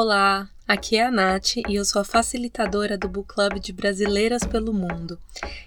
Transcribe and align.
Olá, 0.00 0.48
aqui 0.68 0.96
é 0.96 1.06
a 1.06 1.10
Nath 1.10 1.56
e 1.56 1.74
eu 1.74 1.84
sou 1.84 2.00
a 2.00 2.04
facilitadora 2.04 2.96
do 2.96 3.08
Book 3.08 3.34
Club 3.34 3.58
de 3.58 3.72
Brasileiras 3.72 4.44
pelo 4.44 4.72
Mundo. 4.72 5.18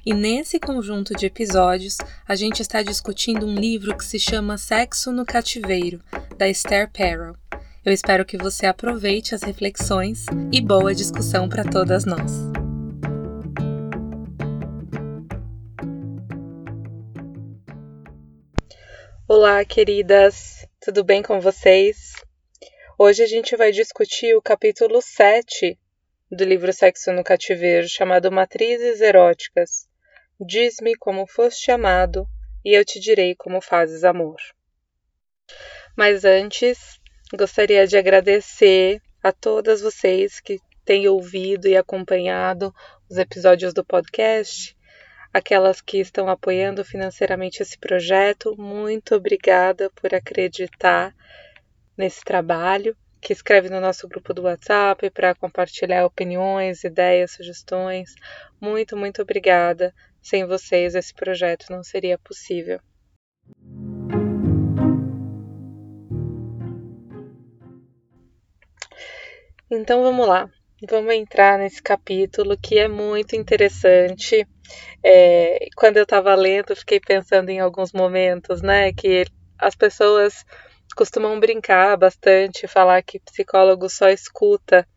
E 0.06 0.14
nesse 0.14 0.58
conjunto 0.58 1.14
de 1.14 1.26
episódios, 1.26 1.98
a 2.26 2.34
gente 2.34 2.62
está 2.62 2.82
discutindo 2.82 3.46
um 3.46 3.54
livro 3.54 3.98
que 3.98 4.06
se 4.06 4.18
chama 4.18 4.58
Sexo 4.58 5.12
no 5.12 5.26
Cativeiro, 5.26 6.00
da 6.38 6.48
Esther 6.48 6.90
Perel. 6.90 7.36
Eu 7.84 7.92
espero 7.92 8.24
que 8.24 8.38
você 8.38 8.66
aproveite 8.66 9.36
as 9.36 9.44
reflexões 9.44 10.26
e 10.50 10.62
boa 10.62 10.96
discussão 10.96 11.50
para 11.50 11.66
todas 11.66 12.06
nós. 12.06 12.32
Olá, 19.28 19.66
queridas! 19.66 20.66
Tudo 20.80 21.04
bem 21.04 21.22
com 21.22 21.42
vocês? 21.42 22.11
Hoje 23.04 23.24
a 23.24 23.26
gente 23.26 23.56
vai 23.56 23.72
discutir 23.72 24.36
o 24.36 24.42
capítulo 24.44 25.02
7 25.02 25.76
do 26.32 26.44
livro 26.44 26.72
Sexo 26.72 27.12
no 27.12 27.24
Cativeiro, 27.24 27.90
chamado 27.90 28.32
Matrizes 28.32 29.02
Eróticas. 29.02 29.90
Diz-me 30.40 30.96
como 30.96 31.26
foste 31.26 31.72
amado, 31.72 32.28
e 32.64 32.78
eu 32.78 32.86
te 32.86 33.00
direi 33.00 33.34
como 33.34 33.60
fazes 33.60 34.04
amor. 34.04 34.38
Mas 35.98 36.24
antes, 36.24 37.00
gostaria 37.34 37.88
de 37.88 37.98
agradecer 37.98 39.02
a 39.24 39.32
todas 39.32 39.82
vocês 39.82 40.40
que 40.40 40.60
têm 40.86 41.08
ouvido 41.08 41.68
e 41.68 41.76
acompanhado 41.76 42.72
os 43.10 43.18
episódios 43.18 43.74
do 43.74 43.84
podcast, 43.84 44.78
aquelas 45.34 45.82
que 45.82 45.98
estão 45.98 46.30
apoiando 46.30 46.86
financeiramente 46.86 47.64
esse 47.64 47.80
projeto. 47.80 48.56
Muito 48.56 49.16
obrigada 49.16 49.90
por 49.90 50.14
acreditar 50.14 51.16
nesse 52.02 52.24
trabalho, 52.24 52.98
que 53.22 53.32
escreve 53.32 53.70
no 53.70 53.80
nosso 53.80 54.08
grupo 54.08 54.34
do 54.34 54.42
WhatsApp 54.42 55.10
para 55.12 55.36
compartilhar 55.36 56.06
opiniões, 56.06 56.84
ideias, 56.84 57.32
sugestões. 57.32 58.16
Muito, 58.60 58.98
muito 58.98 59.22
obrigada. 59.22 59.94
Sem 60.22 60.46
vocês, 60.46 60.96
esse 60.96 61.14
projeto 61.14 61.68
não 61.70 61.84
seria 61.84 62.18
possível. 62.18 62.80
Então 69.70 70.04
vamos 70.04 70.28
lá, 70.28 70.50
vamos 70.90 71.14
entrar 71.14 71.58
nesse 71.58 71.82
capítulo 71.82 72.58
que 72.58 72.78
é 72.78 72.90
muito 72.90 73.38
interessante. 73.38 74.46
É, 75.04 75.68
quando 75.78 75.98
eu 75.98 76.04
estava 76.04 76.36
lendo, 76.36 76.76
fiquei 76.76 77.00
pensando 77.00 77.50
em 77.50 77.60
alguns 77.60 77.94
momentos, 77.94 78.62
né, 78.62 78.92
que 78.92 79.26
as 79.58 79.76
pessoas 79.76 80.44
costumam 80.94 81.40
brincar 81.40 81.98
bastante, 81.98 82.68
falar 82.68 83.02
que 83.04 83.20
psicólogo 83.20 83.90
só 83.90 84.10
escuta, 84.10 84.88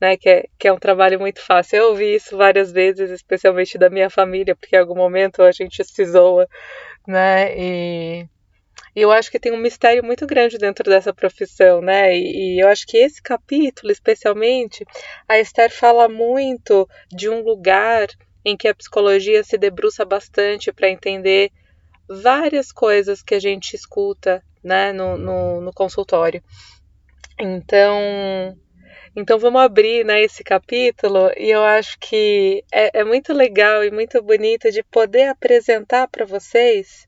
né? 0.00 0.16
Que 0.16 0.28
é, 0.28 0.44
que 0.58 0.68
é 0.68 0.72
um 0.72 0.78
trabalho 0.78 1.18
muito 1.18 1.40
fácil. 1.40 1.76
Eu 1.76 1.88
ouvi 1.90 2.14
isso 2.14 2.36
várias 2.36 2.72
vezes, 2.72 3.10
especialmente 3.10 3.78
da 3.78 3.90
minha 3.90 4.10
família, 4.10 4.56
porque 4.56 4.76
em 4.76 4.78
algum 4.78 4.96
momento 4.96 5.42
a 5.42 5.52
gente 5.52 5.82
se 5.84 6.04
zoa, 6.04 6.48
né? 7.06 7.56
E, 7.58 8.28
e 8.94 9.00
eu 9.00 9.12
acho 9.12 9.30
que 9.30 9.38
tem 9.40 9.52
um 9.52 9.58
mistério 9.58 10.04
muito 10.04 10.26
grande 10.26 10.58
dentro 10.58 10.88
dessa 10.88 11.12
profissão, 11.12 11.80
né? 11.80 12.16
E, 12.16 12.56
e 12.56 12.62
eu 12.62 12.68
acho 12.68 12.86
que 12.86 12.96
esse 12.96 13.22
capítulo, 13.22 13.92
especialmente, 13.92 14.84
a 15.28 15.38
Esther 15.38 15.70
fala 15.70 16.08
muito 16.08 16.88
de 17.10 17.28
um 17.28 17.42
lugar 17.42 18.08
em 18.44 18.56
que 18.56 18.68
a 18.68 18.74
psicologia 18.74 19.42
se 19.44 19.58
debruça 19.58 20.04
bastante 20.04 20.72
para 20.72 20.88
entender 20.88 21.50
várias 22.08 22.72
coisas 22.72 23.22
que 23.22 23.34
a 23.34 23.40
gente 23.40 23.74
escuta 23.74 24.42
né, 24.62 24.92
no, 24.92 25.16
no, 25.16 25.60
no 25.60 25.72
consultório. 25.72 26.42
Então, 27.38 28.56
então 29.14 29.38
vamos 29.38 29.60
abrir 29.60 30.04
né, 30.04 30.22
esse 30.22 30.42
capítulo 30.42 31.30
e 31.36 31.50
eu 31.50 31.64
acho 31.64 31.98
que 31.98 32.64
é, 32.72 33.00
é 33.00 33.04
muito 33.04 33.32
legal 33.32 33.84
e 33.84 33.90
muito 33.90 34.22
bonito 34.22 34.70
de 34.70 34.82
poder 34.82 35.28
apresentar 35.28 36.08
para 36.08 36.24
vocês 36.24 37.06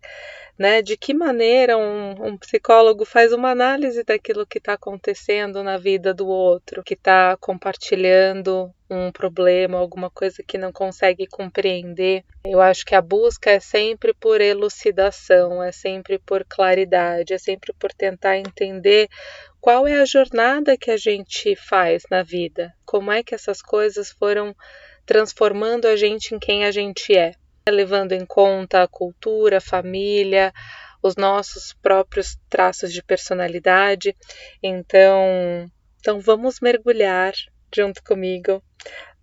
né, 0.60 0.82
de 0.82 0.94
que 0.94 1.14
maneira 1.14 1.78
um, 1.78 2.10
um, 2.22 2.36
psicólogo 2.36 3.06
faz 3.06 3.32
uma 3.32 3.50
análise 3.50 4.04
daquilo 4.04 4.46
que 4.46 4.58
está 4.58 4.74
acontecendo 4.74 5.62
na 5.62 5.78
vida 5.78 6.12
do 6.12 6.28
outro, 6.28 6.84
que 6.84 6.92
está 6.92 7.34
compartilhando 7.40 8.70
um 8.90 9.10
problema, 9.10 9.78
alguma 9.78 10.10
coisa 10.10 10.42
que 10.46 10.58
não 10.58 10.70
consegue 10.70 11.26
compreender. 11.26 12.24
Eu 12.44 12.60
acho 12.60 12.84
que 12.84 12.94
a 12.94 13.00
busca 13.00 13.50
é 13.50 13.58
sempre 13.58 14.12
por 14.12 14.42
elucidação, 14.42 15.62
é 15.62 15.72
sempre 15.72 16.18
por 16.18 16.44
claridade, 16.44 17.32
é 17.32 17.38
sempre 17.38 17.72
por 17.72 17.90
tentar 17.94 18.36
entender 18.36 19.08
qual 19.62 19.86
é 19.86 19.98
a 19.98 20.04
jornada 20.04 20.76
que 20.76 20.90
a 20.90 20.96
gente 20.98 21.56
faz 21.56 22.02
na 22.10 22.22
vida, 22.22 22.70
como 22.84 23.10
é 23.10 23.22
que 23.22 23.34
essas 23.34 23.62
coisas 23.62 24.10
foram 24.10 24.54
transformando 25.06 25.86
a 25.86 25.96
gente 25.96 26.34
em 26.34 26.38
quem 26.38 26.66
a 26.66 26.70
gente 26.70 27.16
é 27.16 27.32
levando 27.68 28.12
em 28.12 28.24
conta 28.24 28.82
a 28.82 28.88
cultura, 28.88 29.58
a 29.58 29.60
família, 29.60 30.52
os 31.02 31.16
nossos 31.16 31.72
próprios 31.74 32.38
traços 32.48 32.92
de 32.92 33.02
personalidade. 33.02 34.16
Então, 34.62 35.70
então 36.00 36.20
vamos 36.20 36.60
mergulhar 36.60 37.32
junto 37.74 38.02
comigo 38.02 38.62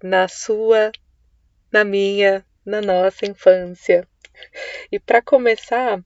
na 0.02 0.28
sua, 0.28 0.92
na 1.72 1.84
minha, 1.84 2.46
na 2.66 2.82
nossa 2.82 3.26
infância. 3.26 4.08
E 4.92 5.00
para 5.00 5.22
começar, 5.22 6.00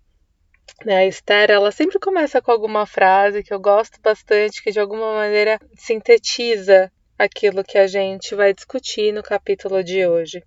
né, 0.85 0.97
a 0.97 1.05
Esther, 1.05 1.51
ela 1.51 1.71
sempre 1.71 1.99
começa 1.99 2.41
com 2.41 2.51
alguma 2.51 2.85
frase 2.85 3.43
que 3.43 3.53
eu 3.53 3.59
gosto 3.59 3.99
bastante, 4.01 4.63
que 4.63 4.71
de 4.71 4.79
alguma 4.79 5.13
maneira 5.13 5.59
sintetiza 5.75 6.91
aquilo 7.23 7.63
que 7.63 7.77
a 7.77 7.85
gente 7.85 8.33
vai 8.33 8.51
discutir 8.51 9.13
no 9.13 9.21
capítulo 9.21 9.83
de 9.83 10.07
hoje. 10.07 10.43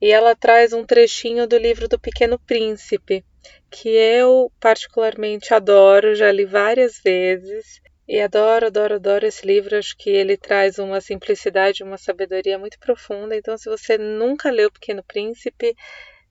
E 0.00 0.10
ela 0.10 0.36
traz 0.36 0.72
um 0.72 0.84
trechinho 0.84 1.46
do 1.46 1.56
livro 1.56 1.88
do 1.88 1.98
Pequeno 1.98 2.38
Príncipe, 2.38 3.24
que 3.70 3.88
eu 3.88 4.52
particularmente 4.60 5.54
adoro, 5.54 6.14
já 6.14 6.30
li 6.30 6.44
várias 6.44 7.00
vezes. 7.02 7.80
E 8.06 8.20
adoro, 8.20 8.66
adoro, 8.66 8.96
adoro 8.96 9.26
esse 9.26 9.46
livro. 9.46 9.78
Acho 9.78 9.96
que 9.96 10.10
ele 10.10 10.36
traz 10.36 10.78
uma 10.78 11.00
simplicidade, 11.00 11.82
uma 11.82 11.96
sabedoria 11.96 12.58
muito 12.58 12.78
profunda. 12.78 13.34
Então, 13.34 13.56
se 13.56 13.70
você 13.70 13.96
nunca 13.96 14.50
leu 14.50 14.70
Pequeno 14.70 15.02
Príncipe, 15.02 15.74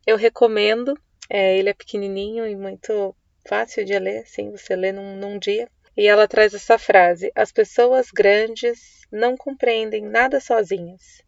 eu 0.06 0.18
recomendo. 0.18 0.94
É, 1.30 1.58
ele 1.58 1.70
é 1.70 1.74
pequenininho 1.74 2.46
e 2.46 2.56
muito 2.56 3.16
fácil 3.48 3.86
de 3.86 3.98
ler, 3.98 4.26
sim, 4.26 4.52
você 4.52 4.76
lê 4.76 4.92
num, 4.92 5.16
num 5.16 5.40
dia. 5.40 5.70
E 5.96 6.08
ela 6.08 6.28
traz 6.28 6.54
essa 6.54 6.78
frase: 6.78 7.32
As 7.36 7.52
pessoas 7.52 8.12
grandes 8.12 9.02
não 9.12 9.36
compreendem 9.36 10.04
nada 10.04 10.40
sozinhas. 10.40 11.22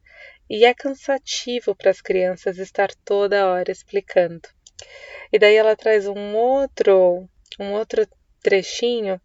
E 0.50 0.66
é 0.66 0.74
cansativo 0.74 1.76
para 1.76 1.92
as 1.92 2.02
crianças 2.02 2.58
estar 2.58 2.90
toda 3.06 3.48
hora 3.48 3.72
explicando. 3.72 4.48
E 5.32 5.40
daí 5.40 5.56
ela 5.56 5.76
traz 5.76 6.08
um 6.08 6.36
outro, 6.36 7.28
um 7.60 7.72
outro 7.72 8.08
trechinho 8.42 9.22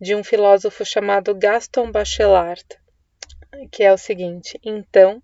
de 0.00 0.14
um 0.14 0.22
filósofo 0.22 0.84
chamado 0.84 1.34
Gaston 1.34 1.90
Bachelard, 1.90 2.64
que 3.70 3.82
é 3.82 3.92
o 3.92 3.98
seguinte: 3.98 4.58
então, 4.64 5.22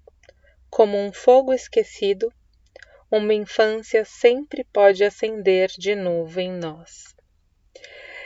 como 0.70 0.96
um 0.96 1.12
fogo 1.12 1.52
esquecido, 1.52 2.32
uma 3.10 3.34
infância 3.34 4.04
sempre 4.04 4.64
pode 4.64 5.02
acender 5.02 5.70
de 5.76 5.94
novo 5.94 6.40
em 6.40 6.52
nós. 6.52 7.14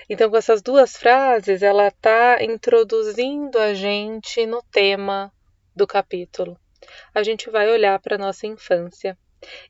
Então, 0.09 0.31
com 0.31 0.37
essas 0.37 0.63
duas 0.63 0.97
frases, 0.97 1.63
ela 1.63 1.89
está 1.89 2.43
introduzindo 2.43 3.59
a 3.59 3.75
gente 3.75 4.45
no 4.47 4.63
tema 4.71 5.33
do 5.75 5.87
capítulo. 5.87 6.59
A 7.15 7.23
gente 7.23 7.51
vai 7.51 7.71
olhar 7.71 7.99
para 8.01 8.17
a 8.17 8.19
nossa 8.19 8.47
infância 8.47 9.17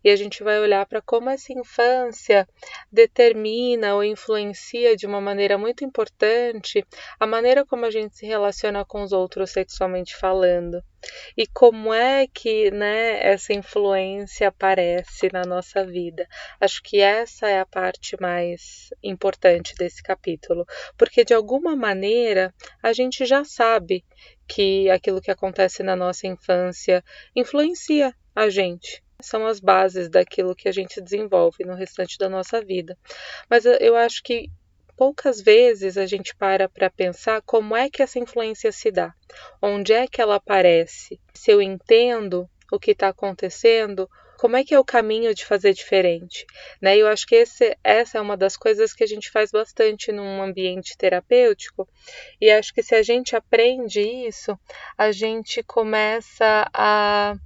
e 0.05 0.11
a 0.11 0.17
gente 0.17 0.43
vai 0.43 0.61
olhar 0.61 0.85
para 0.87 1.01
como 1.03 1.31
essa 1.31 1.53
infância 1.53 2.49
determina 2.91 3.95
ou 3.95 4.05
influencia 4.05 4.97
de 4.97 5.07
uma 5.07 5.21
maneira 5.21 5.57
muito 5.57 5.85
importante 5.85 6.85
a 7.19 7.27
maneira 7.27 7.65
como 7.65 7.85
a 7.85 7.91
gente 7.91 8.17
se 8.17 8.27
relaciona 8.27 8.85
com 8.85 9.03
os 9.03 9.13
outros 9.13 9.51
sexualmente 9.51 10.17
falando. 10.17 10.83
E 11.37 11.47
como 11.49 11.93
é 11.93 12.27
que 12.29 12.71
né, 12.71 13.21
essa 13.27 13.53
influência 13.53 14.49
aparece 14.49 15.29
na 15.33 15.43
nossa 15.43 15.85
vida? 15.85 16.29
Acho 16.61 16.81
que 16.83 17.01
essa 17.01 17.49
é 17.49 17.59
a 17.59 17.67
parte 17.67 18.17
mais 18.21 18.91
importante 19.03 19.75
desse 19.75 20.03
capítulo, 20.03 20.65
porque 20.97 21.25
de 21.25 21.35
alguma 21.35 21.75
maneira 21.75 22.55
a 22.83 22.93
gente 22.93 23.27
já 23.27 23.45
sabe 23.45 24.05
que 24.47 24.89
aquilo 24.91 25.21
que 25.21 25.31
acontece 25.31 25.83
na 25.83 25.97
nossa 25.97 26.27
infância 26.27 27.03
influencia 27.35 28.15
a 28.35 28.49
gente 28.49 29.03
são 29.23 29.47
as 29.47 29.61
bases 29.61 30.09
daquilo 30.09 30.55
que 30.55 30.69
a 30.69 30.73
gente 30.73 31.01
desenvolve 31.01 31.65
no 31.65 31.75
restante 31.75 32.19
da 32.19 32.29
nossa 32.29 32.61
vida. 32.61 32.97
Mas 33.49 33.65
eu 33.65 33.97
acho 33.97 34.23
que 34.23 34.51
poucas 34.97 35.41
vezes 35.41 35.97
a 35.97 36.07
gente 36.07 36.35
para 36.35 36.69
para 36.69 36.91
pensar 36.91 37.43
como 37.43 37.75
é 37.75 37.89
que 37.89 38.03
essa 38.03 38.19
influência 38.19 38.71
se 38.71 38.91
dá, 38.91 39.15
onde 39.61 39.93
é 39.93 40.07
que 40.07 40.21
ela 40.21 40.37
aparece. 40.37 41.19
Se 41.35 41.51
eu 41.51 41.61
entendo 41.61 42.49
o 42.71 42.79
que 42.79 42.93
está 42.93 43.09
acontecendo, 43.09 44.09
como 44.39 44.57
é 44.57 44.65
que 44.65 44.75
é 44.75 44.79
o 44.79 44.85
caminho 44.85 45.33
de 45.35 45.45
fazer 45.45 45.73
diferente, 45.73 46.45
né? 46.81 46.97
Eu 46.97 47.07
acho 47.07 47.27
que 47.27 47.37
esse, 47.37 47.77
essa 47.85 48.19
é 48.19 48.21
uma 48.21 48.37
das 48.37 48.57
coisas 48.57 48.93
que 48.93 49.05
a 49.05 49.07
gente 49.07 49.31
faz 49.31 49.53
bastante 49.53 50.11
num 50.11 50.43
ambiente 50.43 50.97
terapêutico, 50.97 51.89
e 52.41 52.51
acho 52.51 52.75
que 52.75 52.83
se 52.83 52.95
a 52.95 53.03
gente 53.03 53.37
aprende 53.37 54.01
isso, 54.01 54.59
a 54.99 55.13
gente 55.13 55.63
começa 55.63 56.69
a 56.75 57.37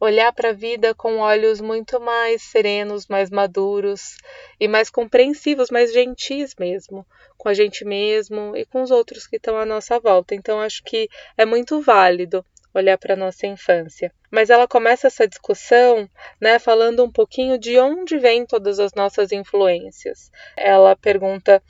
olhar 0.00 0.32
para 0.32 0.48
a 0.48 0.54
vida 0.54 0.94
com 0.94 1.18
olhos 1.18 1.60
muito 1.60 2.00
mais 2.00 2.42
serenos, 2.42 3.06
mais 3.06 3.28
maduros 3.28 4.16
e 4.58 4.66
mais 4.66 4.88
compreensivos, 4.88 5.70
mais 5.70 5.92
gentis 5.92 6.54
mesmo, 6.58 7.06
com 7.36 7.50
a 7.50 7.54
gente 7.54 7.84
mesmo 7.84 8.56
e 8.56 8.64
com 8.64 8.82
os 8.82 8.90
outros 8.90 9.26
que 9.26 9.36
estão 9.36 9.58
à 9.58 9.66
nossa 9.66 10.00
volta. 10.00 10.34
Então 10.34 10.58
acho 10.58 10.82
que 10.82 11.08
é 11.36 11.44
muito 11.44 11.82
válido 11.82 12.44
olhar 12.72 12.96
para 12.96 13.16
nossa 13.16 13.46
infância. 13.46 14.12
Mas 14.30 14.48
ela 14.48 14.66
começa 14.66 15.08
essa 15.08 15.28
discussão, 15.28 16.08
né, 16.40 16.58
falando 16.58 17.04
um 17.04 17.10
pouquinho 17.10 17.58
de 17.58 17.78
onde 17.78 18.16
vêm 18.16 18.46
todas 18.46 18.78
as 18.78 18.94
nossas 18.94 19.32
influências. 19.32 20.30
Ela 20.56 20.96
pergunta: 20.96 21.62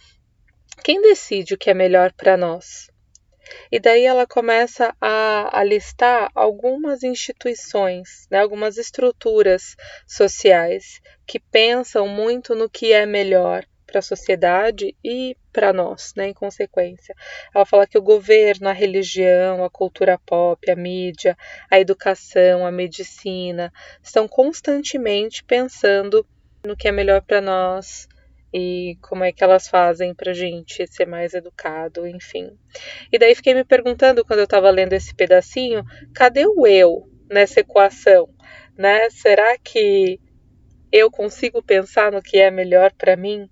quem 0.84 1.00
decide 1.02 1.54
o 1.54 1.58
que 1.58 1.70
é 1.70 1.74
melhor 1.74 2.12
para 2.12 2.36
nós? 2.36 2.90
E 3.70 3.80
daí 3.80 4.04
ela 4.04 4.26
começa 4.26 4.94
a, 5.00 5.58
a 5.58 5.64
listar 5.64 6.30
algumas 6.34 7.02
instituições, 7.02 8.26
né, 8.30 8.40
algumas 8.40 8.76
estruturas 8.76 9.76
sociais 10.06 11.00
que 11.26 11.38
pensam 11.38 12.06
muito 12.08 12.54
no 12.54 12.68
que 12.68 12.92
é 12.92 13.06
melhor 13.06 13.64
para 13.86 13.98
a 13.98 14.02
sociedade 14.02 14.96
e 15.04 15.36
para 15.52 15.72
nós, 15.72 16.12
né, 16.16 16.28
em 16.28 16.32
consequência. 16.32 17.14
Ela 17.54 17.66
fala 17.66 17.86
que 17.86 17.98
o 17.98 18.02
governo, 18.02 18.68
a 18.68 18.72
religião, 18.72 19.64
a 19.64 19.70
cultura 19.70 20.18
pop, 20.24 20.70
a 20.70 20.76
mídia, 20.76 21.36
a 21.68 21.80
educação, 21.80 22.64
a 22.64 22.70
medicina 22.70 23.72
estão 24.02 24.28
constantemente 24.28 25.42
pensando 25.42 26.24
no 26.64 26.76
que 26.76 26.86
é 26.86 26.92
melhor 26.92 27.22
para 27.22 27.40
nós 27.40 28.08
e 28.52 28.96
como 29.00 29.24
é 29.24 29.32
que 29.32 29.44
elas 29.44 29.68
fazem 29.68 30.14
para 30.14 30.32
gente 30.32 30.86
ser 30.86 31.06
mais 31.06 31.34
educado, 31.34 32.06
enfim. 32.06 32.50
E 33.12 33.18
daí 33.18 33.34
fiquei 33.34 33.54
me 33.54 33.64
perguntando 33.64 34.24
quando 34.24 34.40
eu 34.40 34.44
estava 34.44 34.70
lendo 34.70 34.92
esse 34.92 35.14
pedacinho, 35.14 35.84
cadê 36.14 36.46
o 36.46 36.66
eu 36.66 37.08
nessa 37.28 37.60
equação, 37.60 38.28
né? 38.76 39.08
Será 39.10 39.56
que 39.58 40.20
eu 40.92 41.10
consigo 41.10 41.62
pensar 41.62 42.10
no 42.10 42.22
que 42.22 42.38
é 42.38 42.50
melhor 42.50 42.92
para 42.92 43.16
mim? 43.16 43.48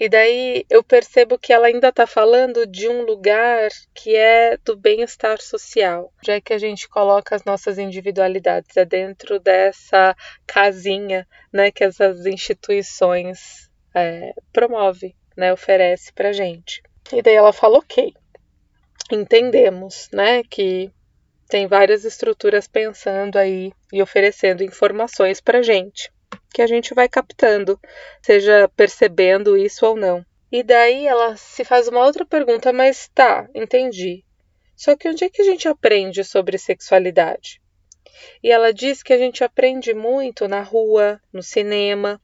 E 0.00 0.08
daí 0.08 0.64
eu 0.70 0.82
percebo 0.82 1.36
que 1.36 1.52
ela 1.52 1.66
ainda 1.66 1.88
está 1.88 2.06
falando 2.06 2.64
de 2.64 2.88
um 2.88 3.02
lugar 3.02 3.68
que 3.92 4.14
é 4.14 4.56
do 4.58 4.76
bem-estar 4.76 5.40
social, 5.40 6.12
já 6.24 6.40
que 6.40 6.52
a 6.52 6.58
gente 6.58 6.88
coloca 6.88 7.34
as 7.34 7.44
nossas 7.44 7.78
individualidades 7.78 8.76
é 8.76 8.84
dentro 8.84 9.40
dessa 9.40 10.14
casinha, 10.46 11.26
né, 11.52 11.72
que 11.72 11.82
essas 11.82 12.26
instituições 12.26 13.67
é, 13.94 14.32
promove, 14.52 15.14
né, 15.36 15.52
oferece 15.52 16.12
para 16.12 16.32
gente. 16.32 16.82
E 17.12 17.22
daí 17.22 17.34
ela 17.34 17.52
fala, 17.52 17.78
ok, 17.78 18.12
entendemos, 19.10 20.08
né, 20.12 20.42
que 20.42 20.90
tem 21.48 21.66
várias 21.66 22.04
estruturas 22.04 22.68
pensando 22.68 23.36
aí 23.36 23.72
e 23.92 24.02
oferecendo 24.02 24.62
informações 24.62 25.40
para 25.40 25.62
gente 25.62 26.10
que 26.52 26.62
a 26.62 26.66
gente 26.66 26.94
vai 26.94 27.08
captando, 27.08 27.78
seja 28.22 28.68
percebendo 28.76 29.56
isso 29.56 29.86
ou 29.86 29.96
não. 29.96 30.24
E 30.50 30.62
daí 30.62 31.06
ela 31.06 31.36
se 31.36 31.64
faz 31.64 31.88
uma 31.88 32.04
outra 32.04 32.24
pergunta, 32.24 32.72
mas 32.72 33.08
tá, 33.14 33.48
entendi. 33.54 34.24
Só 34.74 34.96
que 34.96 35.08
onde 35.08 35.24
é 35.24 35.30
que 35.30 35.42
a 35.42 35.44
gente 35.44 35.68
aprende 35.68 36.24
sobre 36.24 36.56
sexualidade? 36.56 37.60
E 38.42 38.50
ela 38.50 38.72
diz 38.72 39.02
que 39.02 39.12
a 39.12 39.18
gente 39.18 39.42
aprende 39.42 39.94
muito 39.94 40.46
na 40.46 40.60
rua, 40.60 41.20
no 41.32 41.42
cinema, 41.42 42.20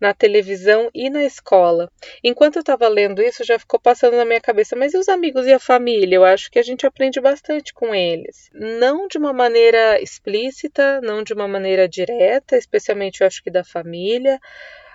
na 0.00 0.14
televisão 0.14 0.90
e 0.94 1.10
na 1.10 1.24
escola. 1.24 1.90
Enquanto 2.22 2.56
eu 2.56 2.60
estava 2.60 2.88
lendo 2.88 3.22
isso, 3.22 3.44
já 3.44 3.58
ficou 3.58 3.78
passando 3.78 4.16
na 4.16 4.24
minha 4.24 4.40
cabeça, 4.40 4.76
mas 4.76 4.94
e 4.94 4.98
os 4.98 5.08
amigos 5.08 5.46
e 5.46 5.52
a 5.52 5.58
família? 5.58 6.16
Eu 6.16 6.24
acho 6.24 6.50
que 6.50 6.58
a 6.58 6.62
gente 6.62 6.86
aprende 6.86 7.20
bastante 7.20 7.72
com 7.74 7.94
eles. 7.94 8.48
Não 8.52 9.08
de 9.08 9.18
uma 9.18 9.32
maneira 9.32 10.00
explícita, 10.00 11.00
não 11.02 11.22
de 11.22 11.32
uma 11.32 11.48
maneira 11.48 11.88
direta, 11.88 12.56
especialmente 12.56 13.20
eu 13.20 13.26
acho 13.26 13.42
que 13.42 13.50
da 13.50 13.64
família, 13.64 14.38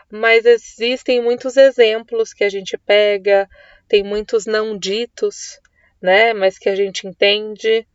mas 0.09 0.45
existem 0.45 1.21
muitos 1.21 1.57
exemplos 1.57 2.33
que 2.33 2.44
a 2.44 2.49
gente 2.49 2.77
pega, 2.77 3.49
tem 3.88 4.03
muitos 4.03 4.45
não 4.45 4.77
ditos, 4.77 5.59
né, 6.01 6.33
mas 6.33 6.59
que 6.59 6.69
a 6.69 6.75
gente 6.75 7.07
entende 7.07 7.88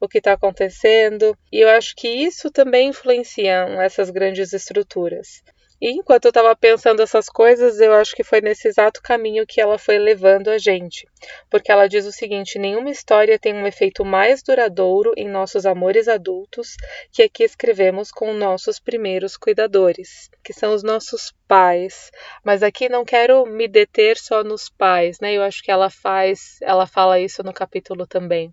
o 0.00 0.08
que 0.08 0.18
está 0.18 0.32
acontecendo. 0.32 1.36
E 1.52 1.60
eu 1.60 1.68
acho 1.68 1.94
que 1.96 2.08
isso 2.08 2.50
também 2.50 2.88
influencia 2.88 3.66
essas 3.80 4.10
grandes 4.10 4.52
estruturas. 4.52 5.42
E 5.78 5.90
enquanto 5.90 6.24
eu 6.24 6.30
estava 6.30 6.56
pensando 6.56 7.02
essas 7.02 7.28
coisas, 7.28 7.80
eu 7.80 7.92
acho 7.92 8.16
que 8.16 8.24
foi 8.24 8.40
nesse 8.40 8.66
exato 8.66 9.02
caminho 9.02 9.46
que 9.46 9.60
ela 9.60 9.78
foi 9.78 9.98
levando 9.98 10.48
a 10.48 10.56
gente. 10.56 11.06
Porque 11.50 11.70
ela 11.70 11.86
diz 11.86 12.06
o 12.06 12.12
seguinte: 12.12 12.58
nenhuma 12.58 12.90
história 12.90 13.38
tem 13.38 13.52
um 13.52 13.66
efeito 13.66 14.02
mais 14.02 14.42
duradouro 14.42 15.12
em 15.18 15.28
nossos 15.28 15.66
amores 15.66 16.08
adultos 16.08 16.76
que 17.12 17.22
a 17.22 17.28
que 17.28 17.44
escrevemos 17.44 18.10
com 18.10 18.32
nossos 18.32 18.78
primeiros 18.80 19.36
cuidadores, 19.36 20.30
que 20.42 20.54
são 20.54 20.72
os 20.72 20.82
nossos 20.82 21.34
pais. 21.46 22.10
Mas 22.42 22.62
aqui 22.62 22.88
não 22.88 23.04
quero 23.04 23.44
me 23.44 23.68
deter 23.68 24.16
só 24.16 24.42
nos 24.42 24.70
pais, 24.70 25.20
né? 25.20 25.34
Eu 25.34 25.42
acho 25.42 25.62
que 25.62 25.70
ela 25.70 25.90
faz, 25.90 26.56
ela 26.62 26.86
fala 26.86 27.20
isso 27.20 27.42
no 27.42 27.52
capítulo 27.52 28.06
também 28.06 28.52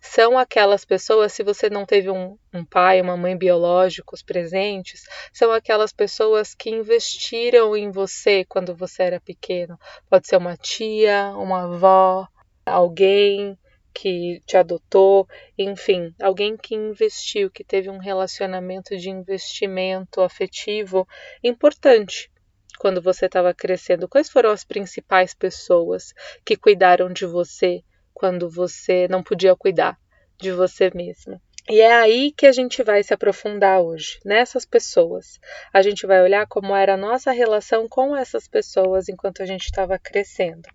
são 0.00 0.38
aquelas 0.38 0.84
pessoas, 0.84 1.32
se 1.32 1.42
você 1.42 1.68
não 1.68 1.84
teve 1.84 2.10
um, 2.10 2.38
um 2.52 2.64
pai, 2.64 3.00
uma 3.00 3.16
mãe 3.16 3.36
biológicos 3.36 4.22
presentes, 4.22 5.02
são 5.32 5.52
aquelas 5.52 5.92
pessoas 5.92 6.54
que 6.54 6.70
investiram 6.70 7.76
em 7.76 7.90
você 7.90 8.44
quando 8.44 8.74
você 8.74 9.02
era 9.02 9.20
pequeno. 9.20 9.78
Pode 10.08 10.26
ser 10.26 10.36
uma 10.36 10.56
tia, 10.56 11.32
uma 11.36 11.64
avó, 11.64 12.26
alguém 12.64 13.58
que 13.94 14.40
te 14.46 14.56
adotou, 14.56 15.26
enfim, 15.56 16.14
alguém 16.22 16.56
que 16.56 16.74
investiu, 16.74 17.50
que 17.50 17.64
teve 17.64 17.90
um 17.90 17.98
relacionamento 17.98 18.96
de 18.96 19.10
investimento 19.10 20.20
afetivo 20.20 21.06
importante 21.42 22.30
quando 22.78 23.02
você 23.02 23.26
estava 23.26 23.52
crescendo. 23.52 24.08
Quais 24.08 24.30
foram 24.30 24.50
as 24.50 24.64
principais 24.64 25.34
pessoas 25.34 26.14
que 26.44 26.56
cuidaram 26.56 27.12
de 27.12 27.26
você 27.26 27.82
quando 28.18 28.50
você 28.50 29.06
não 29.08 29.22
podia 29.22 29.54
cuidar 29.54 29.96
de 30.40 30.50
você 30.50 30.90
mesmo. 30.92 31.40
E 31.70 31.80
é 31.80 31.92
aí 31.92 32.32
que 32.32 32.46
a 32.46 32.52
gente 32.52 32.82
vai 32.82 33.02
se 33.02 33.14
aprofundar 33.14 33.80
hoje, 33.80 34.18
nessas 34.24 34.64
pessoas. 34.64 35.38
A 35.72 35.82
gente 35.82 36.04
vai 36.06 36.20
olhar 36.20 36.46
como 36.46 36.74
era 36.74 36.94
a 36.94 36.96
nossa 36.96 37.30
relação 37.30 37.86
com 37.88 38.16
essas 38.16 38.48
pessoas 38.48 39.08
enquanto 39.08 39.42
a 39.42 39.46
gente 39.46 39.64
estava 39.64 39.98
crescendo. 39.98 40.68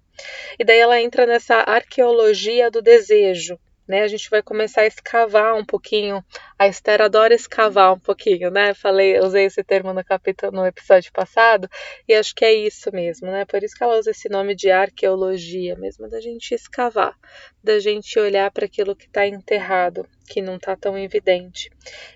E 0.58 0.64
daí 0.64 0.80
ela 0.80 1.02
entra 1.02 1.26
nessa 1.26 1.56
arqueologia 1.56 2.72
do 2.72 2.82
desejo, 2.82 3.60
né? 3.88 4.02
A 4.02 4.08
gente 4.08 4.30
vai 4.30 4.42
começar 4.42 4.82
a 4.82 4.88
escavar 4.88 5.56
um 5.56 5.66
pouquinho. 5.66 6.24
A 6.58 6.68
Esther 6.68 7.02
adora 7.02 7.34
escavar 7.34 7.94
um 7.94 8.00
pouquinho, 8.00 8.50
né? 8.50 8.74
Falei, 8.74 9.20
usei 9.20 9.46
esse 9.46 9.64
termo 9.64 9.94
no 9.94 10.04
capítulo 10.04 10.52
no 10.52 10.66
episódio 10.66 11.12
passado 11.12 11.70
e 12.08 12.14
acho 12.14 12.34
que 12.36 12.46
é 12.46 12.54
isso 12.54 12.92
mesmo, 12.94 13.28
né? 13.28 13.46
Por 13.46 13.64
isso 13.64 13.76
que 13.76 13.84
ela 13.84 13.98
usa 13.98 14.12
esse 14.12 14.30
nome 14.30 14.56
de 14.56 14.72
arqueologia, 14.72 15.76
mesmo 15.76 16.10
da 16.10 16.20
gente 16.22 16.54
escavar, 16.54 17.16
da 17.64 17.80
gente 17.80 18.18
olhar 18.20 18.50
para 18.52 18.66
aquilo 18.66 18.96
que 18.96 19.06
está 19.06 19.28
enterrado, 19.28 20.08
que 20.28 20.42
não 20.42 20.56
está 20.56 20.76
tão 20.76 20.98
evidente. 20.98 21.70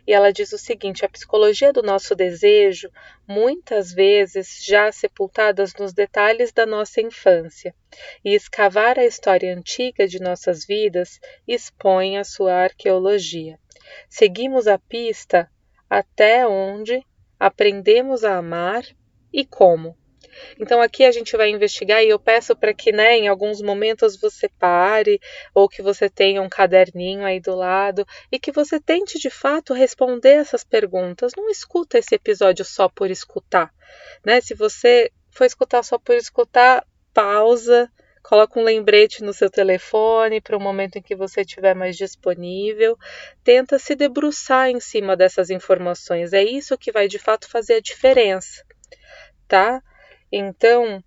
E 0.05 0.13
ela 0.13 0.31
diz 0.31 0.51
o 0.53 0.57
seguinte: 0.57 1.05
a 1.05 1.09
psicologia 1.09 1.73
do 1.73 1.83
nosso 1.83 2.15
desejo, 2.15 2.89
muitas 3.27 3.93
vezes 3.93 4.63
já 4.65 4.91
sepultadas 4.91 5.73
nos 5.75 5.93
detalhes 5.93 6.51
da 6.51 6.65
nossa 6.65 7.01
infância, 7.01 7.75
e 8.23 8.33
escavar 8.33 8.97
a 8.97 9.05
história 9.05 9.55
antiga 9.55 10.07
de 10.07 10.19
nossas 10.19 10.65
vidas 10.65 11.19
expõe 11.47 12.17
a 12.17 12.23
sua 12.23 12.53
arqueologia. 12.53 13.59
Seguimos 14.09 14.67
a 14.67 14.77
pista 14.77 15.49
até 15.89 16.45
onde 16.47 17.01
aprendemos 17.39 18.23
a 18.23 18.37
amar 18.37 18.83
e 19.31 19.45
como. 19.45 19.95
Então 20.59 20.81
aqui 20.81 21.05
a 21.05 21.11
gente 21.11 21.35
vai 21.35 21.49
investigar 21.49 22.03
e 22.03 22.09
eu 22.09 22.19
peço 22.19 22.55
para 22.55 22.73
que, 22.73 22.91
né, 22.91 23.17
em 23.17 23.27
alguns 23.27 23.61
momentos 23.61 24.19
você 24.19 24.49
pare 24.49 25.19
ou 25.53 25.67
que 25.67 25.81
você 25.81 26.09
tenha 26.09 26.41
um 26.41 26.49
caderninho 26.49 27.25
aí 27.25 27.39
do 27.39 27.55
lado 27.55 28.05
e 28.31 28.39
que 28.39 28.51
você 28.51 28.79
tente 28.79 29.19
de 29.19 29.29
fato 29.29 29.73
responder 29.73 30.35
essas 30.35 30.63
perguntas. 30.63 31.33
Não 31.35 31.49
escuta 31.49 31.97
esse 31.97 32.15
episódio 32.15 32.65
só 32.65 32.89
por 32.89 33.09
escutar, 33.09 33.71
né? 34.25 34.41
Se 34.41 34.53
você 34.53 35.11
for 35.31 35.45
escutar 35.45 35.83
só 35.83 35.97
por 35.99 36.15
escutar, 36.15 36.85
pausa, 37.13 37.91
coloca 38.23 38.59
um 38.59 38.63
lembrete 38.63 39.23
no 39.23 39.31
seu 39.31 39.49
telefone 39.49 40.41
para 40.41 40.57
o 40.57 40.59
momento 40.59 40.97
em 40.97 41.01
que 41.01 41.15
você 41.15 41.41
estiver 41.41 41.73
mais 41.73 41.95
disponível. 41.95 42.97
Tenta 43.43 43.79
se 43.79 43.95
debruçar 43.95 44.69
em 44.69 44.79
cima 44.79 45.15
dessas 45.15 45.49
informações. 45.49 46.33
É 46.33 46.43
isso 46.43 46.77
que 46.77 46.91
vai 46.91 47.07
de 47.07 47.17
fato 47.17 47.49
fazer 47.49 47.75
a 47.75 47.81
diferença, 47.81 48.65
tá? 49.47 49.81
Então, 50.31 51.03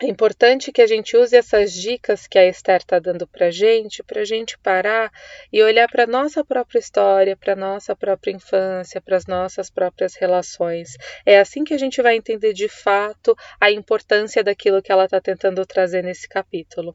é 0.00 0.06
importante 0.06 0.70
que 0.70 0.80
a 0.80 0.86
gente 0.86 1.16
use 1.16 1.34
essas 1.34 1.72
dicas 1.72 2.28
que 2.28 2.38
a 2.38 2.46
Esther 2.46 2.76
está 2.76 3.00
dando 3.00 3.26
para 3.26 3.50
gente, 3.50 4.00
para 4.04 4.20
a 4.20 4.24
gente 4.24 4.56
parar 4.58 5.10
e 5.52 5.60
olhar 5.60 5.88
para 5.88 6.04
a 6.04 6.06
nossa 6.06 6.44
própria 6.44 6.78
história, 6.78 7.36
para 7.36 7.54
a 7.54 7.56
nossa 7.56 7.96
própria 7.96 8.30
infância, 8.30 9.00
para 9.00 9.16
as 9.16 9.26
nossas 9.26 9.70
próprias 9.70 10.14
relações. 10.14 10.96
É 11.26 11.40
assim 11.40 11.64
que 11.64 11.74
a 11.74 11.78
gente 11.78 12.00
vai 12.00 12.14
entender 12.14 12.52
de 12.52 12.68
fato 12.68 13.36
a 13.60 13.72
importância 13.72 14.44
daquilo 14.44 14.80
que 14.80 14.92
ela 14.92 15.06
está 15.06 15.20
tentando 15.20 15.66
trazer 15.66 16.04
nesse 16.04 16.28
capítulo. 16.28 16.94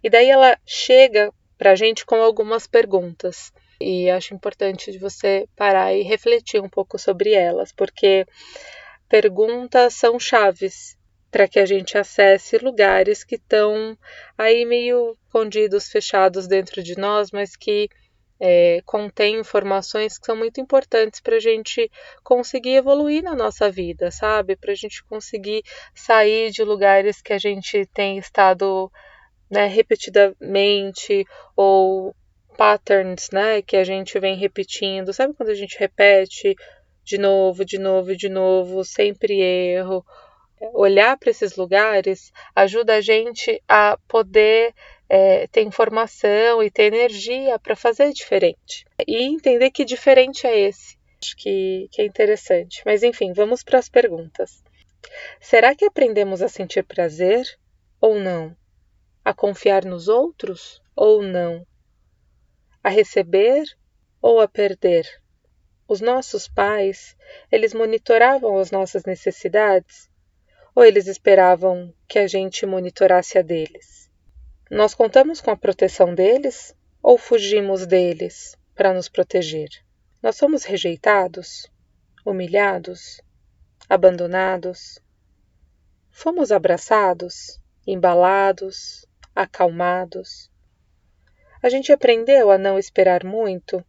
E 0.00 0.08
daí 0.08 0.30
ela 0.30 0.56
chega 0.64 1.32
para 1.58 1.72
a 1.72 1.74
gente 1.74 2.06
com 2.06 2.22
algumas 2.22 2.68
perguntas. 2.68 3.52
E 3.80 4.10
acho 4.10 4.34
importante 4.34 4.92
de 4.92 4.98
você 4.98 5.48
parar 5.56 5.94
e 5.94 6.02
refletir 6.02 6.60
um 6.60 6.68
pouco 6.68 6.98
sobre 6.98 7.32
elas, 7.32 7.72
porque 7.72 8.26
perguntas 9.08 9.94
são 9.94 10.18
chaves 10.20 10.96
para 11.30 11.48
que 11.48 11.58
a 11.58 11.64
gente 11.64 11.96
acesse 11.96 12.58
lugares 12.58 13.24
que 13.24 13.36
estão 13.36 13.96
aí 14.36 14.64
meio 14.64 15.16
escondidos, 15.26 15.88
fechados 15.88 16.46
dentro 16.46 16.82
de 16.82 16.98
nós, 16.98 17.30
mas 17.30 17.56
que 17.56 17.88
é, 18.40 18.80
contém 18.84 19.38
informações 19.38 20.18
que 20.18 20.26
são 20.26 20.34
muito 20.34 20.60
importantes 20.60 21.20
para 21.20 21.36
a 21.36 21.40
gente 21.40 21.90
conseguir 22.24 22.76
evoluir 22.76 23.22
na 23.22 23.34
nossa 23.34 23.70
vida, 23.70 24.10
sabe? 24.10 24.56
Para 24.56 24.72
a 24.72 24.74
gente 24.74 25.04
conseguir 25.04 25.62
sair 25.94 26.50
de 26.50 26.64
lugares 26.64 27.20
que 27.20 27.32
a 27.32 27.38
gente 27.38 27.86
tem 27.92 28.18
estado 28.18 28.90
né, 29.50 29.66
repetidamente 29.66 31.24
ou 31.54 32.14
patterns, 32.60 33.30
né, 33.32 33.62
que 33.62 33.74
a 33.74 33.84
gente 33.84 34.20
vem 34.20 34.36
repetindo. 34.36 35.14
Sabe 35.14 35.32
quando 35.32 35.48
a 35.48 35.54
gente 35.54 35.78
repete 35.78 36.54
de 37.02 37.16
novo, 37.16 37.64
de 37.64 37.78
novo, 37.78 38.14
de 38.14 38.28
novo, 38.28 38.84
sempre 38.84 39.40
erro? 39.40 40.04
Olhar 40.74 41.16
para 41.16 41.30
esses 41.30 41.56
lugares 41.56 42.30
ajuda 42.54 42.96
a 42.96 43.00
gente 43.00 43.62
a 43.66 43.96
poder 44.06 44.74
é, 45.08 45.46
ter 45.46 45.62
informação 45.62 46.62
e 46.62 46.70
ter 46.70 46.92
energia 46.92 47.58
para 47.58 47.74
fazer 47.74 48.12
diferente 48.12 48.84
e 49.08 49.22
entender 49.22 49.70
que 49.70 49.82
diferente 49.82 50.46
é 50.46 50.60
esse. 50.60 50.98
Acho 51.18 51.34
que, 51.38 51.88
que 51.90 52.02
é 52.02 52.04
interessante. 52.04 52.82
Mas 52.84 53.02
enfim, 53.02 53.32
vamos 53.32 53.62
para 53.62 53.78
as 53.78 53.88
perguntas. 53.88 54.62
Será 55.40 55.74
que 55.74 55.86
aprendemos 55.86 56.42
a 56.42 56.48
sentir 56.48 56.84
prazer 56.84 57.42
ou 57.98 58.16
não? 58.20 58.54
A 59.24 59.32
confiar 59.32 59.86
nos 59.86 60.08
outros 60.08 60.82
ou 60.94 61.22
não? 61.22 61.66
A 62.82 62.88
receber 62.88 63.64
ou 64.20 64.40
a 64.40 64.48
perder. 64.48 65.06
Os 65.86 66.00
nossos 66.00 66.46
pais, 66.46 67.16
eles 67.50 67.74
monitoravam 67.74 68.58
as 68.58 68.70
nossas 68.70 69.04
necessidades 69.04 70.08
ou 70.74 70.84
eles 70.84 71.06
esperavam 71.06 71.92
que 72.06 72.18
a 72.18 72.26
gente 72.26 72.64
monitorasse 72.64 73.38
a 73.38 73.42
deles? 73.42 74.10
Nós 74.70 74.94
contamos 74.94 75.40
com 75.40 75.50
a 75.50 75.56
proteção 75.56 76.14
deles 76.14 76.76
ou 77.02 77.18
fugimos 77.18 77.86
deles 77.86 78.56
para 78.74 78.94
nos 78.94 79.08
proteger? 79.08 79.68
Nós 80.22 80.36
somos 80.36 80.64
rejeitados, 80.64 81.70
humilhados, 82.24 83.20
abandonados? 83.88 85.00
Fomos 86.10 86.52
abraçados, 86.52 87.60
embalados, 87.86 89.06
acalmados? 89.34 90.49
A 91.62 91.68
gente 91.68 91.92
aprendeu 91.92 92.50
a 92.50 92.56
não 92.56 92.78
esperar 92.78 93.22
muito, 93.22 93.84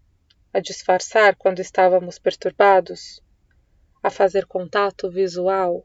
a 0.54 0.60
disfarçar 0.60 1.38
quando 1.38 1.62
estávamos 1.62 2.20
perturbados, 2.20 3.24
a 4.04 4.10
fazer 4.10 4.46
contato 4.46 5.10
visual. 5.10 5.82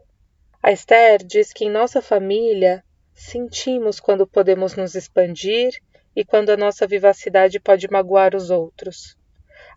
A 0.61 0.73
Esther 0.73 1.25
diz 1.25 1.53
que 1.53 1.65
em 1.65 1.71
nossa 1.71 2.03
família 2.03 2.83
sentimos 3.15 4.01
quando 4.01 4.27
podemos 4.27 4.75
nos 4.75 4.97
expandir 4.97 5.81
e 6.17 6.25
quando 6.25 6.51
a 6.51 6.57
nossa 6.57 6.89
vivacidade 6.89 7.61
pode 7.61 7.89
magoar 7.89 8.35
os 8.35 8.51
outros. 8.51 9.17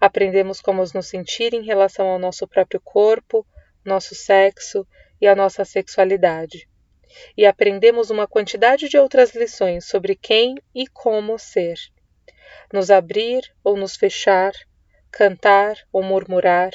Aprendemos 0.02 0.60
como 0.62 0.84
nos 0.92 1.06
sentir 1.06 1.54
em 1.54 1.62
relação 1.62 2.08
ao 2.08 2.18
nosso 2.18 2.48
próprio 2.48 2.82
corpo, 2.82 3.46
nosso 3.86 4.16
sexo 4.16 4.84
e 5.22 5.28
a 5.28 5.36
nossa 5.36 5.64
sexualidade. 5.64 6.68
E 7.38 7.46
aprendemos 7.46 8.10
uma 8.10 8.26
quantidade 8.26 8.90
de 8.90 8.98
outras 8.98 9.36
lições 9.36 9.86
sobre 9.86 10.16
quem 10.16 10.56
e 10.74 10.88
como 10.88 11.38
ser 11.38 11.78
nos 12.72 12.92
abrir 12.92 13.42
ou 13.64 13.78
nos 13.78 13.96
fechar, 13.96 14.52
cantar 15.12 15.76
ou 15.92 16.04
murmurar, 16.04 16.72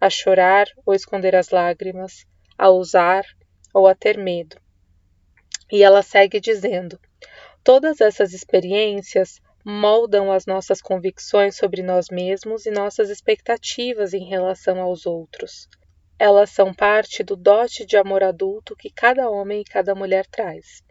a 0.00 0.10
chorar 0.10 0.66
ou 0.84 0.94
esconder 0.94 1.34
as 1.34 1.50
lágrimas, 1.50 2.26
a 2.58 2.70
usar 2.70 3.24
ou 3.72 3.86
a 3.86 3.94
ter 3.94 4.18
medo. 4.18 4.56
E 5.70 5.82
ela 5.82 6.02
segue 6.02 6.40
dizendo: 6.40 6.98
todas 7.62 8.00
essas 8.00 8.32
experiências 8.32 9.40
moldam 9.64 10.30
as 10.30 10.44
nossas 10.44 10.80
convicções 10.82 11.56
sobre 11.56 11.82
nós 11.82 12.08
mesmos 12.10 12.66
e 12.66 12.70
nossas 12.70 13.08
expectativas 13.08 14.12
em 14.12 14.24
relação 14.24 14.80
aos 14.80 15.06
outros. 15.06 15.68
Elas 16.18 16.50
são 16.50 16.72
parte 16.72 17.24
do 17.24 17.34
dote 17.34 17.84
de 17.84 17.96
amor 17.96 18.22
adulto 18.22 18.76
que 18.76 18.90
cada 18.90 19.28
homem 19.28 19.62
e 19.62 19.64
cada 19.64 19.94
mulher 19.94 20.26
traz. 20.26 20.82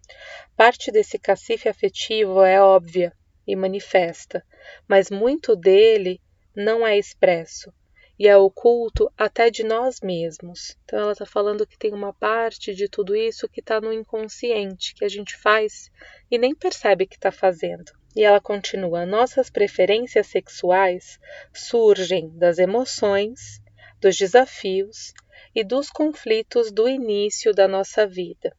Parte 0.57 0.91
desse 0.91 1.17
cacife 1.17 1.69
afetivo 1.69 2.43
é 2.43 2.61
óbvia, 2.61 3.13
e 3.47 3.55
manifesta, 3.55 4.45
mas 4.87 5.09
muito 5.09 5.55
dele 5.55 6.21
não 6.55 6.85
é 6.85 6.97
expresso 6.97 7.73
e 8.17 8.27
é 8.27 8.37
oculto 8.37 9.11
até 9.17 9.49
de 9.49 9.63
nós 9.63 9.99
mesmos. 10.01 10.77
Então 10.83 10.99
ela 10.99 11.11
está 11.13 11.25
falando 11.25 11.65
que 11.65 11.77
tem 11.77 11.93
uma 11.93 12.13
parte 12.13 12.73
de 12.73 12.87
tudo 12.87 13.15
isso 13.15 13.49
que 13.49 13.59
está 13.59 13.81
no 13.81 13.91
inconsciente, 13.91 14.93
que 14.93 15.03
a 15.03 15.09
gente 15.09 15.35
faz 15.35 15.91
e 16.29 16.37
nem 16.37 16.53
percebe 16.53 17.07
que 17.07 17.15
está 17.15 17.31
fazendo. 17.31 17.91
E 18.15 18.23
ela 18.23 18.39
continua: 18.39 19.05
nossas 19.05 19.49
preferências 19.49 20.27
sexuais 20.27 21.19
surgem 21.53 22.29
das 22.37 22.59
emoções, 22.59 23.61
dos 23.99 24.15
desafios 24.15 25.13
e 25.55 25.63
dos 25.63 25.89
conflitos 25.89 26.71
do 26.71 26.87
início 26.87 27.53
da 27.53 27.67
nossa 27.67 28.05
vida. 28.05 28.55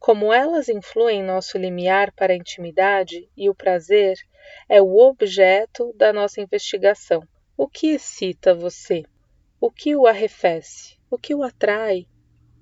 Como 0.00 0.32
elas 0.32 0.70
influem 0.70 1.22
nosso 1.22 1.58
limiar 1.58 2.10
para 2.12 2.32
a 2.32 2.36
intimidade 2.36 3.28
e 3.36 3.50
o 3.50 3.54
prazer, 3.54 4.16
é 4.66 4.80
o 4.80 4.96
objeto 4.96 5.92
da 5.94 6.10
nossa 6.10 6.40
investigação. 6.40 7.22
O 7.54 7.68
que 7.68 7.88
excita 7.88 8.54
você? 8.54 9.04
O 9.60 9.70
que 9.70 9.94
o 9.94 10.06
arrefece? 10.06 10.98
O 11.10 11.18
que 11.18 11.34
o 11.34 11.42
atrai? 11.42 12.06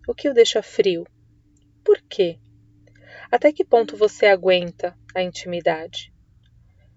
O 0.09 0.15
que 0.17 0.29
o 0.29 0.35
deixa 0.35 0.63
frio? 0.63 1.07
Por 1.85 2.03
quê? 2.03 2.41
Até 3.31 3.53
que 3.53 3.65
ponto 3.65 3.97
você 3.97 4.27
aguenta 4.27 4.99
a 5.15 5.23
intimidade? 5.23 6.13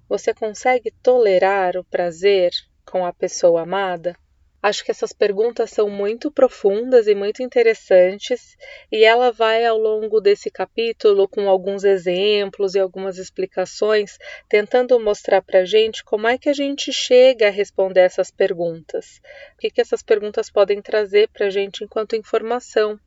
Você 0.10 0.34
consegue 0.34 0.90
tolerar 1.04 1.78
o 1.78 1.84
prazer 1.84 2.52
com 2.84 3.06
a 3.06 3.14
pessoa 3.14 3.62
amada? 3.62 4.18
Acho 4.62 4.86
que 4.86 4.92
essas 4.92 5.12
perguntas 5.12 5.72
são 5.72 5.90
muito 5.90 6.32
profundas 6.32 7.08
e 7.08 7.16
muito 7.16 7.42
interessantes, 7.42 8.56
e 8.92 9.04
ela 9.04 9.32
vai 9.32 9.66
ao 9.66 9.78
longo 9.78 10.22
desse 10.22 10.52
capítulo 10.52 11.28
com 11.28 11.50
alguns 11.50 11.84
exemplos 11.84 12.76
e 12.76 12.80
algumas 12.80 13.18
explicações, 13.18 14.20
tentando 14.48 15.00
mostrar 15.00 15.42
para 15.42 15.62
a 15.62 15.66
gente 15.66 16.04
como 16.04 16.28
é 16.28 16.38
que 16.38 16.48
a 16.48 16.54
gente 16.54 16.94
chega 16.94 17.48
a 17.48 17.52
responder 17.52 18.02
essas 18.02 18.30
perguntas, 18.30 19.20
o 19.56 19.58
que, 19.58 19.72
que 19.72 19.82
essas 19.82 20.04
perguntas 20.04 20.52
podem 20.52 20.80
trazer 20.80 21.28
para 21.30 21.48
a 21.48 21.50
gente 21.50 21.84
enquanto 21.84 22.16
informação 22.16 23.00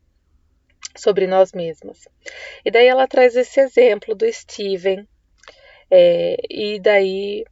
sobre 0.96 1.26
nós 1.26 1.52
mesmas. 1.52 2.08
E 2.64 2.70
daí 2.70 2.86
ela 2.86 3.06
traz 3.06 3.36
esse 3.36 3.60
exemplo 3.60 4.14
do 4.14 4.30
Steven, 4.32 5.06
é, 5.88 6.36
e 6.50 6.80
daí 6.80 7.44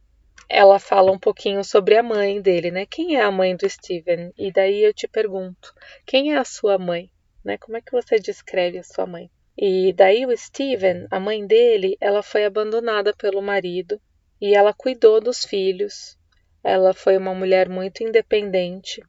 ela 0.53 0.77
fala 0.77 1.11
um 1.11 1.17
pouquinho 1.17 1.63
sobre 1.63 1.97
a 1.97 2.03
mãe 2.03 2.39
dele, 2.39 2.69
né? 2.69 2.85
Quem 2.85 3.15
é 3.15 3.23
a 3.23 3.31
mãe 3.31 3.55
do 3.55 3.67
Steven? 3.67 4.31
E 4.37 4.51
daí 4.51 4.83
eu 4.83 4.93
te 4.93 5.07
pergunto, 5.07 5.73
quem 6.05 6.31
é 6.31 6.37
a 6.37 6.45
sua 6.45 6.77
mãe? 6.77 7.09
Né? 7.43 7.57
Como 7.57 7.75
é 7.75 7.81
que 7.81 7.91
você 7.91 8.19
descreve 8.19 8.77
a 8.77 8.83
sua 8.83 9.07
mãe? 9.07 9.31
E 9.57 9.91
daí 9.93 10.27
o 10.27 10.37
Steven, 10.37 11.07
a 11.09 11.19
mãe 11.19 11.47
dele, 11.47 11.97
ela 11.99 12.21
foi 12.21 12.45
abandonada 12.45 13.15
pelo 13.15 13.41
marido 13.41 13.99
e 14.39 14.53
ela 14.53 14.75
cuidou 14.75 15.19
dos 15.19 15.43
filhos. 15.43 16.15
Ela 16.63 16.93
foi 16.93 17.17
uma 17.17 17.33
mulher 17.33 17.67
muito 17.67 18.03
independente 18.03 19.01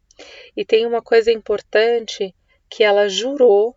e 0.56 0.64
tem 0.64 0.86
uma 0.86 1.02
coisa 1.02 1.30
importante 1.30 2.34
que 2.70 2.82
ela 2.82 3.06
jurou 3.06 3.76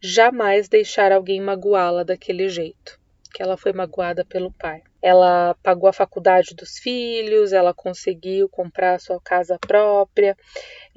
jamais 0.00 0.68
deixar 0.68 1.12
alguém 1.12 1.40
magoá-la 1.40 2.02
daquele 2.02 2.48
jeito, 2.48 2.98
que 3.32 3.40
ela 3.40 3.56
foi 3.56 3.72
magoada 3.72 4.24
pelo 4.24 4.52
pai. 4.52 4.82
Ela 5.02 5.54
pagou 5.62 5.88
a 5.88 5.92
faculdade 5.92 6.54
dos 6.54 6.78
filhos, 6.78 7.52
ela 7.52 7.72
conseguiu 7.72 8.48
comprar 8.48 9.00
sua 9.00 9.20
casa 9.20 9.58
própria. 9.58 10.36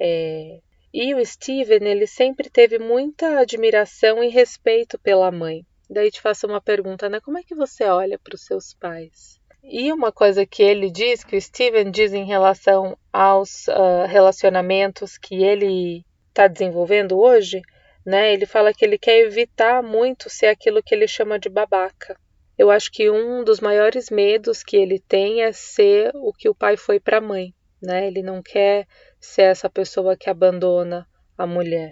É... 0.00 0.58
E 0.92 1.14
o 1.14 1.24
Steven, 1.24 1.88
ele 1.88 2.06
sempre 2.06 2.50
teve 2.50 2.78
muita 2.78 3.38
admiração 3.38 4.22
e 4.22 4.28
respeito 4.28 4.98
pela 4.98 5.30
mãe. 5.30 5.64
Daí 5.88 6.10
te 6.10 6.20
faço 6.20 6.46
uma 6.46 6.60
pergunta, 6.60 7.08
né? 7.08 7.20
Como 7.20 7.38
é 7.38 7.42
que 7.42 7.54
você 7.54 7.84
olha 7.84 8.18
para 8.18 8.34
os 8.34 8.44
seus 8.44 8.74
pais? 8.74 9.40
e 9.62 9.92
uma 9.92 10.10
coisa 10.10 10.44
que 10.44 10.62
ele 10.62 10.90
diz, 10.90 11.22
que 11.22 11.36
o 11.36 11.40
Steven 11.40 11.90
diz 11.90 12.12
em 12.12 12.24
relação 12.24 12.96
aos 13.12 13.68
uh, 13.68 14.06
relacionamentos 14.08 15.16
que 15.16 15.42
ele 15.42 16.04
está 16.28 16.48
desenvolvendo 16.48 17.18
hoje, 17.18 17.62
né? 18.04 18.32
Ele 18.32 18.44
fala 18.44 18.74
que 18.74 18.84
ele 18.84 18.98
quer 18.98 19.18
evitar 19.18 19.82
muito 19.82 20.28
ser 20.28 20.46
aquilo 20.46 20.82
que 20.82 20.94
ele 20.94 21.06
chama 21.06 21.38
de 21.38 21.48
babaca. 21.48 22.18
Eu 22.58 22.70
acho 22.70 22.90
que 22.92 23.10
um 23.10 23.42
dos 23.42 23.60
maiores 23.60 24.10
medos 24.10 24.62
que 24.62 24.76
ele 24.76 24.98
tem 24.98 25.42
é 25.42 25.52
ser 25.52 26.10
o 26.14 26.32
que 26.32 26.48
o 26.48 26.54
pai 26.54 26.76
foi 26.76 27.00
para 27.00 27.18
a 27.18 27.20
mãe, 27.20 27.54
né? 27.82 28.06
Ele 28.06 28.22
não 28.22 28.42
quer 28.42 28.86
ser 29.18 29.42
essa 29.42 29.70
pessoa 29.70 30.16
que 30.16 30.28
abandona 30.28 31.06
a 31.36 31.46
mulher. 31.46 31.90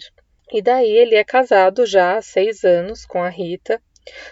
E 0.53 0.61
daí 0.61 0.91
ele 0.91 1.15
é 1.15 1.25
casado 1.25 1.87
já 1.87 2.17
há 2.17 2.23
seis 2.23 2.65
anos 2.65 3.07
com 3.07 3.23
a 3.23 3.29
Rita, 3.29 3.81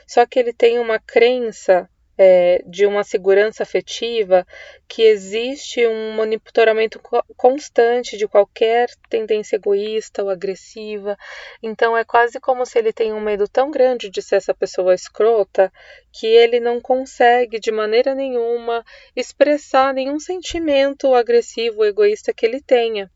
só 0.06 0.26
que 0.26 0.38
ele 0.38 0.52
tem 0.52 0.78
uma 0.78 0.99
crença 0.99 1.88
é, 2.18 2.60
de 2.66 2.84
uma 2.84 3.04
segurança 3.04 3.62
afetiva 3.62 4.44
que 4.88 5.02
existe 5.02 5.87
um 5.87 6.14
monitoramento 6.14 7.00
constante 7.37 8.16
de 8.16 8.26
qualquer 8.26 8.90
tendência 9.08 9.54
egoísta 9.54 10.25
ou 10.25 10.28
agressiva. 10.28 11.16
Então 11.62 11.96
é 11.96 12.04
quase 12.04 12.40
como 12.40 12.66
se 12.66 12.78
ele 12.78 12.92
tem 12.92 13.12
um 13.12 13.20
medo 13.20 13.46
tão 13.46 13.70
grande 13.70 14.10
de 14.10 14.20
ser 14.20 14.37
essa 14.37 14.52
pessoa 14.52 14.94
escrota 14.94 15.72
que 16.12 16.26
ele 16.26 16.58
não 16.58 16.80
consegue 16.80 17.60
de 17.60 17.70
maneira 17.70 18.14
nenhuma 18.14 18.84
expressar 19.14 19.94
nenhum 19.94 20.18
sentimento 20.18 21.14
agressivo 21.14 21.78
ou 21.78 21.87
egoísta 21.87 22.34
que 22.34 22.44
ele 22.44 22.60
tenha. 22.60 23.08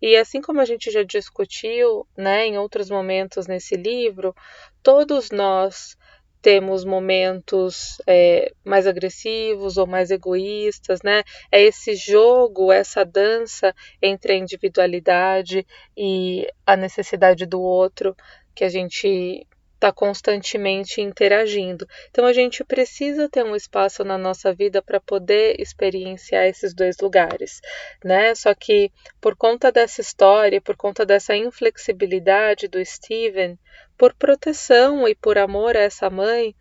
E 0.00 0.16
assim 0.16 0.40
como 0.40 0.60
a 0.60 0.64
gente 0.64 0.90
já 0.90 1.02
discutiu, 1.02 2.06
né, 2.16 2.46
em 2.46 2.58
outros 2.58 2.88
momentos 2.88 3.46
nesse 3.46 3.76
livro, 3.76 4.34
todos 4.82 5.30
nós 5.30 5.96
temos 6.40 6.84
momentos 6.84 8.00
é, 8.06 8.52
mais 8.64 8.86
agressivos 8.86 9.76
ou 9.76 9.86
mais 9.86 10.10
egoístas, 10.10 11.02
né? 11.02 11.22
É 11.50 11.60
esse 11.60 11.94
jogo, 11.96 12.72
essa 12.72 13.04
dança 13.04 13.74
entre 14.00 14.32
a 14.32 14.36
individualidade 14.36 15.66
e 15.96 16.46
a 16.66 16.76
necessidade 16.76 17.44
do 17.46 17.60
outro 17.60 18.16
que 18.54 18.64
a 18.64 18.68
gente 18.68 19.46
está 19.78 19.92
constantemente 19.92 21.00
interagindo. 21.00 21.86
Então 22.10 22.26
a 22.26 22.32
gente 22.32 22.64
precisa 22.64 23.28
ter 23.28 23.44
um 23.44 23.54
espaço 23.54 24.04
na 24.04 24.18
nossa 24.18 24.52
vida 24.52 24.82
para 24.82 25.00
poder 25.00 25.60
experienciar 25.60 26.46
esses 26.46 26.74
dois 26.74 26.96
lugares, 27.00 27.60
né? 28.04 28.34
Só 28.34 28.52
que 28.54 28.90
por 29.20 29.36
conta 29.36 29.70
dessa 29.70 30.00
história, 30.00 30.60
por 30.60 30.76
conta 30.76 31.06
dessa 31.06 31.36
inflexibilidade 31.36 32.66
do 32.66 32.84
Steven, 32.84 33.56
por 33.98 34.14
proteção 34.14 35.06
e 35.08 35.14
por 35.14 35.36
amor 35.36 35.76
a 35.76 35.80
essa 35.80 36.08
mãe, 36.08 36.54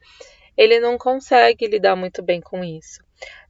ele 0.57 0.79
não 0.79 0.97
consegue 0.97 1.67
lidar 1.67 1.95
muito 1.95 2.23
bem 2.23 2.41
com 2.41 2.63
isso, 2.63 2.99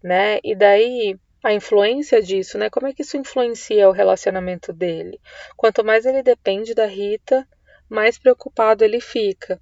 né? 0.03 0.39
E 0.43 0.53
daí 0.53 1.17
a 1.41 1.53
influência 1.53 2.21
disso, 2.21 2.57
né? 2.57 2.69
Como 2.69 2.87
é 2.87 2.93
que 2.93 3.01
isso 3.01 3.15
influencia 3.15 3.87
o 3.87 3.93
relacionamento 3.93 4.73
dele? 4.73 5.19
Quanto 5.55 5.83
mais 5.83 6.05
ele 6.05 6.21
depende 6.21 6.73
da 6.75 6.85
Rita, 6.85 7.47
mais 7.89 8.19
preocupado 8.19 8.83
ele 8.83 8.99
fica. 8.99 9.59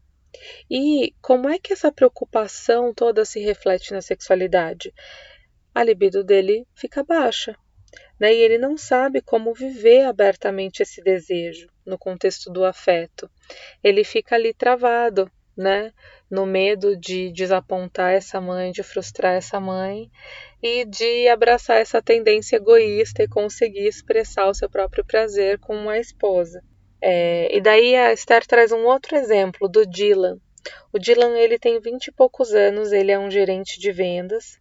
E 0.69 1.13
como 1.21 1.47
é 1.47 1.59
que 1.59 1.71
essa 1.71 1.91
preocupação 1.91 2.93
toda 2.93 3.23
se 3.23 3.39
reflete 3.39 3.93
na 3.93 4.01
sexualidade? 4.01 4.91
A 5.73 5.83
libido 5.83 6.23
dele 6.23 6.65
fica 6.73 7.03
baixa, 7.03 7.55
né? 8.19 8.33
E 8.33 8.37
ele 8.37 8.57
não 8.57 8.77
sabe 8.77 9.21
como 9.21 9.53
viver 9.53 10.05
abertamente 10.05 10.81
esse 10.81 11.01
desejo 11.01 11.67
no 11.85 11.97
contexto 11.97 12.51
do 12.51 12.65
afeto. 12.65 13.29
Ele 13.83 14.03
fica 14.03 14.35
ali 14.35 14.53
travado, 14.53 15.29
né? 15.55 15.91
No 16.29 16.45
medo 16.45 16.97
de 16.97 17.31
desapontar 17.31 18.13
essa 18.13 18.41
mãe, 18.41 18.71
de 18.71 18.83
frustrar 18.83 19.35
essa 19.35 19.59
mãe 19.59 20.09
e 20.61 20.85
de 20.85 21.27
abraçar 21.27 21.77
essa 21.77 22.01
tendência 22.01 22.57
egoísta 22.57 23.23
e 23.23 23.27
conseguir 23.27 23.87
expressar 23.87 24.47
o 24.47 24.53
seu 24.53 24.69
próprio 24.69 25.05
prazer 25.05 25.59
com 25.59 25.89
a 25.89 25.99
esposa. 25.99 26.63
É, 27.01 27.55
e 27.55 27.61
daí 27.61 27.95
a 27.95 28.11
Esther 28.11 28.45
traz 28.45 28.71
um 28.71 28.85
outro 28.85 29.15
exemplo 29.15 29.69
do 29.69 29.85
Dylan. 29.85 30.39
O 30.91 30.97
Dylan 30.97 31.37
ele 31.37 31.59
tem 31.59 31.79
vinte 31.79 32.07
e 32.07 32.11
poucos 32.11 32.53
anos, 32.53 32.91
ele 32.91 33.11
é 33.11 33.19
um 33.19 33.29
gerente 33.29 33.79
de 33.79 33.91
vendas 33.91 34.57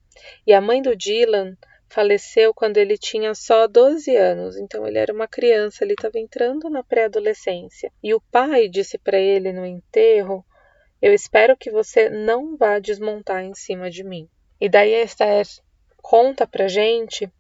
e 0.47 0.53
a 0.53 0.61
mãe 0.61 0.83
do 0.83 0.95
Dylan 0.95 1.57
faleceu 1.95 2.53
quando 2.53 2.77
ele 2.79 2.99
tinha 2.99 3.33
só 3.37 3.69
12 3.69 4.17
anos, 4.17 4.57
então 4.57 4.85
ele 4.85 4.99
era 4.99 5.13
uma 5.13 5.29
criança, 5.29 5.85
ele 5.85 5.93
estava 5.93 6.19
entrando 6.19 6.69
na 6.69 6.83
pré-adolescência. 6.83 7.93
E 8.03 8.13
o 8.13 8.21
pai 8.33 8.69
disse 8.69 8.99
para 8.99 9.17
ele 9.17 9.53
no 9.53 9.65
enterro: 9.65 10.45
Eu 11.01 11.15
espero 11.15 11.57
que 11.57 11.71
você 11.71 12.11
não 12.11 12.57
vá 12.57 12.81
desmontar 12.81 13.45
em 13.45 13.55
cima 13.55 13.89
de 13.89 14.03
mim. 14.03 14.29
E 14.61 14.69
daí 14.69 14.93
a 14.93 15.03
Esther 15.05 15.47
conta 16.03 16.49
pra 16.49 16.67
gente 16.67 17.31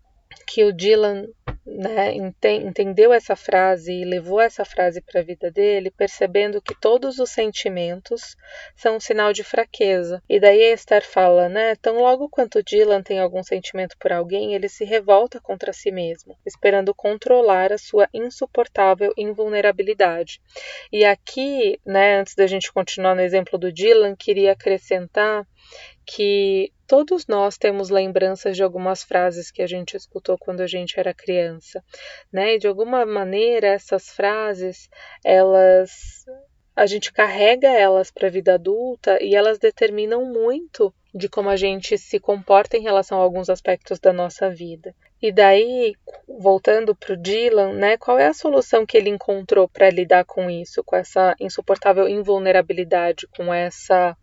que 0.46 0.64
o 0.64 0.72
Dylan 0.72 1.26
né, 1.66 2.14
entendeu 2.14 3.12
essa 3.12 3.34
frase 3.34 3.92
e 3.92 4.04
levou 4.04 4.40
essa 4.40 4.64
frase 4.64 5.00
para 5.00 5.20
a 5.20 5.24
vida 5.24 5.50
dele, 5.50 5.90
percebendo 5.90 6.60
que 6.60 6.74
todos 6.74 7.18
os 7.18 7.30
sentimentos 7.30 8.36
são 8.76 8.96
um 8.96 9.00
sinal 9.00 9.32
de 9.32 9.42
fraqueza. 9.42 10.22
E 10.28 10.38
daí 10.38 10.62
a 10.62 10.74
Esther 10.74 11.04
fala, 11.04 11.48
né, 11.48 11.74
tão 11.76 11.98
logo 11.98 12.28
quanto 12.28 12.62
Dylan 12.62 13.02
tem 13.02 13.18
algum 13.18 13.42
sentimento 13.42 13.96
por 13.98 14.12
alguém, 14.12 14.54
ele 14.54 14.68
se 14.68 14.84
revolta 14.84 15.40
contra 15.40 15.72
si 15.72 15.90
mesmo, 15.90 16.36
esperando 16.44 16.94
controlar 16.94 17.72
a 17.72 17.78
sua 17.78 18.08
insuportável 18.12 19.12
invulnerabilidade. 19.16 20.40
E 20.92 21.04
aqui, 21.04 21.80
né, 21.84 22.20
antes 22.20 22.34
da 22.34 22.46
gente 22.46 22.72
continuar 22.72 23.14
no 23.14 23.22
exemplo 23.22 23.58
do 23.58 23.72
Dylan, 23.72 24.14
queria 24.14 24.52
acrescentar 24.52 25.46
que 26.06 26.72
todos 26.86 27.26
nós 27.26 27.56
temos 27.56 27.90
lembranças 27.90 28.56
de 28.56 28.62
algumas 28.62 29.02
frases 29.02 29.50
que 29.50 29.62
a 29.62 29.66
gente 29.66 29.96
escutou 29.96 30.36
quando 30.38 30.60
a 30.60 30.66
gente 30.66 30.98
era 30.98 31.14
criança, 31.14 31.82
né? 32.32 32.54
E 32.54 32.58
de 32.58 32.66
alguma 32.66 33.06
maneira 33.06 33.68
essas 33.68 34.10
frases, 34.10 34.88
elas 35.24 36.24
a 36.76 36.86
gente 36.86 37.12
carrega 37.12 37.68
elas 37.68 38.10
para 38.10 38.26
a 38.26 38.30
vida 38.30 38.54
adulta 38.54 39.22
e 39.22 39.34
elas 39.34 39.58
determinam 39.58 40.24
muito 40.24 40.92
de 41.14 41.28
como 41.28 41.48
a 41.48 41.54
gente 41.54 41.96
se 41.96 42.18
comporta 42.18 42.76
em 42.76 42.82
relação 42.82 43.20
a 43.20 43.22
alguns 43.22 43.48
aspectos 43.48 44.00
da 44.00 44.12
nossa 44.12 44.50
vida. 44.50 44.92
E 45.22 45.30
daí, 45.30 45.94
voltando 46.26 46.94
para 46.94 47.14
o 47.14 47.16
Dylan, 47.16 47.74
né, 47.74 47.96
qual 47.96 48.18
é 48.18 48.26
a 48.26 48.34
solução 48.34 48.84
que 48.84 48.96
ele 48.96 49.08
encontrou 49.08 49.68
para 49.68 49.88
lidar 49.88 50.24
com 50.24 50.50
isso, 50.50 50.82
com 50.82 50.96
essa 50.96 51.36
insuportável 51.38 52.08
invulnerabilidade, 52.08 53.28
com 53.28 53.54
essa 53.54 54.16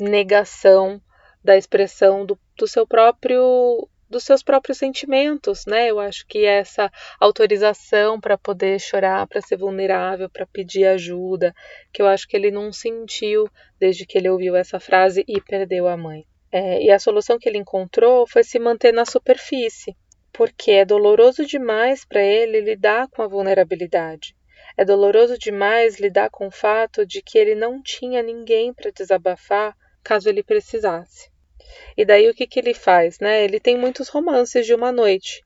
negação 0.00 1.00
da 1.42 1.56
expressão 1.56 2.26
do, 2.26 2.38
do 2.56 2.66
seu 2.66 2.86
próprio 2.86 3.88
dos 4.10 4.24
seus 4.24 4.42
próprios 4.42 4.76
sentimentos, 4.76 5.64
né? 5.66 5.88
Eu 5.88 6.00
acho 6.00 6.26
que 6.26 6.44
essa 6.44 6.90
autorização 7.20 8.20
para 8.20 8.36
poder 8.36 8.80
chorar, 8.80 9.24
para 9.28 9.40
ser 9.40 9.56
vulnerável, 9.56 10.28
para 10.28 10.44
pedir 10.44 10.84
ajuda, 10.84 11.54
que 11.92 12.02
eu 12.02 12.08
acho 12.08 12.26
que 12.26 12.36
ele 12.36 12.50
não 12.50 12.72
sentiu 12.72 13.48
desde 13.78 14.04
que 14.04 14.18
ele 14.18 14.28
ouviu 14.28 14.56
essa 14.56 14.80
frase 14.80 15.24
e 15.28 15.40
perdeu 15.40 15.86
a 15.86 15.96
mãe. 15.96 16.26
É, 16.50 16.82
e 16.82 16.90
a 16.90 16.98
solução 16.98 17.38
que 17.38 17.48
ele 17.48 17.58
encontrou 17.58 18.26
foi 18.26 18.42
se 18.42 18.58
manter 18.58 18.92
na 18.92 19.04
superfície, 19.04 19.96
porque 20.32 20.72
é 20.72 20.84
doloroso 20.84 21.46
demais 21.46 22.04
para 22.04 22.20
ele 22.20 22.60
lidar 22.60 23.06
com 23.08 23.22
a 23.22 23.28
vulnerabilidade. 23.28 24.34
É 24.76 24.84
doloroso 24.84 25.38
demais 25.38 26.00
lidar 26.00 26.30
com 26.30 26.48
o 26.48 26.50
fato 26.50 27.06
de 27.06 27.22
que 27.22 27.38
ele 27.38 27.54
não 27.54 27.80
tinha 27.80 28.22
ninguém 28.22 28.74
para 28.74 28.90
desabafar 28.90 29.76
caso 30.02 30.28
ele 30.28 30.42
precisasse. 30.42 31.30
E 31.96 32.04
daí 32.04 32.28
o 32.28 32.34
que, 32.34 32.46
que 32.46 32.58
ele 32.58 32.74
faz? 32.74 33.18
Né? 33.20 33.44
Ele 33.44 33.60
tem 33.60 33.76
muitos 33.76 34.08
romances 34.08 34.66
de 34.66 34.74
uma 34.74 34.92
noite, 34.92 35.44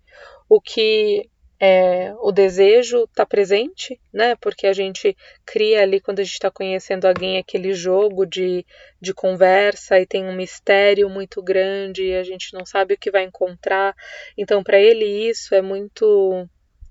o 0.49 0.61
que 0.61 1.29
é, 1.61 2.12
o 2.19 2.33
desejo 2.33 3.05
está 3.05 3.25
presente, 3.25 4.01
né? 4.12 4.37
Porque 4.37 4.67
a 4.67 4.73
gente 4.73 5.17
cria 5.47 5.83
ali 5.83 6.01
quando 6.01 6.21
a 6.21 6.23
gente 6.23 6.35
está 6.35 6.51
conhecendo 6.51 7.07
alguém 7.07 7.38
aquele 7.38 7.73
jogo 7.73 8.27
de, 8.27 8.67
de 9.01 9.14
conversa 9.14 9.99
e 10.01 10.07
tem 10.07 10.25
um 10.25 10.35
mistério 10.35 11.09
muito 11.09 11.43
grande 11.43 12.05
e 12.05 12.17
a 12.17 12.23
gente 12.23 12.53
não 12.53 12.67
sabe 12.67 12.95
o 12.95 12.99
que 12.99 13.11
vai 13.11 13.25
encontrar. 13.25 13.95
Então, 14.37 14.62
para 14.62 14.79
ele 14.79 15.05
isso 15.07 15.55
é 15.55 15.62
muito 15.62 16.47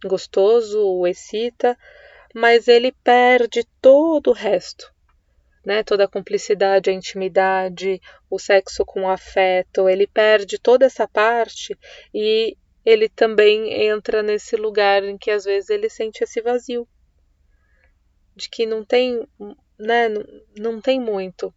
gostoso, 0.06 0.82
o 0.82 1.06
excita, 1.08 1.78
mas 2.34 2.68
ele 2.68 2.92
perde 3.04 3.64
todo 3.82 4.32
o 4.32 4.34
resto 4.34 4.93
né, 5.66 5.84
toda 5.84 6.06
a 6.06 6.08
cumplicidade, 6.08 6.90
a 6.90 6.94
intimidade, 6.94 8.02
o 8.30 8.38
sexo 8.38 8.86
com 8.86 9.10
afeto, 9.10 9.88
ele 9.88 10.06
perde 10.06 10.60
toda 10.60 10.86
essa 10.86 11.08
parte 11.08 11.78
e 12.14 12.58
ele 12.86 13.08
também 13.08 13.72
entra 13.86 14.22
nesse 14.22 14.56
lugar 14.56 15.04
em 15.04 15.18
que 15.18 15.32
às 15.32 15.46
vezes 15.46 15.70
ele 15.70 15.90
sente 15.90 16.24
esse 16.24 16.42
vazio, 16.42 16.88
de 18.36 18.50
que 18.50 18.66
não 18.66 18.84
tem, 18.84 19.26
né, 19.80 20.10
não, 20.58 20.82
tem 20.82 21.00
muito 21.00 21.54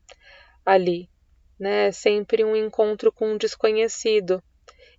ali, 0.64 1.11
né, 1.59 1.88
é 1.88 1.92
sempre 1.92 2.45
um 2.45 2.55
encontro 2.55 3.11
com 3.11 3.33
um 3.33 3.37
desconhecido, 3.37 4.42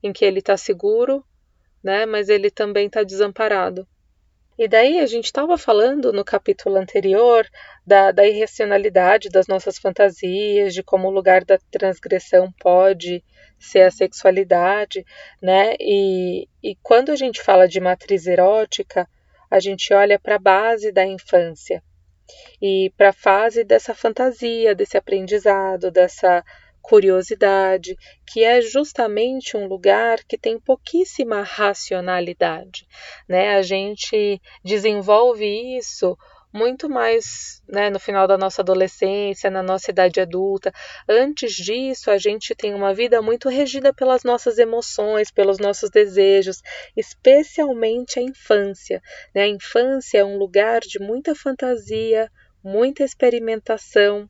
em 0.04 0.12
que 0.12 0.26
ele 0.26 0.40
está 0.40 0.58
seguro, 0.58 1.24
né, 1.82 2.06
mas 2.06 2.28
ele 2.28 2.52
também 2.52 2.88
está 2.88 3.04
desamparado. 3.04 3.88
E 4.58 4.68
daí 4.68 5.00
a 5.00 5.06
gente 5.06 5.26
estava 5.26 5.56
falando 5.56 6.12
no 6.12 6.26
capítulo 6.26 6.78
anterior 6.78 7.48
da, 7.86 8.12
da, 8.12 8.26
irracionalidade 8.26 9.30
das 9.30 9.46
nossas 9.46 9.78
fantasias, 9.78 10.74
de 10.74 10.82
como 10.82 11.08
o 11.08 11.12
lugar 11.12 11.46
da 11.46 11.60
transgressão 11.70 12.52
pode 12.60 13.24
ser 13.60 13.82
a 13.82 13.92
sexualidade, 13.92 15.06
né? 15.40 15.76
E, 15.80 16.48
e 16.64 16.76
quando 16.82 17.12
a 17.12 17.16
gente 17.16 17.42
fala 17.42 17.68
de 17.68 17.80
matriz 17.80 18.26
erótica, 18.26 19.08
a 19.50 19.60
gente 19.60 19.94
olha 19.94 20.18
para 20.18 20.36
a 20.36 20.40
base 20.40 20.92
da 20.92 21.06
infância 21.06 21.84
e 22.62 22.92
para 22.98 23.10
a 23.10 23.14
fase 23.14 23.64
dessa 23.64 23.94
fantasia, 23.94 24.74
desse 24.74 24.98
aprendizado, 24.98 25.92
dessa 25.92 26.44
curiosidade, 26.88 27.98
que 28.26 28.46
é 28.46 28.62
justamente 28.62 29.58
um 29.58 29.68
lugar 29.68 30.24
que 30.24 30.38
tem 30.38 30.58
pouquíssima 30.58 31.44
racionalidade, 31.44 32.88
né? 33.28 33.58
A 33.58 33.62
gente 33.62 34.42
desenvolve 34.64 35.46
isso 35.78 36.18
muito 36.54 36.88
mais 36.90 37.62
né, 37.68 37.90
no 37.90 38.00
final 38.00 38.26
da 38.26 38.38
nossa 38.38 38.62
adolescência, 38.62 39.52
na 39.52 39.62
nossa 39.62 39.92
idade 39.92 40.22
adulta. 40.22 40.72
Antes 41.10 41.54
disso, 41.56 42.10
a 42.10 42.18
gente 42.18 42.56
tem 42.56 42.74
uma 42.74 42.94
vida 42.94 43.22
muito 43.22 43.50
regida 43.50 43.94
pelas 43.94 44.24
nossas 44.24 44.58
emoções, 44.58 45.30
pelos 45.30 45.60
nossos 45.60 45.90
desejos, 45.90 46.62
especialmente 46.96 48.18
a 48.18 48.22
infância. 48.22 49.02
Né? 49.36 49.44
A 49.44 49.48
infância 49.48 50.20
é 50.20 50.24
um 50.24 50.38
lugar 50.38 50.80
de 50.80 51.00
muita 51.00 51.36
fantasia, 51.36 52.32
muita 52.64 53.04
experimentação, 53.04 54.28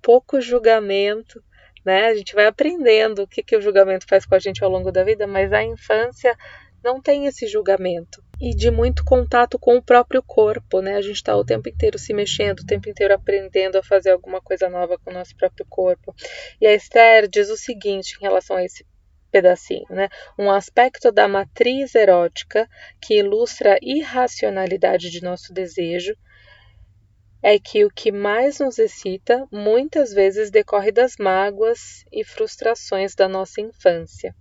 pouco 0.00 0.40
julgamento 0.40 1.42
né? 1.84 2.06
A 2.06 2.14
gente 2.14 2.34
vai 2.34 2.46
aprendendo 2.46 3.22
o 3.22 3.26
que, 3.26 3.42
que 3.42 3.56
o 3.56 3.60
julgamento 3.60 4.06
faz 4.06 4.24
com 4.24 4.34
a 4.34 4.38
gente 4.38 4.62
ao 4.62 4.70
longo 4.70 4.92
da 4.92 5.04
vida, 5.04 5.26
mas 5.26 5.52
a 5.52 5.62
infância 5.62 6.36
não 6.82 7.00
tem 7.00 7.26
esse 7.26 7.46
julgamento 7.46 8.22
e 8.40 8.54
de 8.54 8.70
muito 8.70 9.04
contato 9.04 9.58
com 9.58 9.76
o 9.76 9.82
próprio 9.82 10.22
corpo, 10.22 10.80
né? 10.80 10.94
A 10.96 11.02
gente 11.02 11.16
está 11.16 11.36
o 11.36 11.44
tempo 11.44 11.68
inteiro 11.68 11.98
se 11.98 12.14
mexendo, 12.14 12.60
o 12.60 12.66
tempo 12.66 12.88
inteiro 12.88 13.12
aprendendo 13.12 13.76
a 13.76 13.82
fazer 13.82 14.10
alguma 14.10 14.40
coisa 14.40 14.68
nova 14.68 14.96
com 14.98 15.10
o 15.10 15.14
nosso 15.14 15.36
próprio 15.36 15.66
corpo. 15.68 16.14
E 16.60 16.66
a 16.66 16.72
Esther 16.72 17.28
diz 17.28 17.50
o 17.50 17.56
seguinte 17.56 18.16
em 18.16 18.22
relação 18.22 18.56
a 18.56 18.64
esse 18.64 18.86
pedacinho, 19.30 19.86
né? 19.90 20.08
Um 20.38 20.50
aspecto 20.50 21.10
da 21.10 21.26
matriz 21.26 21.94
erótica 21.94 22.68
que 23.00 23.18
ilustra 23.18 23.74
a 23.74 23.78
irracionalidade 23.82 25.10
de 25.10 25.22
nosso 25.22 25.52
desejo 25.52 26.14
é 27.42 27.58
que 27.58 27.84
o 27.84 27.90
que 27.90 28.10
mais 28.10 28.58
nos 28.58 28.78
excita 28.78 29.46
muitas 29.50 30.12
vezes 30.12 30.50
decorre 30.50 30.90
das 30.90 31.16
mágoas 31.18 32.04
e 32.12 32.24
frustrações 32.24 33.14
da 33.14 33.28
nossa 33.28 33.60
infância. 33.60 34.34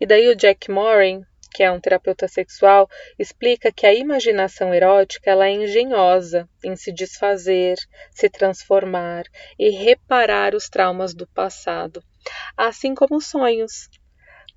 E 0.00 0.06
daí 0.06 0.28
o 0.28 0.34
Jack 0.34 0.70
Morin, 0.70 1.22
que 1.52 1.62
é 1.62 1.70
um 1.70 1.80
terapeuta 1.80 2.26
sexual, 2.28 2.88
explica 3.18 3.72
que 3.72 3.86
a 3.86 3.94
imaginação 3.94 4.74
erótica 4.74 5.30
ela 5.30 5.46
é 5.46 5.52
engenhosa 5.52 6.48
em 6.64 6.74
se 6.76 6.92
desfazer, 6.92 7.76
se 8.10 8.28
transformar 8.28 9.24
e 9.58 9.70
reparar 9.70 10.54
os 10.54 10.68
traumas 10.68 11.14
do 11.14 11.26
passado, 11.28 12.02
assim 12.56 12.94
como 12.94 13.16
os 13.16 13.26
sonhos. 13.26 13.88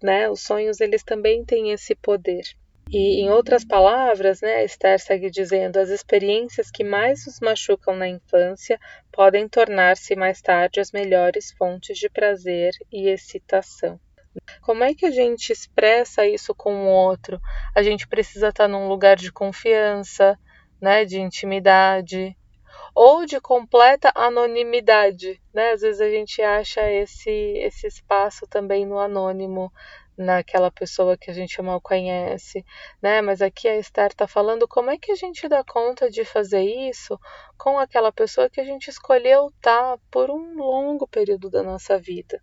Né? 0.01 0.29
Os 0.29 0.41
sonhos 0.41 0.81
eles 0.81 1.03
também 1.03 1.45
têm 1.45 1.71
esse 1.71 1.95
poder. 1.95 2.43
E, 2.89 3.21
em 3.21 3.29
outras 3.29 3.65
palavras, 3.65 4.41
né, 4.41 4.63
Esther 4.63 4.99
segue 4.99 5.29
dizendo: 5.29 5.77
as 5.77 5.89
experiências 5.89 6.69
que 6.69 6.83
mais 6.83 7.25
nos 7.25 7.39
machucam 7.39 7.95
na 7.95 8.07
infância 8.07 8.79
podem 9.11 9.47
tornar-se 9.47 10.15
mais 10.15 10.41
tarde 10.41 10.79
as 10.79 10.91
melhores 10.91 11.51
fontes 11.57 11.97
de 11.97 12.09
prazer 12.09 12.71
e 12.91 13.07
excitação. 13.09 13.99
Como 14.61 14.83
é 14.83 14.93
que 14.93 15.05
a 15.05 15.11
gente 15.11 15.51
expressa 15.51 16.25
isso 16.27 16.53
com 16.55 16.85
o 16.85 16.89
outro? 16.89 17.39
A 17.75 17.83
gente 17.83 18.07
precisa 18.07 18.49
estar 18.49 18.67
num 18.67 18.87
lugar 18.87 19.15
de 19.15 19.31
confiança, 19.31 20.37
né, 20.81 21.05
de 21.05 21.19
intimidade, 21.19 22.35
ou 22.95 23.25
de 23.25 23.39
completa 23.39 24.11
anonimidade, 24.15 25.41
né? 25.53 25.71
Às 25.71 25.81
vezes 25.81 26.01
a 26.01 26.09
gente 26.09 26.41
acha 26.41 26.81
esse 26.91 27.29
esse 27.29 27.87
espaço 27.87 28.45
também 28.47 28.85
no 28.85 28.99
anônimo, 28.99 29.71
naquela 30.17 30.71
pessoa 30.71 31.17
que 31.17 31.31
a 31.31 31.33
gente 31.33 31.61
mal 31.61 31.81
conhece, 31.81 32.65
né? 33.01 33.21
Mas 33.21 33.41
aqui 33.41 33.67
a 33.67 33.77
Esther 33.77 34.07
está 34.07 34.27
falando 34.27 34.67
como 34.67 34.91
é 34.91 34.97
que 34.97 35.11
a 35.11 35.15
gente 35.15 35.47
dá 35.47 35.63
conta 35.63 36.09
de 36.09 36.23
fazer 36.23 36.63
isso 36.63 37.19
com 37.57 37.77
aquela 37.77 38.11
pessoa 38.11 38.49
que 38.49 38.61
a 38.61 38.63
gente 38.63 38.89
escolheu 38.89 39.47
estar 39.47 39.97
tá 39.97 39.99
por 40.11 40.29
um 40.29 40.55
longo 40.55 41.07
período 41.07 41.49
da 41.49 41.63
nossa 41.63 41.97
vida. 41.97 42.41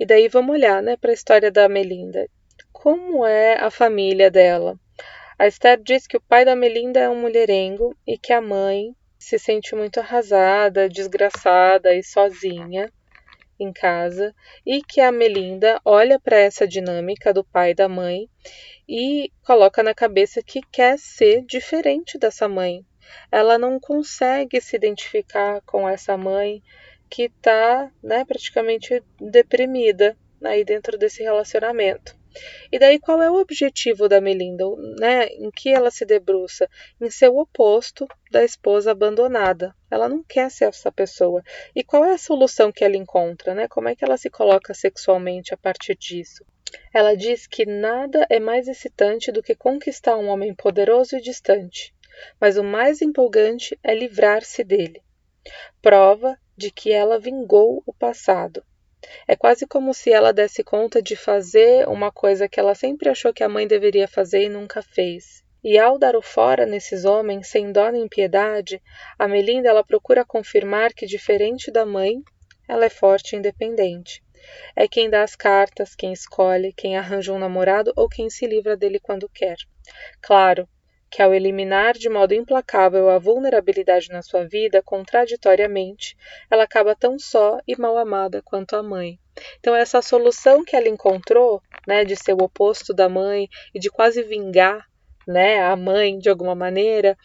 E 0.00 0.06
daí 0.06 0.28
vamos 0.28 0.54
olhar, 0.54 0.80
né, 0.80 0.96
para 0.96 1.10
a 1.10 1.14
história 1.14 1.50
da 1.50 1.68
Melinda. 1.68 2.28
Como 2.72 3.26
é 3.26 3.58
a 3.58 3.70
família 3.70 4.30
dela? 4.30 4.78
A 5.36 5.46
Esther 5.46 5.80
diz 5.82 6.06
que 6.06 6.16
o 6.16 6.20
pai 6.20 6.44
da 6.44 6.54
Melinda 6.54 7.00
é 7.00 7.08
um 7.08 7.20
mulherengo 7.20 7.96
e 8.06 8.16
que 8.16 8.32
a 8.32 8.40
mãe 8.40 8.94
se 9.18 9.38
sente 9.38 9.74
muito 9.74 10.00
arrasada, 10.00 10.88
desgraçada 10.88 11.94
e 11.94 12.02
sozinha 12.02 12.92
em 13.58 13.72
casa 13.72 14.34
e 14.64 14.82
que 14.82 15.00
a 15.00 15.10
Melinda 15.10 15.80
olha 15.84 16.18
para 16.20 16.38
essa 16.38 16.66
dinâmica 16.66 17.32
do 17.32 17.44
pai 17.44 17.72
e 17.72 17.74
da 17.74 17.88
mãe 17.88 18.28
e 18.88 19.32
coloca 19.44 19.82
na 19.82 19.94
cabeça 19.94 20.42
que 20.42 20.60
quer 20.72 20.98
ser 20.98 21.42
diferente 21.44 22.16
dessa 22.16 22.48
mãe. 22.48 22.84
Ela 23.32 23.58
não 23.58 23.80
consegue 23.80 24.60
se 24.60 24.76
identificar 24.76 25.60
com 25.62 25.88
essa 25.88 26.16
mãe 26.16 26.62
que 27.10 27.24
está 27.24 27.90
né, 28.02 28.24
praticamente 28.24 29.02
deprimida 29.18 30.16
aí 30.44 30.64
dentro 30.64 30.96
desse 30.96 31.22
relacionamento. 31.22 32.16
E 32.70 32.78
daí 32.78 32.98
qual 32.98 33.22
é 33.22 33.30
o 33.30 33.40
objetivo 33.40 34.08
da 34.08 34.20
Melinda, 34.20 34.64
né? 34.98 35.26
Em 35.28 35.50
que 35.50 35.70
ela 35.70 35.90
se 35.90 36.04
debruça? 36.04 36.68
Em 37.00 37.10
ser 37.10 37.28
o 37.28 37.38
oposto 37.38 38.06
da 38.30 38.44
esposa 38.44 38.90
abandonada. 38.90 39.74
Ela 39.90 40.08
não 40.08 40.22
quer 40.22 40.50
ser 40.50 40.66
essa 40.66 40.92
pessoa. 40.92 41.42
E 41.74 41.82
qual 41.82 42.04
é 42.04 42.12
a 42.12 42.18
solução 42.18 42.70
que 42.70 42.84
ela 42.84 42.96
encontra, 42.96 43.54
né? 43.54 43.66
Como 43.68 43.88
é 43.88 43.96
que 43.96 44.04
ela 44.04 44.16
se 44.16 44.28
coloca 44.28 44.74
sexualmente 44.74 45.54
a 45.54 45.56
partir 45.56 45.96
disso? 45.96 46.44
Ela 46.92 47.16
diz 47.16 47.46
que 47.46 47.64
nada 47.64 48.26
é 48.28 48.38
mais 48.38 48.68
excitante 48.68 49.32
do 49.32 49.42
que 49.42 49.54
conquistar 49.54 50.16
um 50.16 50.28
homem 50.28 50.54
poderoso 50.54 51.16
e 51.16 51.22
distante, 51.22 51.94
mas 52.38 52.58
o 52.58 52.64
mais 52.64 53.00
empolgante 53.00 53.78
é 53.82 53.94
livrar-se 53.94 54.62
dele. 54.62 55.02
Prova 55.80 56.38
de 56.54 56.70
que 56.70 56.92
ela 56.92 57.18
vingou 57.18 57.82
o 57.86 57.94
passado 57.94 58.62
é 59.26 59.36
quase 59.36 59.66
como 59.66 59.94
se 59.94 60.12
ela 60.12 60.32
desse 60.32 60.64
conta 60.64 61.00
de 61.00 61.14
fazer 61.14 61.88
uma 61.88 62.10
coisa 62.10 62.48
que 62.48 62.58
ela 62.58 62.74
sempre 62.74 63.08
achou 63.08 63.32
que 63.32 63.44
a 63.44 63.48
mãe 63.48 63.66
deveria 63.66 64.08
fazer 64.08 64.44
e 64.44 64.48
nunca 64.48 64.82
fez. 64.82 65.44
E 65.62 65.78
ao 65.78 65.98
dar 65.98 66.16
o 66.16 66.22
fora 66.22 66.64
nesses 66.64 67.04
homens, 67.04 67.48
sem 67.48 67.72
dó 67.72 67.90
nem 67.90 68.08
piedade, 68.08 68.80
a 69.18 69.26
Melinda 69.26 69.68
ela 69.68 69.84
procura 69.84 70.24
confirmar 70.24 70.92
que, 70.92 71.06
diferente 71.06 71.70
da 71.70 71.84
mãe, 71.84 72.22
ela 72.68 72.84
é 72.84 72.88
forte 72.88 73.34
e 73.34 73.38
independente. 73.38 74.22
É 74.76 74.86
quem 74.86 75.10
dá 75.10 75.22
as 75.22 75.34
cartas, 75.34 75.96
quem 75.96 76.12
escolhe, 76.12 76.72
quem 76.72 76.96
arranja 76.96 77.32
um 77.32 77.38
namorado 77.38 77.92
ou 77.96 78.08
quem 78.08 78.30
se 78.30 78.46
livra 78.46 78.76
dele 78.76 79.00
quando 79.00 79.28
quer. 79.28 79.56
Claro, 80.20 80.68
que, 81.10 81.22
ao 81.22 81.34
eliminar 81.34 81.94
de 81.94 82.08
modo 82.08 82.34
implacável 82.34 83.08
a 83.08 83.18
vulnerabilidade 83.18 84.08
na 84.10 84.22
sua 84.22 84.44
vida, 84.46 84.82
contraditoriamente, 84.82 86.16
ela 86.50 86.64
acaba 86.64 86.94
tão 86.94 87.18
só 87.18 87.58
e 87.66 87.76
mal 87.76 87.96
amada 87.96 88.42
quanto 88.42 88.76
a 88.76 88.82
mãe. 88.82 89.18
Então, 89.58 89.74
essa 89.74 90.02
solução 90.02 90.64
que 90.64 90.76
ela 90.76 90.88
encontrou, 90.88 91.62
né, 91.86 92.04
de 92.04 92.16
ser 92.16 92.32
o 92.32 92.42
oposto 92.42 92.92
da 92.92 93.08
mãe 93.08 93.48
e 93.74 93.78
de 93.78 93.90
quase 93.90 94.22
vingar 94.22 94.86
né, 95.26 95.62
a 95.62 95.76
mãe 95.76 96.18
de 96.18 96.28
alguma 96.28 96.54
maneira, 96.54 97.16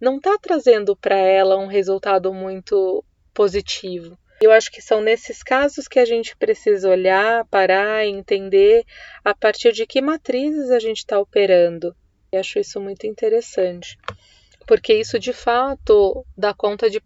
não 0.00 0.16
está 0.16 0.38
trazendo 0.38 0.96
para 0.96 1.16
ela 1.16 1.56
um 1.56 1.66
resultado 1.66 2.32
muito 2.32 3.04
positivo. 3.34 4.16
Eu 4.40 4.52
acho 4.52 4.70
que 4.70 4.80
são 4.80 5.00
nesses 5.00 5.42
casos 5.42 5.88
que 5.88 5.98
a 5.98 6.04
gente 6.04 6.36
precisa 6.36 6.88
olhar, 6.88 7.44
parar 7.46 8.06
e 8.06 8.10
entender 8.10 8.84
a 9.24 9.34
partir 9.34 9.72
de 9.72 9.84
que 9.84 10.00
matrizes 10.00 10.70
a 10.70 10.78
gente 10.78 10.98
está 10.98 11.18
operando. 11.18 11.94
E 12.30 12.36
acho 12.36 12.58
isso 12.58 12.78
muito 12.78 13.06
interessante, 13.06 13.96
porque 14.66 14.92
isso 14.92 15.18
de 15.18 15.32
fato 15.32 16.26
dá 16.36 16.52
conta 16.52 16.90
de, 16.90 17.00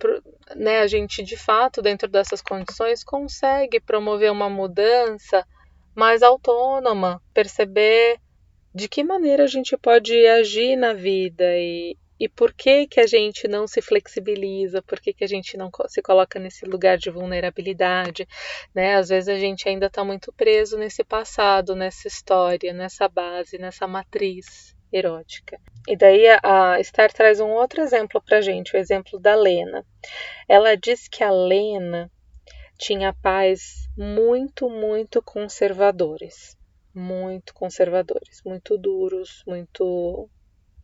né, 0.56 0.80
a 0.80 0.86
gente 0.88 1.22
de 1.22 1.36
fato 1.36 1.80
dentro 1.80 2.08
dessas 2.08 2.42
condições 2.42 3.04
consegue 3.04 3.78
promover 3.78 4.32
uma 4.32 4.50
mudança 4.50 5.46
mais 5.94 6.22
autônoma, 6.22 7.22
perceber 7.32 8.18
de 8.74 8.88
que 8.88 9.04
maneira 9.04 9.44
a 9.44 9.46
gente 9.46 9.76
pode 9.76 10.26
agir 10.26 10.74
na 10.74 10.92
vida 10.92 11.44
e, 11.56 11.96
e 12.18 12.28
por 12.28 12.52
que 12.52 12.88
que 12.88 12.98
a 12.98 13.06
gente 13.06 13.46
não 13.46 13.68
se 13.68 13.80
flexibiliza, 13.80 14.82
por 14.82 14.98
que, 14.98 15.12
que 15.12 15.22
a 15.22 15.28
gente 15.28 15.56
não 15.56 15.70
se 15.86 16.02
coloca 16.02 16.40
nesse 16.40 16.64
lugar 16.64 16.98
de 16.98 17.10
vulnerabilidade, 17.10 18.26
né? 18.74 18.96
Às 18.96 19.10
vezes 19.10 19.28
a 19.28 19.38
gente 19.38 19.68
ainda 19.68 19.86
está 19.86 20.02
muito 20.02 20.32
preso 20.32 20.78
nesse 20.78 21.04
passado, 21.04 21.76
nessa 21.76 22.08
história, 22.08 22.72
nessa 22.72 23.08
base, 23.08 23.58
nessa 23.58 23.86
matriz 23.86 24.71
erótica. 24.92 25.58
E 25.88 25.96
daí 25.96 26.26
a 26.42 26.82
Star 26.82 27.12
traz 27.12 27.40
um 27.40 27.50
outro 27.50 27.80
exemplo 27.80 28.20
para 28.20 28.40
gente, 28.40 28.76
o 28.76 28.78
exemplo 28.78 29.18
da 29.18 29.34
Lena. 29.34 29.84
Ela 30.48 30.76
diz 30.76 31.08
que 31.08 31.24
a 31.24 31.30
Lena 31.30 32.10
tinha 32.78 33.12
pais 33.12 33.88
muito, 33.96 34.68
muito 34.68 35.22
conservadores. 35.22 36.56
muito 36.94 37.54
conservadores, 37.54 38.42
muito 38.44 38.76
duros, 38.76 39.42
muito 39.46 40.28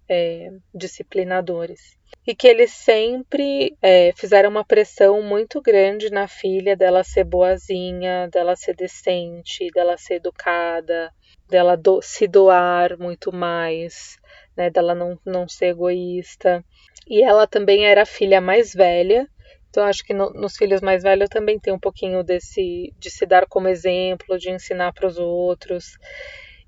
é, 0.09 0.51
disciplinadores. 0.75 1.99
E 2.27 2.35
que 2.35 2.49
eles 2.49 2.73
sempre 2.73 3.77
é, 3.83 4.12
fizeram 4.16 4.49
uma 4.49 4.64
pressão 4.64 5.23
muito 5.23 5.61
grande 5.61 6.11
na 6.11 6.27
filha 6.27 6.75
dela 6.77 7.05
ser 7.05 7.25
boazinha, 7.25 8.29
dela 8.29 8.57
ser 8.57 8.75
decente, 8.75 9.68
dela 9.75 9.97
ser 9.99 10.14
educada, 10.14 11.12
dela 11.48 11.76
do, 11.76 12.00
se 12.02 12.26
doar 12.28 12.98
muito 12.98 13.32
mais, 13.32 14.16
né, 14.56 14.70
dela 14.70 14.94
não, 14.94 15.18
não 15.24 15.48
ser 15.48 15.66
egoísta. 15.68 16.64
E 17.08 17.22
ela 17.22 17.46
também 17.46 17.87
era 17.87 18.02
a 18.02 18.06
filha 18.06 18.40
mais 18.40 18.74
velha, 18.74 19.28
então 19.70 19.84
acho 19.84 20.04
que 20.04 20.14
no, 20.14 20.30
nos 20.30 20.56
filhos 20.56 20.80
mais 20.80 21.02
velhos 21.02 21.28
também 21.28 21.58
tem 21.58 21.72
um 21.72 21.78
pouquinho 21.78 22.22
desse 22.22 22.92
de 22.98 23.11
se 23.11 23.26
dar 23.26 23.46
como 23.46 23.68
exemplo, 23.68 24.38
de 24.38 24.50
ensinar 24.50 24.92
para 24.92 25.06
os 25.06 25.18
outros. 25.18 25.98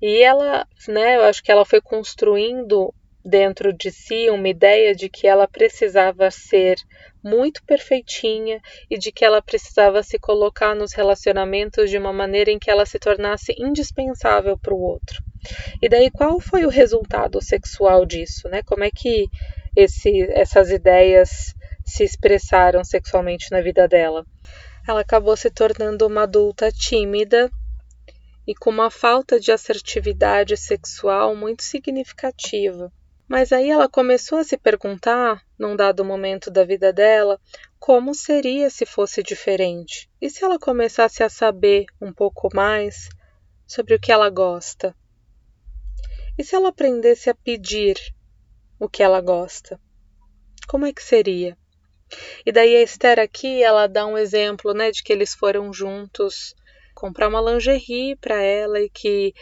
E 0.01 0.21
ela, 0.21 0.67
né, 0.87 1.17
eu 1.17 1.23
acho 1.23 1.43
que 1.43 1.51
ela 1.51 1.65
foi 1.65 1.79
construindo 1.81 2.93
dentro 3.23 3.71
de 3.71 3.91
si 3.91 4.29
uma 4.29 4.49
ideia 4.49 4.95
de 4.95 5.09
que 5.09 5.27
ela 5.27 5.47
precisava 5.47 6.29
ser 6.31 6.77
muito 7.23 7.63
perfeitinha 7.63 8.59
e 8.89 8.97
de 8.97 9.11
que 9.11 9.23
ela 9.23 9.41
precisava 9.41 10.01
se 10.01 10.17
colocar 10.17 10.75
nos 10.75 10.93
relacionamentos 10.93 11.89
de 11.89 11.97
uma 11.97 12.11
maneira 12.11 12.51
em 12.51 12.59
que 12.59 12.69
ela 12.69 12.85
se 12.85 12.97
tornasse 12.97 13.55
indispensável 13.57 14.57
para 14.57 14.73
o 14.73 14.81
outro. 14.81 15.23
E 15.81 15.87
daí 15.87 16.09
qual 16.11 16.39
foi 16.39 16.65
o 16.65 16.69
resultado 16.69 17.41
sexual 17.41 18.05
disso, 18.05 18.47
né? 18.49 18.61
Como 18.63 18.83
é 18.83 18.91
que 18.91 19.27
esse, 19.75 20.23
essas 20.31 20.69
ideias 20.69 21.55
se 21.85 22.03
expressaram 22.03 22.83
sexualmente 22.83 23.51
na 23.51 23.61
vida 23.61 23.87
dela? 23.87 24.25
Ela 24.87 25.01
acabou 25.01 25.37
se 25.37 25.49
tornando 25.49 26.07
uma 26.07 26.23
adulta 26.23 26.71
tímida 26.71 27.51
e 28.47 28.55
com 28.55 28.71
uma 28.71 28.89
falta 28.89 29.39
de 29.39 29.51
assertividade 29.51 30.57
sexual 30.57 31.35
muito 31.35 31.63
significativa. 31.63 32.91
Mas 33.31 33.53
aí 33.53 33.69
ela 33.69 33.87
começou 33.87 34.39
a 34.39 34.43
se 34.43 34.57
perguntar, 34.57 35.41
num 35.57 35.73
dado 35.73 36.03
momento 36.03 36.51
da 36.51 36.65
vida 36.65 36.91
dela, 36.91 37.39
como 37.79 38.13
seria 38.13 38.69
se 38.69 38.85
fosse 38.85 39.23
diferente? 39.23 40.09
E 40.19 40.29
se 40.29 40.43
ela 40.43 40.59
começasse 40.59 41.23
a 41.23 41.29
saber 41.29 41.85
um 42.01 42.11
pouco 42.11 42.49
mais 42.53 43.07
sobre 43.65 43.95
o 43.95 43.99
que 44.01 44.11
ela 44.11 44.29
gosta? 44.29 44.93
E 46.37 46.43
se 46.43 46.55
ela 46.55 46.67
aprendesse 46.67 47.29
a 47.29 47.33
pedir 47.33 47.95
o 48.77 48.89
que 48.89 49.01
ela 49.01 49.21
gosta? 49.21 49.79
Como 50.67 50.85
é 50.85 50.91
que 50.91 51.01
seria? 51.01 51.57
E 52.45 52.51
daí 52.51 52.75
a 52.75 52.81
Esther 52.81 53.17
aqui, 53.17 53.63
ela 53.63 53.87
dá 53.87 54.05
um 54.05 54.17
exemplo, 54.17 54.73
né, 54.73 54.91
de 54.91 55.01
que 55.01 55.13
eles 55.13 55.33
foram 55.33 55.71
juntos 55.71 56.53
comprar 56.93 57.29
uma 57.29 57.39
lingerie 57.39 58.17
para 58.17 58.41
ela 58.41 58.77
e 58.81 58.89
que 58.89 59.33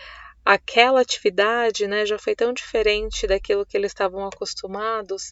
aquela 0.46 1.02
atividade 1.02 1.88
né, 1.88 2.06
já 2.06 2.18
foi 2.18 2.36
tão 2.36 2.54
diferente 2.54 3.28
daquilo 3.28 3.66
que 3.66 3.78
eles 3.78 3.92
estavam 3.92 4.26
acostumados 4.26 5.32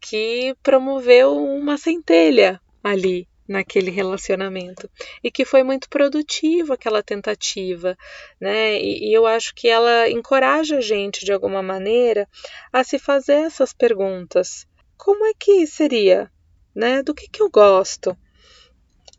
que 0.00 0.54
promoveu 0.62 1.36
uma 1.36 1.76
centelha 1.76 2.60
ali 2.82 3.28
naquele 3.50 3.90
relacionamento 3.90 4.88
e 5.24 5.30
que 5.30 5.44
foi 5.44 5.64
muito 5.64 5.88
produtiva 5.88 6.74
aquela 6.74 7.02
tentativa, 7.02 7.98
né? 8.40 8.80
E, 8.80 9.10
e, 9.10 9.12
eu 9.12 9.26
acho 9.26 9.52
que 9.54 9.68
ela 9.68 10.08
encoraja 10.08 10.78
a 10.78 10.80
gente 10.80 11.24
de 11.24 11.32
alguma 11.32 11.60
maneira 11.60 12.28
a 12.72 12.84
se 12.84 12.96
fazer 12.96 13.46
essas 13.46 13.72
perguntas. 13.72 14.68
Como 14.96 15.26
é 15.26 15.32
que 15.36 15.66
seria, 15.66 16.30
né? 16.74 17.02
Do 17.02 17.12
que 17.12 17.28
que 17.28 17.42
eu 17.42 17.50
gosto? 17.50 18.16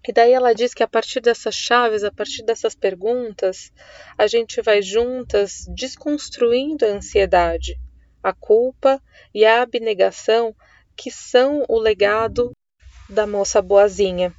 E 0.08 0.12
daí 0.12 0.34
ela 0.34 0.54
diz 0.54 0.74
que 0.74 0.82
a 0.82 0.88
partir 0.88 1.20
dessas 1.20 1.54
chaves, 1.54 2.04
a 2.04 2.12
partir 2.12 2.44
dessas 2.44 2.74
perguntas, 2.74 3.72
a 4.18 4.26
gente 4.26 4.62
vai 4.62 4.82
juntas 4.82 5.66
desconstruindo 5.76 6.86
a 6.86 6.90
ansiedade, 6.90 7.80
a 8.24 8.34
culpa 8.34 9.02
e 9.34 9.46
a 9.46 9.62
abnegação 9.62 10.56
que 10.96 11.12
são 11.12 11.64
o 11.70 11.78
legado 11.78 12.52
da 13.08 13.28
moça 13.28 13.62
boazinha. 13.62 14.34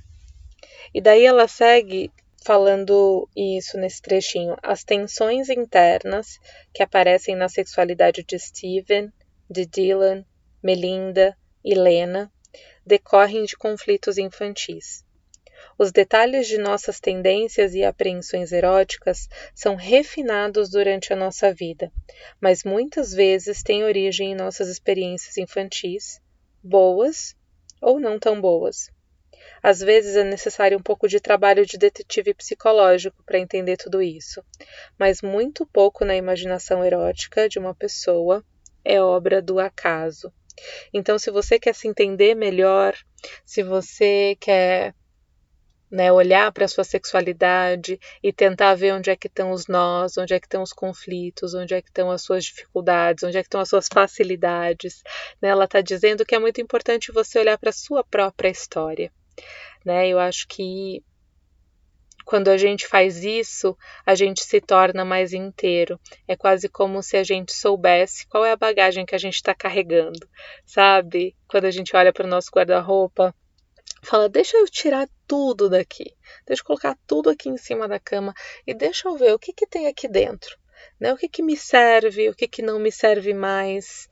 E 0.92 1.00
daí 1.00 1.24
ela 1.24 1.46
segue 1.46 2.10
falando 2.44 3.28
isso 3.36 3.78
nesse 3.78 4.02
trechinho. 4.02 4.56
As 4.62 4.82
tensões 4.82 5.48
internas 5.48 6.38
que 6.74 6.82
aparecem 6.82 7.36
na 7.36 7.48
sexualidade 7.48 8.24
de 8.24 8.38
Steven, 8.38 9.12
de 9.48 9.64
Dylan, 9.64 10.24
Melinda 10.62 11.36
e 11.64 11.74
Lena 11.74 12.32
decorrem 12.84 13.44
de 13.44 13.56
conflitos 13.56 14.18
infantis. 14.18 15.04
Os 15.82 15.90
detalhes 15.90 16.46
de 16.46 16.58
nossas 16.58 17.00
tendências 17.00 17.74
e 17.74 17.82
apreensões 17.82 18.52
eróticas 18.52 19.28
são 19.52 19.74
refinados 19.74 20.70
durante 20.70 21.12
a 21.12 21.16
nossa 21.16 21.52
vida, 21.52 21.90
mas 22.40 22.62
muitas 22.62 23.12
vezes 23.12 23.64
têm 23.64 23.82
origem 23.82 24.30
em 24.30 24.34
nossas 24.36 24.68
experiências 24.68 25.38
infantis, 25.38 26.20
boas 26.62 27.34
ou 27.80 27.98
não 27.98 28.16
tão 28.16 28.40
boas. 28.40 28.92
Às 29.60 29.80
vezes 29.80 30.14
é 30.14 30.22
necessário 30.22 30.78
um 30.78 30.80
pouco 30.80 31.08
de 31.08 31.18
trabalho 31.18 31.66
de 31.66 31.76
detetive 31.76 32.32
psicológico 32.32 33.20
para 33.26 33.40
entender 33.40 33.76
tudo 33.76 34.00
isso, 34.00 34.40
mas 34.96 35.20
muito 35.20 35.66
pouco 35.66 36.04
na 36.04 36.14
imaginação 36.14 36.84
erótica 36.84 37.48
de 37.48 37.58
uma 37.58 37.74
pessoa 37.74 38.44
é 38.84 39.02
obra 39.02 39.42
do 39.42 39.58
acaso. 39.58 40.32
Então, 40.94 41.18
se 41.18 41.28
você 41.32 41.58
quer 41.58 41.74
se 41.74 41.88
entender 41.88 42.36
melhor, 42.36 42.94
se 43.44 43.64
você 43.64 44.36
quer 44.38 44.94
né, 45.92 46.10
olhar 46.10 46.50
para 46.50 46.64
a 46.64 46.68
sua 46.68 46.84
sexualidade 46.84 48.00
e 48.22 48.32
tentar 48.32 48.74
ver 48.74 48.94
onde 48.94 49.10
é 49.10 49.16
que 49.16 49.26
estão 49.26 49.50
os 49.50 49.66
nós, 49.66 50.16
onde 50.16 50.32
é 50.32 50.40
que 50.40 50.46
estão 50.46 50.62
os 50.62 50.72
conflitos, 50.72 51.52
onde 51.52 51.74
é 51.74 51.82
que 51.82 51.88
estão 51.88 52.10
as 52.10 52.22
suas 52.22 52.46
dificuldades, 52.46 53.22
onde 53.22 53.36
é 53.36 53.42
que 53.42 53.46
estão 53.46 53.60
as 53.60 53.68
suas 53.68 53.88
facilidades. 53.92 55.02
Né? 55.40 55.50
Ela 55.50 55.66
está 55.66 55.82
dizendo 55.82 56.24
que 56.24 56.34
é 56.34 56.38
muito 56.38 56.62
importante 56.62 57.12
você 57.12 57.38
olhar 57.38 57.58
para 57.58 57.68
a 57.68 57.74
sua 57.74 58.02
própria 58.02 58.48
história. 58.48 59.12
Né? 59.84 60.08
Eu 60.08 60.18
acho 60.18 60.48
que 60.48 61.04
quando 62.24 62.48
a 62.48 62.56
gente 62.56 62.86
faz 62.86 63.22
isso, 63.22 63.76
a 64.06 64.14
gente 64.14 64.42
se 64.42 64.62
torna 64.62 65.04
mais 65.04 65.34
inteiro. 65.34 66.00
É 66.26 66.34
quase 66.34 66.70
como 66.70 67.02
se 67.02 67.18
a 67.18 67.24
gente 67.24 67.52
soubesse 67.52 68.26
qual 68.28 68.46
é 68.46 68.52
a 68.52 68.56
bagagem 68.56 69.04
que 69.04 69.14
a 69.14 69.18
gente 69.18 69.34
está 69.34 69.54
carregando, 69.54 70.26
sabe? 70.64 71.36
Quando 71.46 71.66
a 71.66 71.70
gente 71.70 71.94
olha 71.94 72.12
para 72.12 72.26
o 72.26 72.30
nosso 72.30 72.48
guarda-roupa, 72.50 73.34
fala: 74.02 74.28
deixa 74.28 74.56
eu 74.56 74.66
tirar 74.66 75.08
tudo 75.26 75.68
daqui, 75.68 76.14
deixa 76.46 76.62
eu 76.62 76.66
colocar 76.66 76.96
tudo 77.06 77.30
aqui 77.30 77.48
em 77.48 77.56
cima 77.56 77.88
da 77.88 77.98
cama 77.98 78.34
e 78.66 78.74
deixa 78.74 79.08
eu 79.08 79.16
ver 79.16 79.32
o 79.32 79.38
que, 79.38 79.52
que 79.52 79.66
tem 79.66 79.86
aqui 79.86 80.08
dentro. 80.08 80.56
Né? 80.98 81.12
O 81.12 81.16
que, 81.16 81.28
que 81.28 81.42
me 81.42 81.56
serve, 81.56 82.28
o 82.28 82.34
que, 82.34 82.48
que 82.48 82.62
não 82.62 82.78
me 82.78 82.90
serve 82.90 83.32
mais. 83.32 84.08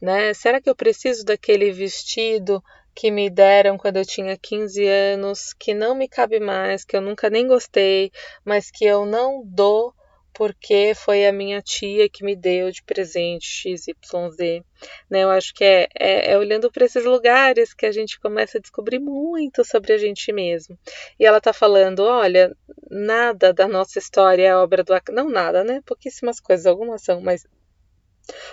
Né? 0.00 0.34
Será 0.34 0.60
que 0.60 0.68
eu 0.68 0.74
preciso 0.74 1.24
daquele 1.24 1.70
vestido 1.70 2.62
que 2.94 3.10
me 3.10 3.28
deram 3.28 3.76
quando 3.76 3.96
eu 3.96 4.06
tinha 4.06 4.36
15 4.36 4.86
anos, 4.86 5.52
que 5.52 5.74
não 5.74 5.94
me 5.94 6.08
cabe 6.08 6.38
mais, 6.38 6.84
que 6.84 6.96
eu 6.96 7.00
nunca 7.00 7.28
nem 7.28 7.46
gostei, 7.46 8.12
mas 8.44 8.70
que 8.70 8.84
eu 8.84 9.04
não 9.04 9.42
dou 9.44 9.92
porque 10.34 10.92
foi 10.96 11.24
a 11.26 11.32
minha 11.32 11.62
tia 11.62 12.08
que 12.08 12.24
me 12.24 12.34
deu 12.34 12.70
de 12.70 12.82
presente 12.82 13.46
XYZ. 13.46 14.62
Né? 15.08 15.22
Eu 15.22 15.30
acho 15.30 15.54
que 15.54 15.62
é, 15.64 15.88
é, 15.96 16.32
é 16.32 16.38
olhando 16.38 16.70
para 16.70 16.84
esses 16.84 17.04
lugares 17.04 17.72
que 17.72 17.86
a 17.86 17.92
gente 17.92 18.18
começa 18.18 18.58
a 18.58 18.60
descobrir 18.60 18.98
muito 18.98 19.64
sobre 19.64 19.92
a 19.92 19.98
gente 19.98 20.32
mesmo. 20.32 20.76
E 21.18 21.24
ela 21.24 21.38
está 21.38 21.52
falando: 21.52 22.00
olha, 22.00 22.54
nada 22.90 23.52
da 23.52 23.68
nossa 23.68 23.98
história 23.98 24.48
é 24.48 24.56
obra 24.56 24.82
do 24.82 24.92
acaso. 24.92 25.16
Não 25.16 25.30
nada, 25.30 25.62
né? 25.62 25.80
Pouquíssimas 25.86 26.40
coisas, 26.40 26.66
algumas 26.66 27.02
são, 27.02 27.20
mas 27.20 27.46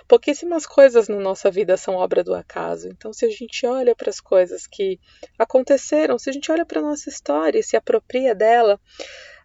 pouquíssimas 0.08 0.68
coisas 0.68 1.08
na 1.08 1.20
nossa 1.20 1.50
vida 1.50 1.76
são 1.78 1.96
obra 1.96 2.24
do 2.24 2.36
acaso. 2.36 2.90
Então, 2.90 3.12
se 3.12 3.26
a 3.26 3.30
gente 3.30 3.66
olha 3.66 3.96
para 3.96 4.12
as 4.12 4.20
coisas 4.20 4.68
que 4.68 5.00
aconteceram, 5.38 6.20
se 6.20 6.30
a 6.30 6.34
gente 6.34 6.52
olha 6.52 6.66
para 6.66 6.80
a 6.80 6.84
nossa 6.84 7.10
história 7.10 7.58
e 7.58 7.64
se 7.64 7.76
apropria 7.76 8.36
dela, 8.36 8.80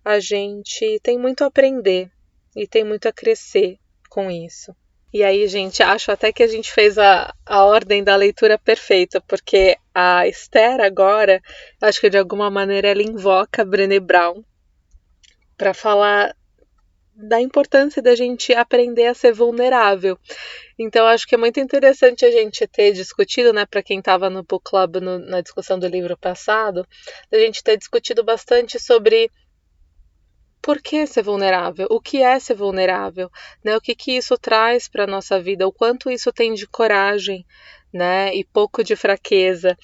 a 0.04 0.20
gente 0.20 1.00
tem 1.02 1.18
muito 1.18 1.42
a 1.42 1.46
aprender 1.46 2.10
e 2.56 2.66
tem 2.66 2.82
muito 2.82 3.06
a 3.06 3.12
crescer 3.12 3.78
com 4.08 4.30
isso. 4.30 4.74
E 5.12 5.22
aí, 5.22 5.46
gente, 5.46 5.82
acho 5.82 6.10
até 6.10 6.32
que 6.32 6.42
a 6.42 6.46
gente 6.46 6.72
fez 6.72 6.98
a, 6.98 7.32
a 7.44 7.64
ordem 7.64 8.02
da 8.02 8.16
leitura 8.16 8.58
perfeita, 8.58 9.20
porque 9.20 9.76
a 9.94 10.26
Esther 10.26 10.80
agora, 10.80 11.40
acho 11.80 12.00
que 12.00 12.10
de 12.10 12.18
alguma 12.18 12.50
maneira 12.50 12.88
ela 12.88 13.02
invoca 13.02 13.64
Brené 13.64 14.00
Brown 14.00 14.42
para 15.56 15.72
falar 15.72 16.34
da 17.14 17.40
importância 17.40 18.02
da 18.02 18.14
gente 18.14 18.52
aprender 18.52 19.06
a 19.06 19.14
ser 19.14 19.32
vulnerável. 19.32 20.18
Então, 20.78 21.06
acho 21.06 21.26
que 21.26 21.34
é 21.34 21.38
muito 21.38 21.58
interessante 21.58 22.26
a 22.26 22.30
gente 22.30 22.66
ter 22.66 22.92
discutido, 22.92 23.54
né, 23.54 23.64
para 23.64 23.82
quem 23.82 24.00
estava 24.00 24.28
no 24.28 24.42
book 24.42 24.68
club 24.68 24.96
no, 24.96 25.18
na 25.18 25.40
discussão 25.40 25.78
do 25.78 25.88
livro 25.88 26.16
passado, 26.18 26.86
a 27.32 27.38
gente 27.38 27.64
ter 27.64 27.78
discutido 27.78 28.22
bastante 28.22 28.78
sobre 28.78 29.30
por 30.66 30.82
que 30.82 31.06
ser 31.06 31.22
vulnerável? 31.22 31.86
O 31.88 32.00
que 32.00 32.24
é 32.24 32.40
ser 32.40 32.54
vulnerável? 32.54 33.30
Né? 33.62 33.76
O 33.76 33.80
que, 33.80 33.94
que 33.94 34.16
isso 34.16 34.36
traz 34.36 34.88
para 34.88 35.06
nossa 35.06 35.40
vida? 35.40 35.64
O 35.64 35.70
quanto 35.70 36.10
isso 36.10 36.32
tem 36.32 36.54
de 36.54 36.66
coragem 36.66 37.46
né? 37.92 38.34
e 38.34 38.42
pouco 38.42 38.82
de 38.82 38.96
fraqueza? 38.96 39.78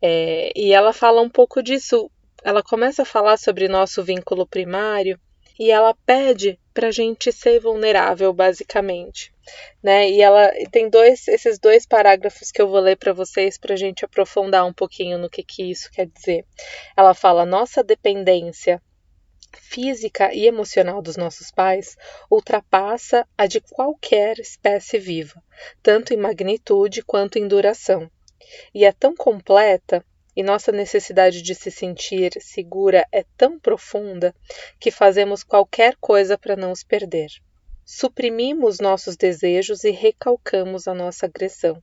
É, 0.00 0.52
e 0.54 0.72
ela 0.72 0.92
fala 0.92 1.20
um 1.20 1.28
pouco 1.28 1.60
disso. 1.60 2.08
Ela 2.44 2.62
começa 2.62 3.02
a 3.02 3.04
falar 3.04 3.36
sobre 3.36 3.66
nosso 3.66 4.00
vínculo 4.04 4.46
primário 4.46 5.18
e 5.58 5.72
ela 5.72 5.92
pede 6.06 6.56
para 6.72 6.86
a 6.86 6.92
gente 6.92 7.32
ser 7.32 7.58
vulnerável, 7.58 8.32
basicamente. 8.32 9.34
Né? 9.82 10.08
E 10.08 10.22
ela 10.22 10.52
tem 10.70 10.88
dois, 10.88 11.26
esses 11.26 11.58
dois 11.58 11.84
parágrafos 11.84 12.52
que 12.52 12.62
eu 12.62 12.68
vou 12.68 12.78
ler 12.78 12.96
para 12.96 13.12
vocês 13.12 13.58
para 13.58 13.74
a 13.74 13.76
gente 13.76 14.04
aprofundar 14.04 14.64
um 14.64 14.72
pouquinho 14.72 15.18
no 15.18 15.28
que, 15.28 15.42
que 15.42 15.68
isso 15.68 15.90
quer 15.90 16.06
dizer. 16.06 16.44
Ela 16.96 17.12
fala: 17.12 17.44
nossa 17.44 17.82
dependência 17.82 18.80
física 19.52 20.32
e 20.32 20.46
emocional 20.46 21.00
dos 21.00 21.16
nossos 21.16 21.50
pais 21.50 21.96
ultrapassa 22.30 23.26
a 23.36 23.46
de 23.46 23.60
qualquer 23.60 24.38
espécie 24.38 24.98
viva, 24.98 25.42
tanto 25.82 26.12
em 26.12 26.16
magnitude 26.16 27.02
quanto 27.02 27.38
em 27.38 27.46
duração. 27.46 28.10
E 28.74 28.84
é 28.84 28.92
tão 28.92 29.14
completa 29.14 30.04
e 30.36 30.42
nossa 30.42 30.70
necessidade 30.70 31.42
de 31.42 31.54
se 31.54 31.70
sentir 31.70 32.30
segura 32.40 33.04
é 33.10 33.24
tão 33.36 33.58
profunda 33.58 34.34
que 34.78 34.90
fazemos 34.90 35.42
qualquer 35.42 35.96
coisa 35.96 36.38
para 36.38 36.54
não 36.54 36.70
os 36.70 36.84
perder. 36.84 37.28
Suprimimos 37.84 38.78
nossos 38.78 39.16
desejos 39.16 39.82
e 39.82 39.90
recalcamos 39.90 40.86
a 40.86 40.94
nossa 40.94 41.26
agressão. 41.26 41.82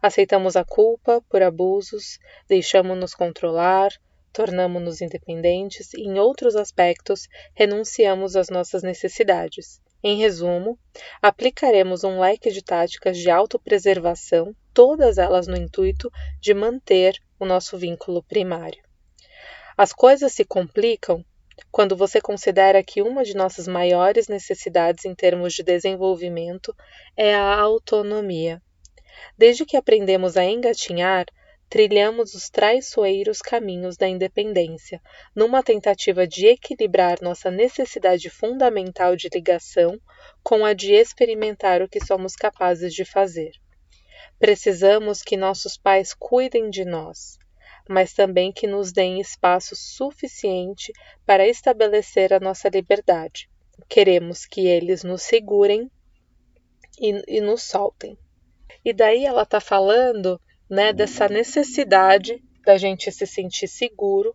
Aceitamos 0.00 0.56
a 0.56 0.64
culpa 0.64 1.22
por 1.28 1.42
abusos, 1.42 2.18
deixamos-nos 2.48 3.14
controlar, 3.14 3.92
tornamos-nos 4.32 5.00
independentes 5.00 5.92
e, 5.94 6.02
em 6.02 6.18
outros 6.18 6.56
aspectos, 6.56 7.28
renunciamos 7.54 8.34
às 8.34 8.48
nossas 8.48 8.82
necessidades. 8.82 9.80
Em 10.02 10.16
resumo, 10.16 10.78
aplicaremos 11.20 12.02
um 12.02 12.18
leque 12.18 12.50
de 12.50 12.62
táticas 12.62 13.16
de 13.16 13.30
autopreservação, 13.30 14.54
todas 14.74 15.18
elas 15.18 15.46
no 15.46 15.56
intuito 15.56 16.10
de 16.40 16.52
manter 16.52 17.16
o 17.38 17.44
nosso 17.44 17.78
vínculo 17.78 18.22
primário. 18.22 18.82
As 19.76 19.92
coisas 19.92 20.32
se 20.32 20.44
complicam 20.44 21.24
quando 21.70 21.96
você 21.96 22.20
considera 22.20 22.82
que 22.82 23.02
uma 23.02 23.24
de 23.24 23.34
nossas 23.34 23.68
maiores 23.68 24.28
necessidades 24.28 25.04
em 25.04 25.14
termos 25.14 25.54
de 25.54 25.62
desenvolvimento 25.62 26.74
é 27.16 27.34
a 27.34 27.54
autonomia. 27.60 28.60
Desde 29.36 29.64
que 29.64 29.76
aprendemos 29.76 30.36
a 30.36 30.44
engatinhar, 30.44 31.26
trilhamos 31.72 32.34
os 32.34 32.50
traiçoeiros 32.50 33.40
caminhos 33.40 33.96
da 33.96 34.06
independência, 34.06 35.00
numa 35.34 35.62
tentativa 35.62 36.26
de 36.26 36.46
equilibrar 36.46 37.16
nossa 37.22 37.50
necessidade 37.50 38.28
fundamental 38.28 39.16
de 39.16 39.30
ligação 39.32 39.98
com 40.42 40.66
a 40.66 40.74
de 40.74 40.92
experimentar 40.92 41.80
o 41.80 41.88
que 41.88 42.04
somos 42.04 42.36
capazes 42.36 42.92
de 42.92 43.06
fazer. 43.06 43.52
Precisamos 44.38 45.22
que 45.22 45.34
nossos 45.34 45.78
pais 45.78 46.12
cuidem 46.12 46.68
de 46.68 46.84
nós, 46.84 47.38
mas 47.88 48.12
também 48.12 48.52
que 48.52 48.66
nos 48.66 48.92
deem 48.92 49.18
espaço 49.18 49.74
suficiente 49.74 50.92
para 51.24 51.48
estabelecer 51.48 52.34
a 52.34 52.38
nossa 52.38 52.68
liberdade. 52.68 53.48
Queremos 53.88 54.44
que 54.44 54.66
eles 54.66 55.02
nos 55.02 55.22
segurem 55.22 55.90
e, 57.00 57.38
e 57.38 57.40
nos 57.40 57.62
soltem. 57.62 58.18
E 58.84 58.92
daí 58.92 59.24
ela 59.24 59.44
está 59.44 59.58
falando 59.58 60.38
né, 60.72 60.90
dessa 60.90 61.28
necessidade 61.28 62.42
da 62.64 62.78
gente 62.78 63.12
se 63.12 63.26
sentir 63.26 63.68
seguro 63.68 64.34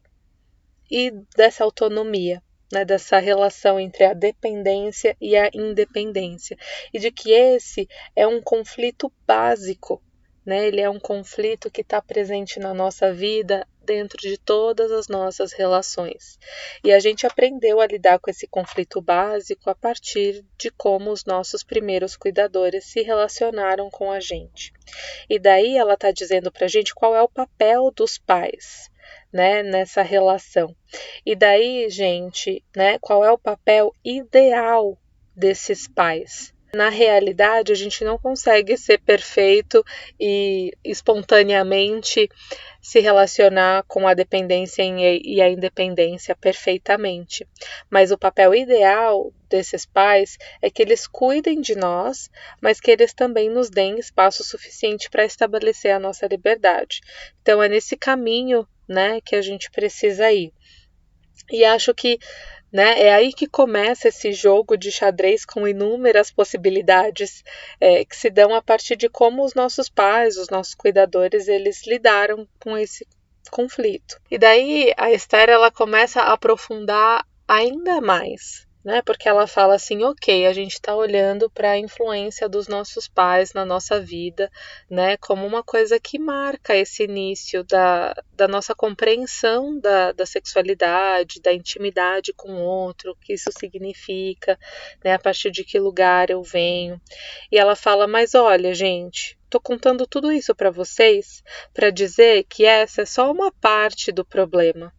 e 0.90 1.12
dessa 1.36 1.64
autonomia, 1.64 2.44
né, 2.72 2.86
dessa 2.86 3.18
relação 3.18 3.80
entre 3.80 4.04
a 4.04 4.14
dependência 4.14 5.18
e 5.20 5.36
a 5.36 5.50
independência, 5.52 6.56
e 6.94 7.00
de 7.00 7.10
que 7.10 7.32
esse 7.32 7.90
é 8.16 8.28
um 8.28 8.40
conflito 8.40 9.12
básico, 9.26 10.00
né, 10.46 10.68
ele 10.68 10.80
é 10.80 10.88
um 10.88 11.00
conflito 11.00 11.72
que 11.72 11.82
está 11.82 12.00
presente 12.04 12.60
na 12.60 12.72
nossa 12.72 13.12
vida 13.12 13.68
dentro 13.88 14.18
de 14.18 14.38
todas 14.38 14.92
as 14.92 15.08
nossas 15.08 15.54
relações. 15.54 16.38
E 16.84 16.92
a 16.92 17.00
gente 17.00 17.26
aprendeu 17.26 17.80
a 17.80 17.88
lidar 17.88 18.20
com 18.20 18.30
esse 18.30 18.46
conflito 18.46 19.02
básico 19.02 19.70
a 19.70 19.76
partir 19.76 20.46
de 20.58 20.70
como 20.70 21.10
os 21.10 21.24
nossos 21.24 21.64
primeiros 21.64 22.18
cuidadores 22.18 22.84
se 22.86 23.02
relacionaram 23.02 23.90
com 23.90 24.12
a 24.12 24.20
gente. 24.20 24.74
E 25.30 25.40
daí 25.40 25.78
ela 25.78 25.94
está 25.94 26.12
dizendo 26.12 26.52
para 26.52 26.66
a 26.66 26.70
gente 26.70 26.94
qual 26.94 27.16
é 27.16 27.22
o 27.22 27.30
papel 27.30 27.90
dos 27.96 28.18
pais. 28.18 28.92
Né, 29.32 29.62
nessa 29.62 30.02
relação. 30.02 30.76
E 31.26 31.36
daí, 31.36 31.90
gente, 31.90 32.64
né, 32.76 32.98
qual 33.00 33.24
é 33.24 33.32
o 33.32 33.38
papel 33.38 33.94
ideal 34.04 34.98
desses 35.36 35.88
pais? 35.88 36.54
Na 36.78 36.90
realidade, 36.90 37.72
a 37.72 37.76
gente 37.76 38.04
não 38.04 38.20
consegue 38.20 38.78
ser 38.78 39.00
perfeito 39.00 39.84
e 40.20 40.72
espontaneamente 40.84 42.30
se 42.80 43.00
relacionar 43.00 43.84
com 43.88 44.08
a 44.08 44.14
dependência 44.14 44.84
e 44.84 45.42
a 45.42 45.50
independência 45.50 46.36
perfeitamente. 46.36 47.48
Mas 47.90 48.12
o 48.12 48.18
papel 48.18 48.54
ideal 48.54 49.34
desses 49.50 49.88
pais 49.88 50.38
é 50.62 50.70
que 50.70 50.84
eles 50.84 51.08
cuidem 51.08 51.62
de 51.62 51.74
nós, 51.76 52.30
mas 52.62 52.80
que 52.80 52.92
eles 52.92 53.12
também 53.12 53.50
nos 53.50 53.72
deem 53.72 53.98
espaço 53.98 54.44
suficiente 54.44 55.10
para 55.10 55.26
estabelecer 55.26 55.92
a 55.92 56.00
nossa 56.00 56.28
liberdade. 56.28 57.02
Então 57.42 57.64
é 57.64 57.68
nesse 57.68 57.98
caminho, 57.98 58.68
né, 58.88 59.20
que 59.22 59.36
a 59.36 59.42
gente 59.42 59.72
precisa 59.72 60.32
ir. 60.32 60.54
E 61.50 61.66
acho 61.66 61.92
que 61.96 62.20
né? 62.72 63.02
É 63.02 63.14
aí 63.14 63.34
que 63.34 63.48
começa 63.48 64.10
esse 64.10 64.34
jogo 64.34 64.78
de 64.78 64.92
xadrez 64.92 65.46
com 65.46 65.68
inúmeras 65.68 66.32
possibilidades 66.32 67.44
é, 67.80 68.04
que 68.04 68.16
se 68.16 68.30
dão 68.30 68.54
a 68.54 68.62
partir 68.62 68.96
de 68.96 69.10
como 69.10 69.44
os 69.44 69.54
nossos 69.54 69.90
pais, 69.90 70.38
os 70.38 70.50
nossos 70.50 70.76
cuidadores, 70.76 71.48
eles 71.48 71.86
lidaram 71.88 72.48
com 72.60 72.78
esse 72.78 73.08
conflito. 73.50 74.20
E 74.30 74.38
daí 74.38 74.94
a 74.98 75.12
Esther 75.12 75.50
ela 75.50 75.72
começa 75.72 76.22
a 76.22 76.34
aprofundar 76.34 77.26
ainda 77.48 78.02
mais 78.02 78.67
né? 78.88 79.02
Porque 79.02 79.28
ela 79.28 79.46
fala 79.46 79.76
assim, 79.76 80.06
ok, 80.06 80.48
a 80.48 80.54
gente 80.54 80.72
está 80.72 80.96
olhando 80.96 81.50
para 81.50 81.72
a 81.72 81.78
influência 81.78 82.48
dos 82.48 82.70
nossos 82.70 83.06
pais 83.06 83.52
na 83.52 83.66
nossa 83.66 84.00
vida, 84.00 84.50
né? 84.90 85.18
Como 85.18 85.46
uma 85.46 85.62
coisa 85.62 86.00
que 86.00 86.18
marca 86.18 86.74
esse 86.74 87.04
início 87.04 87.66
da, 87.66 88.14
da 88.32 88.48
nossa 88.48 88.74
compreensão 88.74 89.78
da, 89.78 90.14
da 90.14 90.26
sexualidade, 90.26 91.42
da 91.42 91.52
intimidade 91.52 92.32
com 92.32 92.54
o 92.54 92.62
outro, 92.64 93.12
o 93.12 93.16
que 93.18 93.34
isso 93.34 93.50
significa, 93.60 94.58
né? 95.04 95.16
A 95.16 95.20
partir 95.20 95.52
de 95.52 95.66
que 95.66 95.78
lugar 95.78 96.30
eu 96.30 96.42
venho. 96.42 96.98
E 97.52 97.58
ela 97.58 97.76
fala, 97.76 98.08
mas 98.08 98.36
olha, 98.36 98.74
gente, 98.74 99.38
Tô 99.50 99.62
contando 99.62 100.06
tudo 100.06 100.30
isso 100.30 100.54
para 100.54 100.70
vocês 100.70 101.42
para 101.74 101.90
dizer 101.90 102.44
que 102.50 102.66
essa 102.66 103.04
é 103.04 103.06
só 103.06 103.32
uma 103.32 103.50
parte 103.50 104.12
do 104.12 104.26
problema 104.26 104.94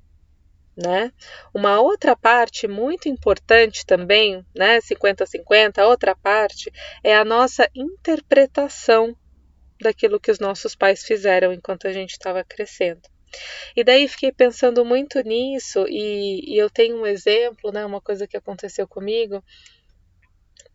né? 0.79 1.13
Uma 1.53 1.81
outra 1.81 2.15
parte 2.15 2.69
muito 2.69 3.09
importante 3.09 3.85
também, 3.85 4.47
né, 4.55 4.81
50-50, 4.81 5.85
outra 5.85 6.15
parte 6.15 6.73
é 7.03 7.17
a 7.17 7.25
nossa 7.25 7.69
interpretação 7.75 9.17
daquilo 9.81 10.21
que 10.21 10.31
os 10.31 10.39
nossos 10.39 10.77
pais 10.77 11.03
fizeram 11.03 11.53
enquanto 11.53 11.89
a 11.89 11.93
gente 11.93 12.13
estava 12.13 12.45
crescendo. 12.45 13.03
E 13.77 13.83
daí 13.83 14.09
fiquei 14.09 14.33
pensando 14.33 14.85
muito 14.85 15.21
nisso 15.21 15.85
e, 15.89 16.55
e, 16.55 16.57
eu 16.57 16.71
tenho 16.71 16.97
um 16.97 17.07
exemplo, 17.07 17.73
né, 17.73 17.85
uma 17.85 18.01
coisa 18.01 18.27
que 18.27 18.37
aconteceu 18.37 18.87
comigo 18.87 19.45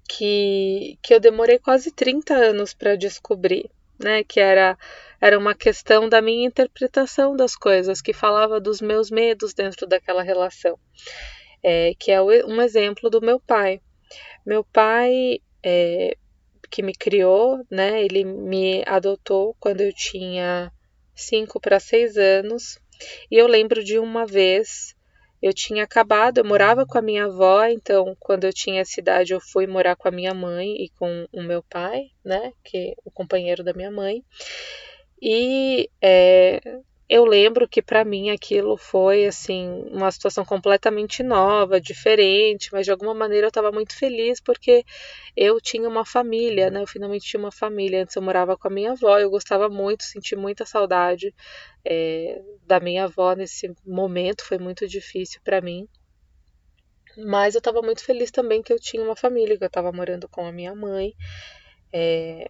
que, 0.07 0.99
que 1.01 1.13
eu 1.13 1.19
demorei 1.19 1.57
quase 1.57 1.91
30 1.91 2.33
anos 2.35 2.73
para 2.73 2.95
descobrir, 2.95 3.69
né, 3.97 4.23
que 4.23 4.39
era 4.39 4.77
era 5.23 5.39
uma 5.39 5.55
questão 5.55 6.09
da 6.09 6.21
minha 6.21 6.45
interpretação 6.45 7.33
das 7.33 7.55
coisas, 7.55 8.01
que 8.01 8.11
falava 8.11 8.59
dos 8.59 8.81
meus 8.81 9.09
medos 9.09 9.53
dentro 9.53 9.87
daquela 9.87 10.21
relação, 10.21 10.77
é, 11.63 11.93
que 11.97 12.11
é 12.11 12.21
um 12.21 12.61
exemplo 12.61 13.09
do 13.09 13.21
meu 13.21 13.39
pai. 13.39 13.79
Meu 14.45 14.65
pai, 14.65 15.39
é, 15.63 16.17
que 16.69 16.83
me 16.83 16.93
criou, 16.93 17.65
né, 17.71 18.03
ele 18.03 18.25
me 18.25 18.83
adotou 18.85 19.55
quando 19.61 19.79
eu 19.79 19.93
tinha 19.93 20.69
5 21.15 21.57
para 21.57 21.79
6 21.79 22.17
anos, 22.17 22.77
e 23.31 23.37
eu 23.37 23.47
lembro 23.47 23.81
de 23.81 23.97
uma 23.97 24.25
vez 24.25 24.93
eu 25.41 25.53
tinha 25.53 25.85
acabado, 25.85 26.39
eu 26.39 26.45
morava 26.45 26.85
com 26.85 26.97
a 26.97 27.01
minha 27.01 27.25
avó, 27.25 27.65
então 27.65 28.13
quando 28.19 28.43
eu 28.43 28.51
tinha 28.51 28.81
essa 28.81 28.99
idade 28.99 29.33
eu 29.33 29.39
fui 29.39 29.67
morar 29.67 29.95
com 29.95 30.09
a 30.09 30.11
minha 30.11 30.33
mãe 30.33 30.83
e 30.83 30.89
com 30.99 31.27
o 31.31 31.41
meu 31.41 31.63
pai, 31.63 32.11
né, 32.25 32.51
que 32.61 32.77
é 32.77 32.93
o 33.05 33.11
companheiro 33.11 33.63
da 33.63 33.73
minha 33.73 33.91
mãe. 33.91 34.21
E 35.25 35.89
é, 36.01 36.59
eu 37.07 37.23
lembro 37.23 37.65
que 37.65 37.81
para 37.81 38.03
mim 38.03 38.29
aquilo 38.29 38.75
foi 38.75 39.25
assim 39.25 39.85
uma 39.89 40.11
situação 40.11 40.43
completamente 40.43 41.23
nova, 41.23 41.79
diferente, 41.79 42.67
mas 42.73 42.85
de 42.85 42.91
alguma 42.91 43.13
maneira 43.13 43.45
eu 43.45 43.49
estava 43.49 43.71
muito 43.71 43.95
feliz 43.97 44.41
porque 44.41 44.83
eu 45.35 45.61
tinha 45.61 45.87
uma 45.87 46.03
família, 46.05 46.69
né? 46.69 46.81
Eu 46.81 46.87
finalmente 46.87 47.25
tinha 47.25 47.39
uma 47.39 47.53
família. 47.53 48.03
Antes 48.03 48.17
eu 48.17 48.21
morava 48.21 48.57
com 48.57 48.67
a 48.67 48.71
minha 48.71 48.91
avó, 48.91 49.17
eu 49.17 49.29
gostava 49.29 49.69
muito, 49.69 50.03
senti 50.03 50.35
muita 50.35 50.65
saudade 50.65 51.33
é, 51.85 52.41
da 52.67 52.81
minha 52.81 53.05
avó 53.05 53.33
nesse 53.33 53.73
momento, 53.85 54.43
foi 54.45 54.57
muito 54.57 54.85
difícil 54.89 55.39
para 55.41 55.61
mim. 55.61 55.87
Mas 57.17 57.55
eu 57.55 57.59
estava 57.59 57.81
muito 57.81 58.03
feliz 58.03 58.29
também 58.29 58.61
que 58.61 58.73
eu 58.73 58.79
tinha 58.79 59.01
uma 59.01 59.15
família, 59.15 59.57
que 59.57 59.63
eu 59.63 59.67
estava 59.67 59.91
morando 59.93 60.27
com 60.27 60.45
a 60.45 60.51
minha 60.51 60.75
mãe. 60.75 61.13
É, 61.93 62.45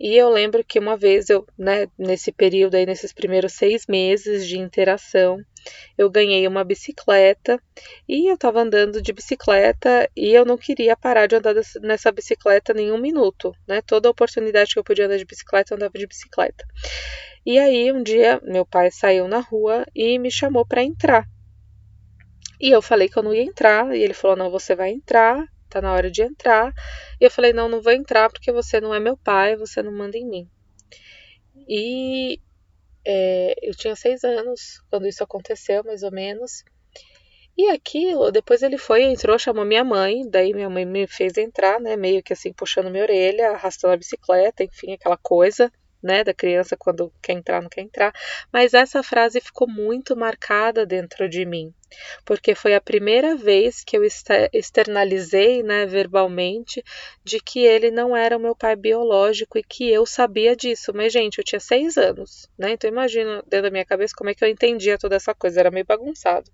E 0.00 0.16
eu 0.16 0.30
lembro 0.30 0.64
que 0.64 0.78
uma 0.78 0.96
vez 0.96 1.28
eu, 1.28 1.44
né, 1.58 1.88
nesse 1.98 2.30
período 2.30 2.76
aí, 2.76 2.86
nesses 2.86 3.12
primeiros 3.12 3.54
seis 3.54 3.86
meses 3.88 4.46
de 4.46 4.56
interação, 4.56 5.40
eu 5.96 6.08
ganhei 6.08 6.46
uma 6.46 6.62
bicicleta 6.62 7.60
e 8.08 8.30
eu 8.30 8.34
estava 8.34 8.60
andando 8.60 9.02
de 9.02 9.12
bicicleta 9.12 10.08
e 10.16 10.32
eu 10.32 10.44
não 10.44 10.56
queria 10.56 10.96
parar 10.96 11.26
de 11.26 11.34
andar 11.34 11.54
nessa 11.82 12.12
bicicleta 12.12 12.72
nenhum 12.72 12.98
minuto, 12.98 13.52
né? 13.66 13.82
Toda 13.82 14.08
oportunidade 14.08 14.72
que 14.72 14.78
eu 14.78 14.84
podia 14.84 15.06
andar 15.06 15.18
de 15.18 15.24
bicicleta, 15.24 15.74
eu 15.74 15.76
andava 15.76 15.98
de 15.98 16.06
bicicleta. 16.06 16.64
E 17.44 17.58
aí 17.58 17.92
um 17.92 18.02
dia 18.02 18.40
meu 18.44 18.64
pai 18.64 18.90
saiu 18.92 19.26
na 19.26 19.40
rua 19.40 19.84
e 19.94 20.18
me 20.18 20.30
chamou 20.30 20.64
para 20.64 20.82
entrar. 20.82 21.26
E 22.60 22.70
eu 22.70 22.82
falei 22.82 23.08
que 23.08 23.16
eu 23.16 23.22
não 23.22 23.34
ia 23.34 23.42
entrar, 23.42 23.94
e 23.94 24.02
ele 24.02 24.14
falou: 24.14 24.36
"Não, 24.36 24.50
você 24.50 24.74
vai 24.74 24.90
entrar, 24.90 25.44
tá 25.68 25.80
na 25.80 25.92
hora 25.92 26.10
de 26.10 26.22
entrar". 26.22 26.72
E 27.20 27.24
eu 27.24 27.30
falei: 27.30 27.52
"Não, 27.52 27.68
não 27.68 27.80
vou 27.82 27.92
entrar 27.92 28.30
porque 28.30 28.52
você 28.52 28.80
não 28.80 28.94
é 28.94 29.00
meu 29.00 29.16
pai, 29.16 29.56
você 29.56 29.82
não 29.82 29.92
manda 29.92 30.16
em 30.16 30.26
mim". 30.26 30.48
E 31.68 32.40
é, 33.06 33.54
eu 33.62 33.74
tinha 33.74 33.96
seis 33.96 34.24
anos 34.24 34.82
quando 34.90 35.06
isso 35.08 35.24
aconteceu, 35.24 35.84
mais 35.84 36.02
ou 36.02 36.12
menos. 36.12 36.64
E 37.56 37.70
aquilo, 37.70 38.30
depois 38.30 38.62
ele 38.62 38.78
foi, 38.78 39.02
entrou, 39.02 39.38
chamou 39.38 39.64
minha 39.64 39.84
mãe, 39.84 40.22
daí 40.30 40.54
minha 40.54 40.70
mãe 40.70 40.84
me 40.84 41.06
fez 41.08 41.36
entrar, 41.36 41.80
né, 41.80 41.96
meio 41.96 42.22
que 42.22 42.32
assim, 42.32 42.52
puxando 42.52 42.90
minha 42.90 43.02
orelha, 43.02 43.50
arrastando 43.50 43.94
a 43.94 43.96
bicicleta, 43.96 44.62
enfim, 44.62 44.92
aquela 44.92 45.16
coisa 45.16 45.70
né, 46.02 46.22
da 46.22 46.32
criança 46.32 46.76
quando 46.76 47.12
quer 47.22 47.32
entrar, 47.32 47.60
não 47.60 47.68
quer 47.68 47.82
entrar, 47.82 48.12
mas 48.52 48.74
essa 48.74 49.02
frase 49.02 49.40
ficou 49.40 49.68
muito 49.68 50.16
marcada 50.16 50.86
dentro 50.86 51.28
de 51.28 51.44
mim, 51.44 51.72
porque 52.24 52.54
foi 52.54 52.74
a 52.74 52.80
primeira 52.80 53.36
vez 53.36 53.82
que 53.84 53.96
eu 53.96 54.02
externalizei, 54.52 55.62
né, 55.62 55.86
verbalmente, 55.86 56.82
de 57.24 57.40
que 57.40 57.60
ele 57.60 57.90
não 57.90 58.16
era 58.16 58.36
o 58.36 58.40
meu 58.40 58.54
pai 58.54 58.76
biológico 58.76 59.58
e 59.58 59.62
que 59.62 59.88
eu 59.90 60.04
sabia 60.06 60.54
disso. 60.54 60.92
Mas, 60.94 61.12
gente, 61.12 61.38
eu 61.38 61.44
tinha 61.44 61.60
seis 61.60 61.96
anos, 61.96 62.48
né, 62.58 62.72
então 62.72 62.88
imagina 62.88 63.42
dentro 63.46 63.62
da 63.62 63.70
minha 63.70 63.84
cabeça 63.84 64.14
como 64.16 64.30
é 64.30 64.34
que 64.34 64.44
eu 64.44 64.48
entendia 64.48 64.98
toda 64.98 65.16
essa 65.16 65.34
coisa, 65.34 65.60
era 65.60 65.70
meio 65.70 65.86
bagunçado. 65.86 66.50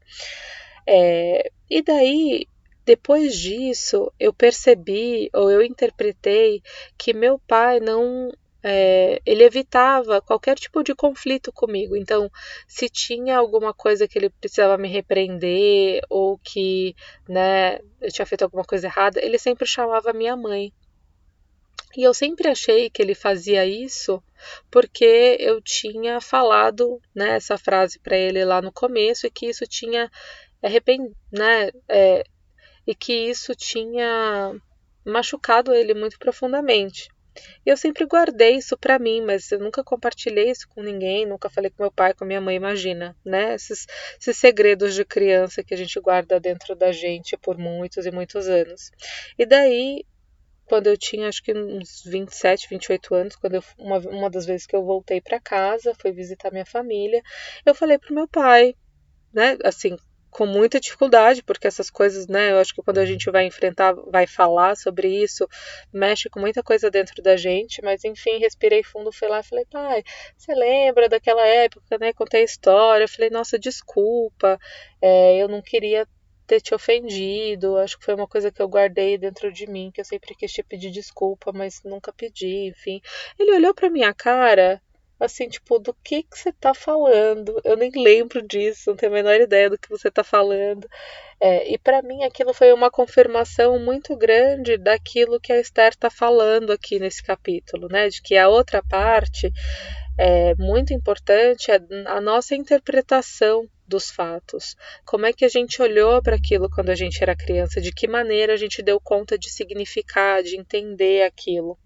É, 0.86 1.50
e 1.70 1.82
daí 1.82 2.46
depois 2.84 3.38
disso, 3.38 4.12
eu 4.20 4.32
percebi 4.32 5.30
ou 5.32 5.50
eu 5.50 5.62
interpretei 5.62 6.62
que 6.98 7.14
meu 7.14 7.38
pai 7.38 7.80
não 7.80 8.30
é, 8.66 9.20
ele 9.26 9.44
evitava 9.44 10.22
qualquer 10.22 10.56
tipo 10.58 10.82
de 10.82 10.94
conflito 10.94 11.52
comigo. 11.52 11.94
Então, 11.94 12.30
se 12.66 12.88
tinha 12.88 13.36
alguma 13.36 13.74
coisa 13.74 14.08
que 14.08 14.18
ele 14.18 14.30
precisava 14.30 14.78
me 14.78 14.88
repreender 14.88 16.00
ou 16.08 16.38
que, 16.38 16.96
né, 17.28 17.78
eu 18.00 18.10
tinha 18.10 18.24
feito 18.24 18.42
alguma 18.42 18.64
coisa 18.64 18.86
errada, 18.86 19.22
ele 19.22 19.38
sempre 19.38 19.66
chamava 19.66 20.14
minha 20.14 20.34
mãe. 20.34 20.72
E 21.94 22.02
eu 22.02 22.14
sempre 22.14 22.48
achei 22.48 22.88
que 22.88 23.02
ele 23.02 23.14
fazia 23.14 23.66
isso 23.66 24.22
porque 24.70 25.36
eu 25.38 25.60
tinha 25.60 26.20
falado 26.20 27.00
né, 27.14 27.36
essa 27.36 27.58
frase 27.58 27.98
para 28.00 28.16
ele 28.16 28.44
lá 28.46 28.62
no 28.62 28.72
começo 28.72 29.26
e 29.26 29.30
que 29.30 29.46
isso 29.46 29.66
tinha 29.66 30.10
arrependido, 30.62 31.14
né, 31.30 31.70
é, 31.88 32.24
e 32.86 32.94
que 32.94 33.12
isso 33.12 33.54
tinha 33.54 34.58
machucado 35.04 35.74
ele 35.74 35.92
muito 35.92 36.18
profundamente. 36.18 37.13
Eu 37.64 37.76
sempre 37.76 38.06
guardei 38.06 38.56
isso 38.56 38.76
para 38.76 38.98
mim, 38.98 39.20
mas 39.22 39.50
eu 39.50 39.58
nunca 39.58 39.82
compartilhei 39.82 40.50
isso 40.50 40.68
com 40.68 40.82
ninguém, 40.82 41.26
nunca 41.26 41.50
falei 41.50 41.70
com 41.70 41.82
meu 41.82 41.92
pai, 41.92 42.14
com 42.14 42.24
minha 42.24 42.40
mãe, 42.40 42.56
imagina, 42.56 43.16
né? 43.24 43.54
Esses, 43.54 43.86
esses 44.20 44.36
segredos 44.36 44.94
de 44.94 45.04
criança 45.04 45.62
que 45.62 45.74
a 45.74 45.76
gente 45.76 45.98
guarda 46.00 46.38
dentro 46.38 46.74
da 46.74 46.92
gente 46.92 47.36
por 47.36 47.58
muitos 47.58 48.06
e 48.06 48.10
muitos 48.10 48.48
anos. 48.48 48.90
E 49.38 49.44
daí, 49.44 50.04
quando 50.66 50.86
eu 50.86 50.96
tinha 50.96 51.28
acho 51.28 51.42
que 51.42 51.52
uns 51.52 52.02
27, 52.04 52.68
28 52.68 53.14
anos, 53.14 53.36
quando 53.36 53.54
eu, 53.54 53.64
uma, 53.78 53.98
uma 53.98 54.30
das 54.30 54.46
vezes 54.46 54.66
que 54.66 54.76
eu 54.76 54.84
voltei 54.84 55.20
para 55.20 55.40
casa, 55.40 55.94
fui 56.00 56.12
visitar 56.12 56.50
minha 56.50 56.66
família, 56.66 57.22
eu 57.66 57.74
falei 57.74 57.98
pro 57.98 58.14
meu 58.14 58.28
pai, 58.28 58.74
né, 59.32 59.58
assim, 59.64 59.96
com 60.34 60.46
muita 60.46 60.80
dificuldade, 60.80 61.44
porque 61.44 61.68
essas 61.68 61.88
coisas, 61.88 62.26
né, 62.26 62.50
eu 62.50 62.58
acho 62.58 62.74
que 62.74 62.82
quando 62.82 62.98
a 62.98 63.06
gente 63.06 63.30
vai 63.30 63.46
enfrentar, 63.46 63.92
vai 63.92 64.26
falar 64.26 64.76
sobre 64.76 65.06
isso, 65.08 65.48
mexe 65.92 66.28
com 66.28 66.40
muita 66.40 66.60
coisa 66.60 66.90
dentro 66.90 67.22
da 67.22 67.36
gente, 67.36 67.80
mas 67.82 68.04
enfim, 68.04 68.38
respirei 68.38 68.82
fundo, 68.82 69.12
fui 69.12 69.28
lá 69.28 69.38
e 69.38 69.44
falei, 69.44 69.64
pai, 69.70 70.02
você 70.36 70.52
lembra 70.52 71.08
daquela 71.08 71.46
época, 71.46 71.98
né, 72.00 72.12
contei 72.12 72.40
a 72.40 72.44
história, 72.44 73.06
falei, 73.06 73.30
nossa, 73.30 73.56
desculpa, 73.56 74.58
é, 75.00 75.36
eu 75.36 75.46
não 75.46 75.62
queria 75.62 76.04
ter 76.48 76.60
te 76.60 76.74
ofendido, 76.74 77.78
acho 77.78 77.96
que 77.96 78.04
foi 78.04 78.14
uma 78.14 78.26
coisa 78.26 78.50
que 78.50 78.60
eu 78.60 78.68
guardei 78.68 79.16
dentro 79.16 79.52
de 79.52 79.68
mim, 79.68 79.92
que 79.94 80.00
eu 80.00 80.04
sempre 80.04 80.34
quis 80.34 80.52
te 80.52 80.64
pedir 80.64 80.90
desculpa, 80.90 81.52
mas 81.52 81.80
nunca 81.84 82.12
pedi, 82.12 82.66
enfim. 82.66 83.00
Ele 83.38 83.52
olhou 83.52 83.72
para 83.72 83.88
minha 83.88 84.12
cara, 84.12 84.82
assim, 85.18 85.48
tipo, 85.48 85.78
do 85.78 85.94
que 86.02 86.22
que 86.22 86.38
você 86.38 86.52
tá 86.52 86.74
falando? 86.74 87.60
Eu 87.64 87.76
nem 87.76 87.90
lembro 87.90 88.42
disso, 88.42 88.90
não 88.90 88.96
tenho 88.96 89.12
a 89.12 89.14
menor 89.14 89.40
ideia 89.40 89.70
do 89.70 89.78
que 89.78 89.88
você 89.88 90.10
tá 90.10 90.24
falando. 90.24 90.88
É, 91.40 91.72
e 91.72 91.78
para 91.78 92.02
mim 92.02 92.24
aquilo 92.24 92.52
foi 92.54 92.72
uma 92.72 92.90
confirmação 92.90 93.78
muito 93.78 94.16
grande 94.16 94.76
daquilo 94.76 95.40
que 95.40 95.52
a 95.52 95.60
Esther 95.60 95.94
tá 95.96 96.10
falando 96.10 96.72
aqui 96.72 96.98
nesse 96.98 97.22
capítulo, 97.22 97.88
né? 97.88 98.08
De 98.08 98.22
que 98.22 98.36
a 98.36 98.48
outra 98.48 98.82
parte 98.82 99.52
é 100.16 100.54
muito 100.56 100.92
importante 100.92 101.70
é 101.70 101.80
a 102.06 102.20
nossa 102.20 102.54
interpretação 102.54 103.68
dos 103.86 104.10
fatos. 104.10 104.76
Como 105.04 105.26
é 105.26 105.32
que 105.32 105.44
a 105.44 105.48
gente 105.48 105.80
olhou 105.82 106.22
para 106.22 106.36
aquilo 106.36 106.70
quando 106.70 106.90
a 106.90 106.94
gente 106.94 107.22
era 107.22 107.36
criança? 107.36 107.80
De 107.80 107.92
que 107.92 108.08
maneira 108.08 108.54
a 108.54 108.56
gente 108.56 108.82
deu 108.82 108.98
conta 109.00 109.38
de 109.38 109.50
significar, 109.50 110.42
de 110.42 110.56
entender 110.56 111.22
aquilo? 111.22 111.78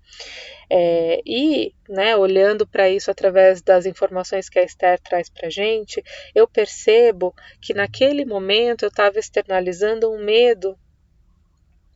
É, 0.70 1.20
e, 1.24 1.74
né, 1.88 2.16
olhando 2.16 2.66
para 2.66 2.90
isso 2.90 3.10
através 3.10 3.62
das 3.62 3.86
informações 3.86 4.48
que 4.48 4.58
a 4.58 4.62
Esther 4.62 5.00
traz 5.00 5.30
para 5.30 5.46
a 5.46 5.50
gente, 5.50 6.02
eu 6.34 6.46
percebo 6.46 7.34
que 7.60 7.72
naquele 7.72 8.24
momento 8.24 8.84
eu 8.84 8.88
estava 8.88 9.18
externalizando 9.18 10.10
um 10.10 10.22
medo 10.22 10.78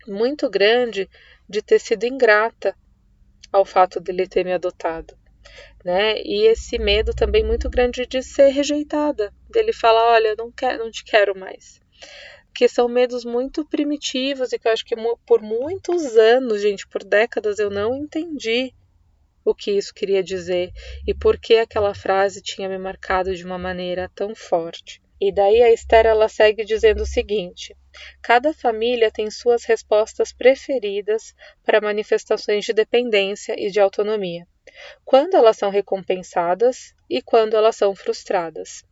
muito 0.07 0.49
grande 0.49 1.09
de 1.49 1.63
ter 1.63 1.79
sido 1.79 2.05
ingrata 2.05 2.75
ao 3.53 3.65
fato 3.65 4.01
dele 4.01 4.27
ter 4.27 4.45
me 4.45 4.53
adotado. 4.53 5.22
Né? 5.85 6.21
E 6.23 6.47
esse 6.47 6.79
medo 6.79 7.13
também 7.13 7.45
muito 7.45 7.69
grande 7.69 8.07
de 8.07 8.23
ser 8.23 8.49
rejeitada, 8.49 9.33
dele 9.51 9.73
falar, 9.73 10.13
olha, 10.13 10.35
não 10.39 10.51
quero, 10.51 10.85
não 10.85 10.91
te 10.91 11.05
quero 11.05 11.37
mais 11.39 11.83
que 12.55 12.69
são 12.69 12.87
medos 12.87 13.25
muito 13.25 13.65
primitivos 13.65 14.53
e 14.53 14.59
que 14.59 14.69
eu 14.69 14.73
acho 14.73 14.85
que 14.85 14.95
por 15.27 15.41
muitos 15.41 16.17
anos, 16.17 16.61
gente, 16.61 16.87
por 16.87 17.03
décadas, 17.03 17.59
eu 17.59 17.71
não 17.71 17.97
entendi 17.97 18.75
o 19.45 19.55
que 19.55 19.73
isso 19.73 19.93
queria 19.95 20.23
dizer 20.23 20.71
e 21.07 21.15
por 21.15 21.39
que 21.39 21.57
aquela 21.57 21.95
frase 21.95 22.43
tinha 22.43 22.69
me 22.69 22.79
marcado 22.79 23.35
de 23.35 23.45
uma 23.45 23.59
maneira 23.59 24.11
tão 24.15 24.35
forte. 24.35 25.01
E 25.21 25.33
daí 25.33 25.63
a 25.63 25.73
Esther 25.73 26.07
ela 26.07 26.29
segue 26.29 26.65
dizendo 26.65 27.03
o 27.03 27.07
seguinte: 27.07 27.77
cada 28.21 28.53
família 28.53 29.11
tem 29.11 29.31
suas 29.31 29.65
respostas 29.65 30.33
preferidas 30.33 31.35
para 31.65 31.81
manifestações 31.81 32.65
de 32.65 32.73
dependência 32.73 33.55
e 33.57 33.71
de 33.71 33.81
autonomia, 33.81 34.47
quando 35.05 35.35
elas 35.35 35.57
são 35.57 35.71
recompensadas 35.71 36.95
e 37.09 37.21
quando 37.21 37.57
elas 37.57 37.77
são 37.77 37.95
frustradas. 37.95 38.85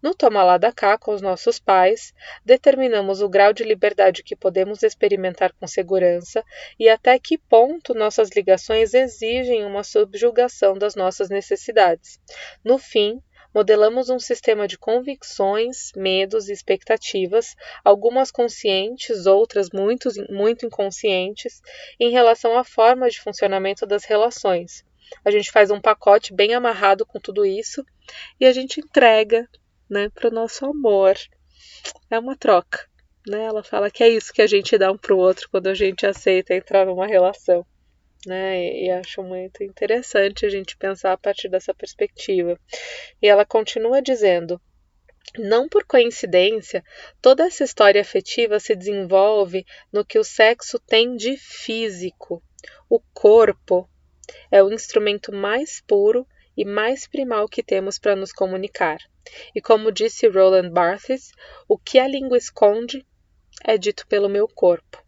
No 0.00 0.14
toma 0.14 0.44
lá 0.44 0.58
da 0.58 0.70
cá 0.70 0.96
com 0.96 1.12
os 1.12 1.20
nossos 1.20 1.58
pais, 1.58 2.14
determinamos 2.44 3.20
o 3.20 3.28
grau 3.28 3.52
de 3.52 3.64
liberdade 3.64 4.22
que 4.22 4.36
podemos 4.36 4.84
experimentar 4.84 5.52
com 5.54 5.66
segurança 5.66 6.44
e 6.78 6.88
até 6.88 7.18
que 7.18 7.36
ponto 7.36 7.92
nossas 7.92 8.30
ligações 8.30 8.94
exigem 8.94 9.64
uma 9.64 9.82
subjugação 9.82 10.78
das 10.78 10.94
nossas 10.94 11.28
necessidades. 11.28 12.20
No 12.62 12.78
fim, 12.78 13.20
modelamos 13.52 14.08
um 14.08 14.20
sistema 14.20 14.68
de 14.68 14.78
convicções, 14.78 15.90
medos 15.96 16.48
e 16.48 16.52
expectativas, 16.52 17.56
algumas 17.82 18.30
conscientes, 18.30 19.26
outras 19.26 19.70
muito, 19.70 20.10
muito 20.30 20.64
inconscientes, 20.64 21.60
em 21.98 22.10
relação 22.10 22.56
à 22.56 22.62
forma 22.62 23.10
de 23.10 23.20
funcionamento 23.20 23.84
das 23.84 24.04
relações, 24.04 24.84
a 25.24 25.30
gente 25.30 25.50
faz 25.50 25.70
um 25.70 25.80
pacote 25.80 26.34
bem 26.34 26.54
amarrado 26.54 27.04
com 27.04 27.20
tudo 27.20 27.44
isso 27.44 27.84
e 28.40 28.46
a 28.46 28.52
gente 28.52 28.80
entrega, 28.80 29.48
né, 29.88 30.08
para 30.08 30.28
o 30.28 30.32
nosso 30.32 30.64
amor. 30.64 31.16
É 32.10 32.18
uma 32.18 32.36
troca, 32.36 32.86
né? 33.26 33.44
Ela 33.44 33.62
fala 33.62 33.90
que 33.90 34.02
é 34.02 34.08
isso 34.08 34.32
que 34.32 34.42
a 34.42 34.46
gente 34.46 34.76
dá 34.78 34.90
um 34.90 34.98
para 34.98 35.14
o 35.14 35.18
outro 35.18 35.48
quando 35.50 35.68
a 35.68 35.74
gente 35.74 36.06
aceita 36.06 36.54
entrar 36.54 36.86
numa 36.86 37.06
relação. 37.06 37.64
Né? 38.26 38.58
E, 38.58 38.86
e 38.86 38.90
acho 38.90 39.22
muito 39.22 39.62
interessante 39.62 40.44
a 40.44 40.48
gente 40.48 40.76
pensar 40.76 41.12
a 41.12 41.18
partir 41.18 41.48
dessa 41.48 41.72
perspectiva. 41.72 42.58
E 43.22 43.28
ela 43.28 43.44
continua 43.44 44.02
dizendo: 44.02 44.60
não 45.38 45.68
por 45.68 45.84
coincidência, 45.84 46.84
toda 47.20 47.44
essa 47.44 47.64
história 47.64 48.00
afetiva 48.00 48.58
se 48.58 48.74
desenvolve 48.74 49.66
no 49.92 50.04
que 50.04 50.18
o 50.18 50.24
sexo 50.24 50.78
tem 50.78 51.16
de 51.16 51.36
físico. 51.36 52.42
O 52.88 53.00
corpo, 53.12 53.88
é 54.50 54.62
o 54.62 54.72
instrumento 54.72 55.32
mais 55.32 55.80
puro 55.86 56.26
e 56.56 56.64
mais 56.64 57.06
primal 57.06 57.48
que 57.48 57.62
temos 57.62 57.98
para 57.98 58.16
nos 58.16 58.32
comunicar. 58.32 58.98
E 59.54 59.60
como 59.60 59.92
disse 59.92 60.28
Roland 60.28 60.70
Barthes, 60.70 61.32
o 61.68 61.76
que 61.76 61.98
a 61.98 62.06
língua 62.06 62.38
esconde 62.38 63.04
é 63.64 63.76
dito 63.76 64.06
pelo 64.06 64.28
meu 64.28 64.48
corpo. 64.48 65.04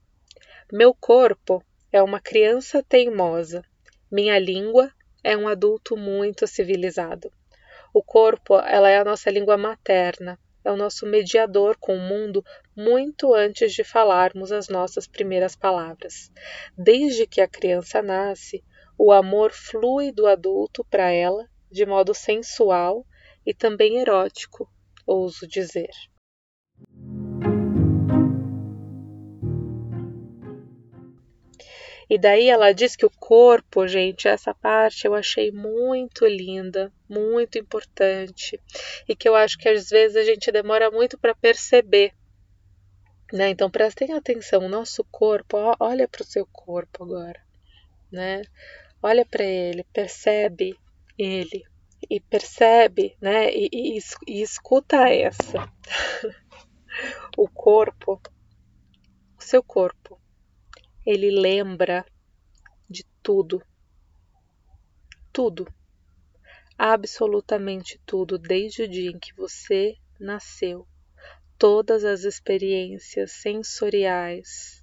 Meu 0.72 0.94
corpo 0.94 1.64
é 1.92 2.02
uma 2.02 2.20
criança 2.20 2.82
teimosa, 2.82 3.62
minha 4.10 4.38
língua 4.38 4.92
é 5.22 5.36
um 5.36 5.48
adulto 5.48 5.96
muito 5.96 6.46
civilizado. 6.46 7.32
O 7.92 8.02
corpo, 8.02 8.58
ela 8.58 8.88
é 8.88 8.98
a 8.98 9.04
nossa 9.04 9.30
língua 9.30 9.56
materna, 9.56 10.38
é 10.64 10.70
o 10.70 10.76
nosso 10.76 11.06
mediador 11.06 11.76
com 11.78 11.96
o 11.96 12.00
mundo 12.00 12.44
muito 12.76 13.32
antes 13.32 13.72
de 13.72 13.82
falarmos 13.82 14.52
as 14.52 14.68
nossas 14.68 15.06
primeiras 15.06 15.56
palavras. 15.56 16.30
Desde 16.76 17.26
que 17.26 17.40
a 17.40 17.48
criança 17.48 18.02
nasce, 18.02 18.62
o 18.98 19.12
amor 19.12 19.52
flui 19.52 20.10
do 20.10 20.26
adulto 20.26 20.84
para 20.84 21.10
ela 21.10 21.48
de 21.70 21.86
modo 21.86 22.12
sensual 22.12 23.06
e 23.46 23.54
também 23.54 23.98
erótico, 23.98 24.68
ouso 25.06 25.46
dizer. 25.46 25.90
E 32.10 32.18
daí 32.18 32.48
ela 32.48 32.72
diz 32.72 32.96
que 32.96 33.04
o 33.04 33.10
corpo, 33.10 33.86
gente, 33.86 34.26
essa 34.26 34.54
parte 34.54 35.06
eu 35.06 35.14
achei 35.14 35.52
muito 35.52 36.26
linda, 36.26 36.90
muito 37.06 37.58
importante, 37.58 38.58
e 39.06 39.14
que 39.14 39.28
eu 39.28 39.34
acho 39.34 39.58
que 39.58 39.68
às 39.68 39.90
vezes 39.90 40.16
a 40.16 40.24
gente 40.24 40.50
demora 40.50 40.90
muito 40.90 41.18
para 41.18 41.34
perceber. 41.34 42.14
Né? 43.30 43.50
Então 43.50 43.70
prestem 43.70 44.14
atenção, 44.14 44.64
o 44.64 44.70
nosso 44.70 45.04
corpo, 45.04 45.58
ó, 45.58 45.76
olha 45.78 46.08
para 46.08 46.22
o 46.22 46.26
seu 46.26 46.46
corpo 46.46 47.04
agora, 47.04 47.42
né? 48.10 48.42
Olha 49.02 49.24
para 49.24 49.44
ele, 49.44 49.84
percebe 49.92 50.78
ele 51.16 51.64
e 52.10 52.20
percebe, 52.20 53.16
né? 53.20 53.50
E, 53.52 53.68
e, 53.72 53.98
e 54.26 54.42
escuta 54.42 55.08
essa. 55.08 55.72
o 57.36 57.48
corpo, 57.48 58.20
o 59.38 59.42
seu 59.42 59.62
corpo 59.62 60.18
ele 61.06 61.30
lembra 61.30 62.04
de 62.88 63.02
tudo. 63.22 63.62
Tudo. 65.32 65.66
Absolutamente 66.76 68.00
tudo, 68.04 68.38
desde 68.38 68.82
o 68.82 68.88
dia 68.88 69.10
em 69.10 69.18
que 69.18 69.34
você 69.34 69.96
nasceu. 70.20 70.86
Todas 71.56 72.04
as 72.04 72.24
experiências 72.24 73.32
sensoriais, 73.32 74.77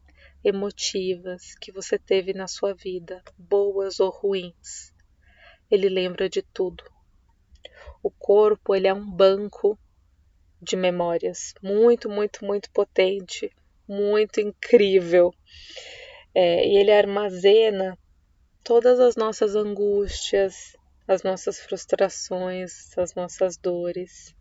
emotivas 0.46 1.56
que 1.60 1.72
você 1.72 1.98
teve 1.98 2.32
na 2.32 2.48
sua 2.48 2.72
vida, 2.72 3.24
boas 3.36 4.00
ou 4.00 4.12
ruins. 4.12 4.94
Ele 5.72 5.90
lembra 5.90 6.30
de 6.30 6.44
tudo. 6.44 6.84
O 8.04 8.12
corpo, 8.12 8.76
ele 8.76 8.88
é 8.88 8.94
um 8.94 9.10
banco 9.10 9.76
de 10.62 10.76
memórias 10.76 11.56
muito, 11.64 12.08
muito, 12.08 12.46
muito 12.46 12.70
potente, 12.70 13.52
muito 13.88 14.40
incrível. 14.40 15.34
É, 16.36 16.68
e 16.68 16.78
ele 16.78 16.92
armazena 16.92 17.98
todas 18.64 19.00
as 19.00 19.16
nossas 19.16 19.56
angústias, 19.56 20.76
as 21.08 21.24
nossas 21.24 21.60
frustrações, 21.60 22.96
as 23.00 23.16
nossas 23.16 23.58
dores. 23.58 24.36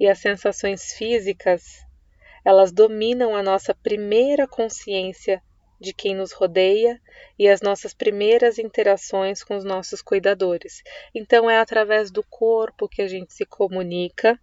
E 0.00 0.08
as 0.08 0.18
sensações 0.18 0.94
físicas, 0.94 1.84
elas 2.44 2.72
dominam 2.72 3.34
a 3.34 3.42
nossa 3.42 3.74
primeira 3.74 4.46
consciência 4.46 5.42
de 5.80 5.92
quem 5.92 6.14
nos 6.14 6.32
rodeia 6.32 7.00
e 7.38 7.48
as 7.48 7.60
nossas 7.60 7.92
primeiras 7.92 8.58
interações 8.58 9.42
com 9.42 9.56
os 9.56 9.64
nossos 9.64 10.00
cuidadores. 10.00 10.82
Então 11.14 11.50
é 11.50 11.58
através 11.58 12.10
do 12.10 12.22
corpo 12.22 12.88
que 12.88 13.02
a 13.02 13.08
gente 13.08 13.32
se 13.32 13.44
comunica 13.44 14.38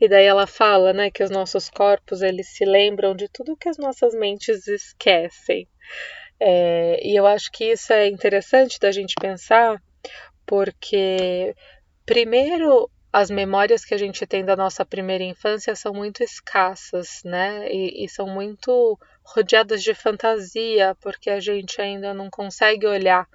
E 0.00 0.08
daí 0.08 0.26
ela 0.26 0.46
fala, 0.46 0.92
né, 0.92 1.10
que 1.10 1.22
os 1.22 1.30
nossos 1.30 1.70
corpos 1.70 2.20
eles 2.20 2.48
se 2.48 2.64
lembram 2.64 3.14
de 3.16 3.28
tudo 3.28 3.56
que 3.56 3.68
as 3.68 3.78
nossas 3.78 4.14
mentes 4.14 4.66
esquecem. 4.68 5.66
É, 6.38 7.00
e 7.02 7.16
eu 7.16 7.26
acho 7.26 7.50
que 7.50 7.72
isso 7.72 7.92
é 7.92 8.06
interessante 8.06 8.78
da 8.78 8.92
gente 8.92 9.14
pensar, 9.18 9.82
porque 10.44 11.54
primeiro 12.04 12.90
as 13.18 13.30
memórias 13.30 13.82
que 13.82 13.94
a 13.94 13.98
gente 13.98 14.26
tem 14.26 14.44
da 14.44 14.54
nossa 14.54 14.84
primeira 14.84 15.24
infância 15.24 15.74
são 15.74 15.94
muito 15.94 16.22
escassas, 16.22 17.22
né? 17.24 17.66
E, 17.72 18.04
e, 18.04 18.08
são 18.10 18.28
muito 18.28 18.98
rodeadas 19.24 19.82
de 19.82 19.94
fantasia, 19.94 20.94
porque 21.00 21.30
a 21.30 21.40
gente 21.40 21.80
ainda 21.80 22.12
não 22.12 22.28
consegue 22.28 22.86
olhar 22.86 23.26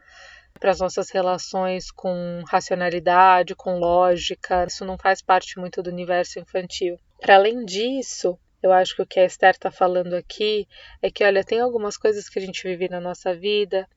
para 0.59 0.69
as 0.69 0.79
nossas 0.79 1.09
relações 1.09 1.89
com 1.89 2.43
racionalidade, 2.47 3.55
com 3.55 3.79
lógica. 3.79 4.65
Isso 4.65 4.85
não 4.85 4.99
faz 4.99 5.19
parte 5.19 5.57
muito 5.57 5.81
do 5.81 5.89
universo 5.89 6.37
infantil. 6.37 6.99
Para 7.19 7.37
além 7.37 7.65
disso, 7.65 8.37
eu 8.61 8.71
acho 8.71 8.95
que 8.95 9.01
o 9.01 9.07
que 9.07 9.19
a 9.19 9.25
Esther 9.25 9.55
está 9.55 9.71
falando 9.71 10.13
aqui 10.13 10.67
é 11.01 11.09
que, 11.09 11.23
olha, 11.23 11.43
tem 11.43 11.59
algumas 11.59 11.97
coisas 11.97 12.29
que 12.29 12.37
a 12.37 12.41
gente 12.43 12.61
vive 12.61 12.87
na 12.87 12.99
nossa 12.99 13.33
vida 13.33 13.89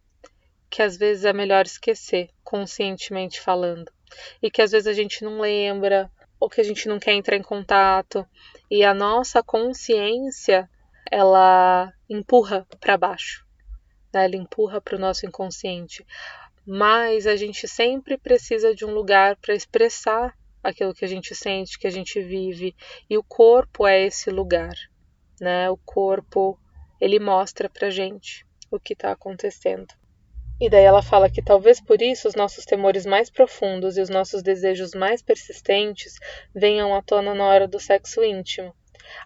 que 0.74 0.82
às 0.82 0.96
vezes 0.96 1.24
é 1.24 1.32
melhor 1.32 1.66
esquecer, 1.66 2.30
conscientemente 2.42 3.40
falando, 3.40 3.92
e 4.42 4.50
que 4.50 4.62
às 4.62 4.72
vezes 4.72 4.86
a 4.86 4.92
gente 4.92 5.24
não 5.24 5.40
lembra 5.40 6.10
ou 6.40 6.48
que 6.48 6.60
a 6.60 6.64
gente 6.64 6.88
não 6.88 6.98
quer 6.98 7.12
entrar 7.12 7.36
em 7.36 7.42
contato, 7.42 8.26
e 8.70 8.84
a 8.84 8.92
nossa 8.92 9.42
consciência 9.42 10.68
ela 11.10 11.92
empurra 12.08 12.66
para 12.80 12.98
baixo, 12.98 13.46
né? 14.12 14.24
ela 14.24 14.36
empurra 14.36 14.80
para 14.80 14.96
o 14.96 15.00
nosso 15.00 15.24
inconsciente 15.24 16.04
mas 16.66 17.26
a 17.26 17.36
gente 17.36 17.68
sempre 17.68 18.16
precisa 18.16 18.74
de 18.74 18.84
um 18.84 18.94
lugar 18.94 19.36
para 19.36 19.54
expressar 19.54 20.34
aquilo 20.62 20.94
que 20.94 21.04
a 21.04 21.08
gente 21.08 21.34
sente, 21.34 21.78
que 21.78 21.86
a 21.86 21.90
gente 21.90 22.20
vive, 22.22 22.74
e 23.08 23.18
o 23.18 23.22
corpo 23.22 23.86
é 23.86 24.06
esse 24.06 24.30
lugar, 24.30 24.74
né? 25.38 25.68
O 25.68 25.76
corpo, 25.76 26.58
ele 26.98 27.18
mostra 27.18 27.68
pra 27.68 27.90
gente 27.90 28.46
o 28.70 28.80
que 28.80 28.94
está 28.94 29.12
acontecendo. 29.12 29.92
E 30.60 30.70
daí 30.70 30.84
ela 30.84 31.02
fala 31.02 31.28
que 31.28 31.42
talvez 31.42 31.80
por 31.80 32.00
isso 32.00 32.28
os 32.28 32.36
nossos 32.36 32.64
temores 32.64 33.04
mais 33.04 33.28
profundos 33.28 33.96
e 33.96 34.00
os 34.00 34.08
nossos 34.08 34.42
desejos 34.42 34.94
mais 34.94 35.20
persistentes 35.20 36.14
venham 36.54 36.94
à 36.94 37.02
tona 37.02 37.34
na 37.34 37.44
hora 37.44 37.66
do 37.66 37.80
sexo 37.80 38.22
íntimo. 38.22 38.72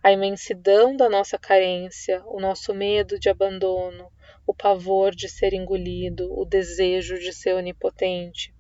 A 0.02 0.10
imensidão 0.10 0.96
da 0.96 1.08
nossa 1.08 1.38
carência, 1.38 2.22
o 2.26 2.40
nosso 2.40 2.74
medo 2.74 3.18
de 3.18 3.28
abandono, 3.28 4.10
o 4.46 4.54
pavor 4.54 5.14
de 5.14 5.28
ser 5.28 5.52
engolido, 5.52 6.32
o 6.32 6.46
desejo 6.46 7.18
de 7.18 7.32
ser 7.32 7.54
onipotente. 7.54 8.54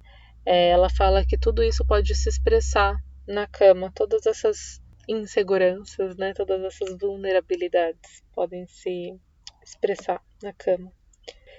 É, 0.44 0.68
ela 0.68 0.90
fala 0.90 1.24
que 1.24 1.38
tudo 1.38 1.62
isso 1.62 1.84
pode 1.86 2.14
se 2.14 2.28
expressar 2.28 2.96
na 3.26 3.46
cama, 3.46 3.90
todas 3.94 4.26
essas 4.26 4.80
inseguranças, 5.08 6.16
né, 6.16 6.34
todas 6.34 6.62
essas 6.62 6.96
vulnerabilidades 6.98 8.22
podem 8.34 8.66
se 8.66 9.18
expressar 9.62 10.22
na 10.42 10.52
cama. 10.52 10.92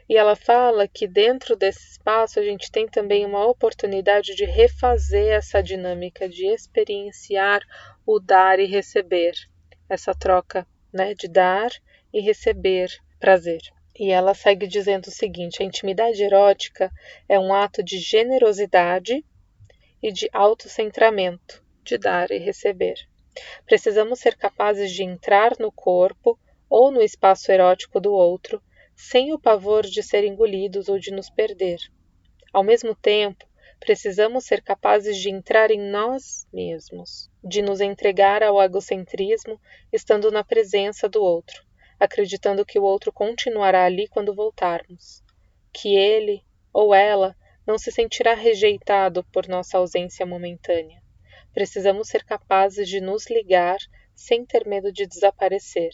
E 0.10 0.18
ela 0.18 0.36
fala 0.36 0.88
que 0.88 1.07
dentro 1.07 1.55
desse 1.55 1.91
espaço 1.91 2.39
a 2.39 2.43
gente 2.43 2.72
tem 2.72 2.88
também 2.88 3.24
uma 3.24 3.45
oportunidade 3.45 4.34
de 4.34 4.43
refazer 4.43 5.28
essa 5.28 5.62
dinâmica, 5.62 6.28
de 6.28 6.47
experienciar 6.47 7.62
o 8.03 8.20
dar 8.20 8.60
e 8.60 8.66
receber, 8.66 9.36
essa 9.88 10.16
troca 10.16 10.66
né, 10.91 11.14
de 11.14 11.28
dar 11.28 11.70
e 12.12 12.22
receber 12.22 12.89
prazer. 13.20 13.62
E 13.99 14.10
ela 14.12 14.34
segue 14.34 14.66
dizendo 14.66 15.07
o 15.07 15.12
seguinte: 15.12 15.62
a 15.62 15.66
intimidade 15.66 16.24
erótica 16.24 16.91
é 17.28 17.39
um 17.39 17.53
ato 17.53 17.84
de 17.84 17.99
generosidade 17.99 19.24
e 20.01 20.12
de 20.12 20.28
autocentramento, 20.34 21.64
de 21.84 21.99
dar 21.99 22.32
e 22.32 22.39
receber. 22.39 22.95
Precisamos 23.64 24.20
ser 24.20 24.36
capazes 24.36 24.91
de 24.91 25.03
entrar 25.03 25.51
no 25.60 25.72
corpo 25.72 26.39
ou 26.68 26.89
no 26.89 26.99
espaço 26.99 27.51
erótico 27.51 27.99
do 27.99 28.12
outro 28.12 28.60
sem 29.02 29.34
o 29.34 29.39
pavor 29.39 29.84
de 29.84 30.04
ser 30.04 30.24
engolidos 30.24 30.89
ou 30.89 31.00
de 31.00 31.12
nos 31.12 31.30
perder. 31.30 31.80
Ao 32.52 32.64
mesmo 32.64 32.93
tempo, 32.93 33.45
precisamos 33.80 34.45
ser 34.45 34.62
capazes 34.62 35.18
de 35.18 35.30
entrar 35.30 35.72
em 35.72 35.80
nós 35.80 36.45
mesmos, 36.52 37.32
de 37.43 37.62
nos 37.62 37.80
entregar 37.80 38.43
ao 38.43 38.62
egocentrismo 38.62 39.60
estando 39.91 40.30
na 40.30 40.43
presença 40.43 41.08
do 41.08 41.24
outro 41.24 41.70
acreditando 42.00 42.66
que 42.66 42.80
o 42.80 42.84
outro 42.84 43.12
continuará 43.12 43.84
ali 43.84 44.08
quando 44.08 44.34
voltarmos, 44.34 45.22
que 45.74 45.95
ele 45.95 46.45
ou 46.72 46.95
ela 46.95 47.36
não 47.68 47.78
se 47.78 47.91
sentirá 47.91 48.34
rejeitado 48.34 49.24
por 49.26 49.47
nossa 49.47 49.78
ausência 49.78 50.26
momentânea. 50.26 51.02
Precisamos 51.54 52.08
ser 52.08 52.24
capazes 52.24 52.88
de 52.88 53.02
nos 53.02 53.30
ligar 53.30 53.78
sem 54.16 54.45
ter 54.45 54.66
medo 54.66 54.91
de 54.93 55.06
desaparecer, 55.06 55.91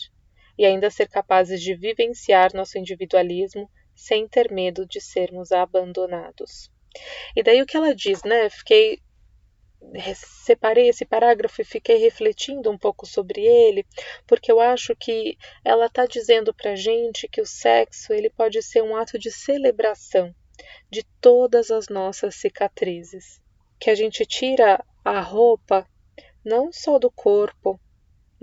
e 0.58 0.66
ainda 0.66 0.90
ser 0.90 1.08
capazes 1.08 1.62
de 1.62 1.76
vivenciar 1.76 2.54
nosso 2.54 2.78
individualismo 2.78 3.70
sem 3.96 4.28
ter 4.28 4.52
medo 4.52 4.86
de 4.86 5.00
sermos 5.00 5.52
abandonados. 5.52 6.70
E 7.36 7.44
daí 7.44 7.62
o 7.62 7.66
que 7.66 7.78
ela 7.78 7.94
diz, 7.94 8.24
né? 8.24 8.50
Fiquei 8.50 9.00
separei 10.16 10.90
esse 10.90 11.06
parágrafo 11.06 11.62
e 11.62 11.66
fiquei 11.66 11.98
refletindo 11.98 12.72
um 12.72 12.78
pouco 12.78 13.06
sobre 13.06 13.42
ele, 13.42 13.86
porque 14.26 14.52
eu 14.52 14.60
acho 14.60 14.96
que 14.96 15.38
ela 15.64 15.86
está 15.86 16.06
dizendo 16.06 16.54
para 16.54 16.76
gente 16.76 17.28
que 17.28 17.42
o 17.42 17.46
sexo 17.46 18.14
ele 18.14 18.30
pode 18.30 18.62
ser 18.64 18.82
um 18.82 18.96
ato 18.96 19.20
de 19.20 19.32
celebração 19.32 20.34
de 20.90 21.04
todas 21.22 21.70
as 21.72 21.88
nossas 21.88 22.36
cicatrizes, 22.36 23.40
que 23.80 23.90
a 23.90 23.96
gente 23.96 24.26
tira 24.26 24.84
a 25.04 25.20
roupa 25.20 25.88
não 26.44 26.72
só 26.72 26.98
do 26.98 27.12
corpo, 27.12 27.80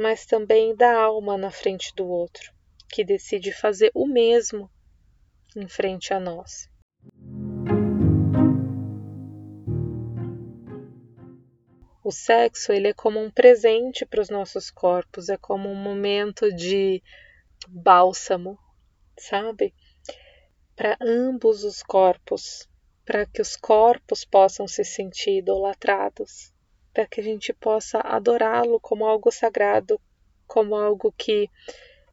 mas 0.03 0.27
também 0.27 0.75
da 0.75 1.01
alma 1.01 1.39
na 1.39 1.51
frente 1.51 1.95
do 1.95 2.09
outro, 2.09 2.53
que 2.91 3.05
decide 3.05 3.53
fazer 3.53 3.93
o 3.95 4.05
mesmo 4.05 4.69
em 5.57 5.69
frente 5.69 6.13
a 6.13 6.19
nós. 6.19 6.69
O 12.03 12.11
sexo 12.11 12.73
ele 12.73 12.89
é 12.89 12.93
como 12.93 13.23
um 13.23 13.31
presente 13.31 14.05
para 14.05 14.21
os 14.21 14.29
nossos 14.29 14.73
corpos, 14.73 15.29
é 15.29 15.37
como 15.37 15.69
um 15.69 15.77
momento 15.77 16.53
de 16.53 17.01
bálsamo, 17.69 18.59
sabe? 19.17 19.73
Para 20.75 20.99
ambos 21.01 21.63
os 21.63 21.81
corpos, 21.81 22.69
para 23.05 23.25
que 23.25 23.41
os 23.41 23.55
corpos 23.55 24.25
possam 24.25 24.67
se 24.67 24.85
sentir 24.85 25.39
idolatrados, 25.39 26.52
para 26.93 27.07
que 27.07 27.21
a 27.21 27.25
gente 27.25 27.53
possa 27.53 27.99
adorá-lo 28.01 28.79
como 28.81 29.07
algo 29.07 29.31
sagrado, 29.31 30.01
como 30.47 30.75
algo 30.75 31.13
que 31.17 31.49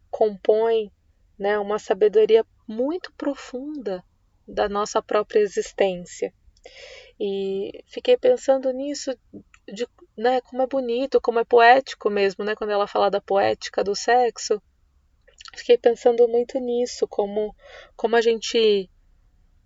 compõe 0.10 0.92
né, 1.38 1.58
uma 1.60 1.80
sabedoria 1.80 2.46
muito 2.68 3.12
profunda 3.14 4.04
da 4.48 4.68
nossa 4.68 5.02
própria 5.02 5.40
existência. 5.40 6.34
E 7.20 7.84
fiquei 7.88 8.18
pensando 8.18 8.72
nisso, 8.72 9.12
de 9.68 9.88
né, 10.18 10.42
como 10.42 10.62
é 10.62 10.68
bonito, 10.68 11.22
como 11.22 11.40
é 11.40 11.44
poético 11.44 12.10
mesmo, 12.10 12.44
né, 12.44 12.56
quando 12.56 12.72
ela 12.72 12.88
fala 12.88 13.10
da 13.10 13.22
poética 13.22 13.84
do 13.84 13.96
sexo. 13.96 14.62
Fiquei 15.56 15.78
pensando 15.78 16.28
muito 16.28 16.60
nisso, 16.60 17.08
como, 17.08 17.56
como 17.96 18.16
a 18.16 18.22
gente 18.22 18.90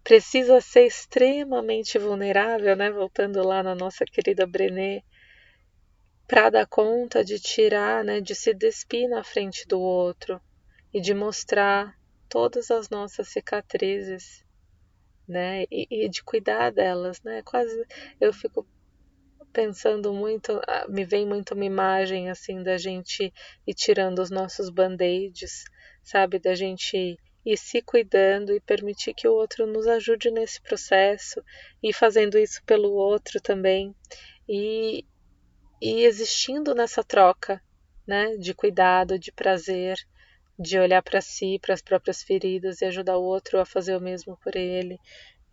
precisa 0.03 0.59
ser 0.59 0.85
extremamente 0.85 1.97
vulnerável, 1.97 2.75
né, 2.75 2.91
voltando 2.91 3.41
lá 3.41 3.63
na 3.63 3.73
nossa 3.73 4.03
querida 4.05 4.45
Brené, 4.45 5.01
para 6.27 6.49
dar 6.49 6.67
conta 6.67 7.23
de 7.23 7.39
tirar, 7.39 8.03
né, 8.03 8.19
de 8.19 8.35
se 8.35 8.53
despir 8.53 9.07
na 9.09 9.23
frente 9.23 9.65
do 9.67 9.79
outro 9.79 10.41
e 10.93 10.99
de 10.99 11.13
mostrar 11.13 11.97
todas 12.27 12.69
as 12.69 12.89
nossas 12.89 13.29
cicatrizes, 13.29 14.43
né, 15.27 15.63
e, 15.71 15.87
e 15.89 16.09
de 16.09 16.21
cuidar 16.23 16.71
delas, 16.71 17.21
né, 17.21 17.41
quase 17.43 17.85
eu 18.19 18.33
fico 18.33 18.67
pensando 19.53 20.11
muito, 20.11 20.59
ah, 20.67 20.85
me 20.89 21.05
vem 21.05 21.25
muito 21.25 21.53
uma 21.53 21.63
imagem 21.63 22.29
assim 22.29 22.63
da 22.63 22.77
gente 22.77 23.31
ir 23.67 23.73
tirando 23.73 24.19
os 24.19 24.31
nossos 24.31 24.69
band-aids, 24.69 25.63
sabe, 26.01 26.39
da 26.39 26.55
gente 26.55 27.17
ir 27.45 27.57
se 27.57 27.81
cuidando 27.81 28.53
e 28.53 28.59
permitir 28.59 29.13
que 29.13 29.27
o 29.27 29.33
outro 29.33 29.67
nos 29.67 29.87
ajude 29.87 30.31
nesse 30.31 30.61
processo 30.61 31.43
e 31.81 31.93
fazendo 31.93 32.37
isso 32.37 32.63
pelo 32.63 32.91
outro 32.93 33.41
também 33.41 33.93
e, 34.47 35.05
e 35.81 36.03
existindo 36.05 36.73
nessa 36.73 37.03
troca, 37.03 37.61
né, 38.07 38.35
de 38.37 38.53
cuidado, 38.53 39.17
de 39.17 39.31
prazer, 39.31 39.97
de 40.57 40.77
olhar 40.77 41.01
para 41.01 41.21
si, 41.21 41.59
para 41.59 41.73
as 41.73 41.81
próprias 41.81 42.21
feridas 42.21 42.81
e 42.81 42.85
ajudar 42.85 43.17
o 43.17 43.23
outro 43.23 43.59
a 43.59 43.65
fazer 43.65 43.95
o 43.95 44.01
mesmo 44.01 44.37
por 44.37 44.55
ele. 44.55 44.99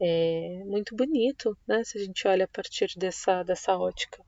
É 0.01 0.63
muito 0.65 0.97
bonito, 0.97 1.57
né, 1.67 1.83
se 1.85 1.99
a 1.99 2.01
gente 2.01 2.27
olha 2.27 2.45
a 2.45 2.49
partir 2.49 2.89
dessa, 2.97 3.43
dessa 3.43 3.77
ótica. 3.77 4.23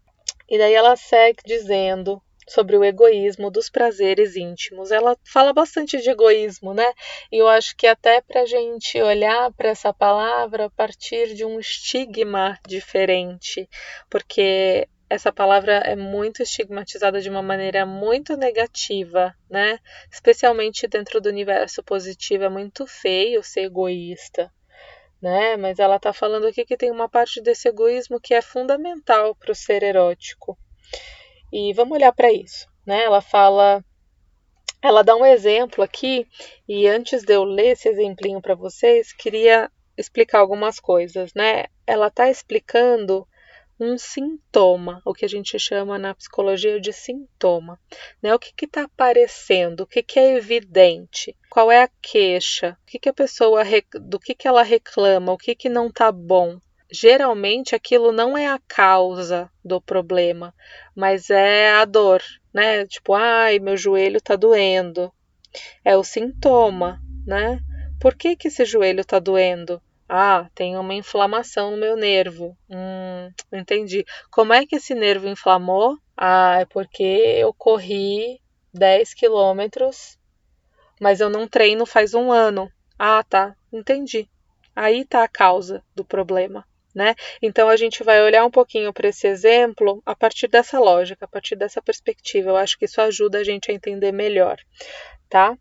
E 0.49 0.59
daí 0.59 0.75
ela 0.75 0.97
segue 0.97 1.41
dizendo 1.47 2.23
sobre 2.53 2.77
o 2.77 2.85
egoísmo 2.85 3.51
dos 3.51 3.71
prazeres 3.71 4.37
íntimos. 4.37 4.91
Ela 4.91 5.17
fala 5.25 5.53
bastante 5.53 6.01
de 6.01 6.11
egoísmo, 6.11 6.75
né? 6.75 6.93
E 7.31 7.39
eu 7.39 7.49
acho 7.49 7.75
que 7.77 7.87
até 7.87 8.21
para 8.21 8.43
a 8.43 8.47
gente 8.47 9.01
olhar 9.01 9.51
para 9.53 9.71
essa 9.71 9.93
palavra 9.93 10.67
a 10.67 10.71
partir 10.71 11.35
de 11.35 11.45
um 11.45 11.59
estigma 11.59 12.59
diferente, 12.67 13.69
porque 14.11 14.87
essa 15.09 15.33
palavra 15.33 15.75
é 15.79 15.95
muito 15.95 16.43
estigmatizada 16.43 17.21
de 17.21 17.29
uma 17.29 17.43
maneira 17.43 17.85
muito 17.85 18.37
negativa, 18.37 19.35
né? 19.49 19.79
Especialmente 20.11 20.87
dentro 20.87 21.21
do 21.21 21.29
universo 21.29 21.83
positivo, 21.83 22.45
é 22.45 22.49
muito 22.49 22.87
feio 22.87 23.43
ser 23.43 23.65
egoísta, 23.65 24.51
né? 25.21 25.57
Mas 25.57 25.79
ela 25.79 25.97
está 25.97 26.13
falando 26.13 26.47
aqui 26.47 26.65
que 26.65 26.77
tem 26.77 26.91
uma 26.91 27.09
parte 27.09 27.41
desse 27.43 27.69
egoísmo 27.69 28.21
que 28.21 28.35
é 28.35 28.41
fundamental 28.41 29.35
para 29.35 29.53
o 29.53 29.55
ser 29.55 29.83
erótico. 29.83 30.59
E 31.53 31.73
vamos 31.75 31.97
olhar 31.97 32.13
para 32.13 32.33
isso, 32.33 32.67
né? 32.87 33.05
Ela 33.05 33.21
fala, 33.21 33.85
ela 34.81 35.03
dá 35.03 35.15
um 35.15 35.27
exemplo 35.27 35.85
aqui, 35.85 36.27
e 36.67 36.89
antes 36.89 37.23
de 37.23 37.35
eu 37.35 37.45
ler 37.45 37.73
esse 37.73 37.89
exemplinho 37.89 38.41
para 38.41 38.55
vocês, 38.55 39.13
queria 39.13 39.71
explicar 39.97 40.39
algumas 40.39 40.81
coisas, 40.81 41.35
né? 41.35 41.67
Ela 41.87 42.07
está 42.07 42.31
explicando 42.31 43.27
um 43.79 43.99
sintoma, 43.99 45.03
o 45.05 45.13
que 45.13 45.25
a 45.25 45.29
gente 45.29 45.59
chama 45.59 45.99
na 45.99 46.15
psicologia 46.15 46.81
de 46.81 46.93
sintoma. 46.93 47.81
Né? 48.23 48.33
O 48.35 48.39
que 48.39 48.65
está 48.65 48.85
aparecendo, 48.85 49.81
o 49.81 49.87
que, 49.87 50.03
que, 50.03 50.19
é 50.19 50.37
evidente, 50.37 51.37
qual 51.51 51.71
é 51.71 51.83
a 51.83 51.91
queixa, 52.01 52.79
o 52.83 52.87
que, 52.87 52.99
que 52.99 53.09
a 53.09 53.13
pessoa 53.13 53.63
do 54.01 54.21
que, 54.21 54.35
que 54.35 54.47
ela 54.47 54.63
reclama, 54.63 55.33
o 55.33 55.39
que, 55.39 55.55
que 55.55 55.69
não 55.69 55.89
está 55.89 56.13
bom. 56.13 56.59
Geralmente 56.95 57.75
aquilo 57.75 58.13
não 58.13 58.37
é 58.37 58.47
a 58.47 58.61
causa 58.69 59.51
do 59.65 59.81
problema, 59.81 60.55
mas 60.95 61.31
é 61.31 61.71
a 61.71 61.87
dor, 61.87 62.23
né? 62.53 62.87
Tipo, 62.87 63.15
ai, 63.15 63.59
meu 63.59 63.79
joelho 63.79 64.19
está 64.19 64.37
doendo. 64.37 65.11
É 65.83 65.97
o 65.97 66.05
sintoma, 66.05 67.01
né? 67.27 67.59
Por 67.99 68.15
que, 68.15 68.37
que 68.37 68.49
esse 68.49 68.67
joelho 68.67 69.01
está 69.01 69.19
doendo? 69.19 69.81
Ah, 70.07 70.51
tem 70.55 70.77
uma 70.77 70.93
inflamação 70.93 71.71
no 71.71 71.79
meu 71.79 71.97
nervo. 71.97 72.55
Hum, 72.69 73.31
entendi. 73.51 74.05
Como 74.31 74.53
é 74.53 74.67
que 74.67 74.77
esse 74.77 74.95
nervo 74.95 75.27
inflamou? 75.27 75.97
Ah, 76.15 76.59
é 76.61 76.67
porque 76.67 77.03
eu 77.03 77.55
corri 77.55 78.39
10 78.71 79.15
quilômetros, 79.15 80.19
mas 81.01 81.21
eu 81.21 81.31
não 81.31 81.49
treino 81.49 81.87
faz 81.87 82.13
um 82.13 82.31
ano. 82.31 82.71
Ah, 82.99 83.25
tá. 83.25 83.57
Entendi. 83.73 84.29
Aí 84.77 85.07
tá 85.07 85.25
a 85.25 85.29
causa 85.29 85.83
do 85.95 86.05
problema. 86.05 86.67
Né? 86.95 87.15
Então 87.41 87.71
a 87.71 87.77
gente 87.77 88.05
vai 88.05 88.23
olhar 88.23 88.45
um 88.45 88.51
pouquinho 88.51 88.93
para 88.93 89.09
esse 89.09 89.27
exemplo 89.27 90.03
a 90.05 90.15
partir 90.15 90.47
dessa 90.47 90.79
lógica, 90.79 91.25
a 91.25 91.29
partir 91.29 91.57
dessa 91.57 91.81
perspectiva. 91.81 92.51
Eu 92.51 92.57
acho 92.57 92.79
que 92.79 92.85
isso 92.85 93.01
ajuda 93.01 93.39
a 93.39 93.45
gente 93.45 93.71
a 93.71 93.75
entender 93.75 94.13
melhor, 94.13 94.59
tá? 95.29 95.57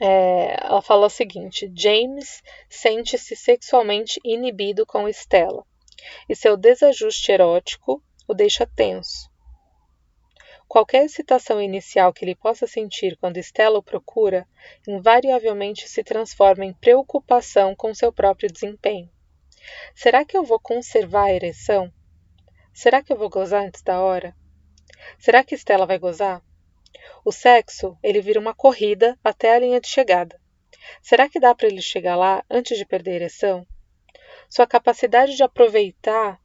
É, 0.00 0.66
ela 0.66 0.82
fala 0.82 1.06
o 1.06 1.10
seguinte: 1.10 1.72
James 1.74 2.42
sente-se 2.68 3.34
sexualmente 3.34 4.20
inibido 4.22 4.84
com 4.84 5.08
Stella 5.08 5.64
e 6.28 6.36
seu 6.36 6.56
desajuste 6.56 7.32
erótico 7.32 8.02
o 8.26 8.34
deixa 8.34 8.66
tenso. 8.66 9.30
Qualquer 10.68 11.06
excitação 11.06 11.62
inicial 11.62 12.12
que 12.12 12.22
ele 12.22 12.36
possa 12.36 12.66
sentir 12.66 13.16
quando 13.16 13.38
Stella 13.38 13.78
o 13.78 13.82
procura, 13.82 14.46
invariavelmente 14.86 15.88
se 15.88 16.04
transforma 16.04 16.66
em 16.66 16.74
preocupação 16.74 17.74
com 17.74 17.94
seu 17.94 18.12
próprio 18.12 18.52
desempenho. 18.52 19.10
Será 19.94 20.24
que 20.24 20.36
eu 20.36 20.44
vou 20.44 20.60
conservar 20.60 21.24
a 21.24 21.32
ereção? 21.32 21.92
Será 22.72 23.02
que 23.02 23.12
eu 23.12 23.16
vou 23.16 23.28
gozar 23.28 23.64
antes 23.64 23.82
da 23.82 24.00
hora? 24.00 24.34
Será 25.18 25.42
que 25.42 25.56
Stella 25.56 25.86
vai 25.86 25.98
gozar? 25.98 26.42
O 27.24 27.32
sexo, 27.32 27.98
ele 28.02 28.20
vira 28.20 28.38
uma 28.38 28.54
corrida 28.54 29.18
até 29.22 29.54
a 29.54 29.58
linha 29.58 29.80
de 29.80 29.88
chegada. 29.88 30.40
Será 31.02 31.28
que 31.28 31.40
dá 31.40 31.54
para 31.54 31.66
ele 31.66 31.82
chegar 31.82 32.16
lá 32.16 32.44
antes 32.48 32.78
de 32.78 32.86
perder 32.86 33.10
a 33.10 33.16
ereção? 33.16 33.66
Sua 34.48 34.66
capacidade 34.66 35.36
de 35.36 35.42
aproveitar 35.42 36.40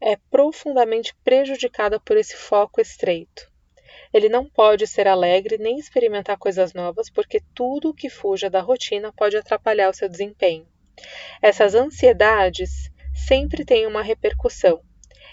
é 0.00 0.16
profundamente 0.30 1.14
prejudicada 1.22 2.00
por 2.00 2.16
esse 2.16 2.36
foco 2.36 2.80
estreito. 2.80 3.50
Ele 4.12 4.28
não 4.28 4.48
pode 4.48 4.86
ser 4.86 5.06
alegre 5.06 5.56
nem 5.58 5.78
experimentar 5.78 6.36
coisas 6.36 6.74
novas, 6.74 7.08
porque 7.08 7.40
tudo 7.54 7.94
que 7.94 8.10
fuja 8.10 8.50
da 8.50 8.60
rotina 8.60 9.12
pode 9.12 9.36
atrapalhar 9.36 9.88
o 9.88 9.94
seu 9.94 10.08
desempenho. 10.08 10.66
Essas 11.40 11.74
ansiedades 11.74 12.90
sempre 13.14 13.64
têm 13.64 13.86
uma 13.86 14.02
repercussão, 14.02 14.80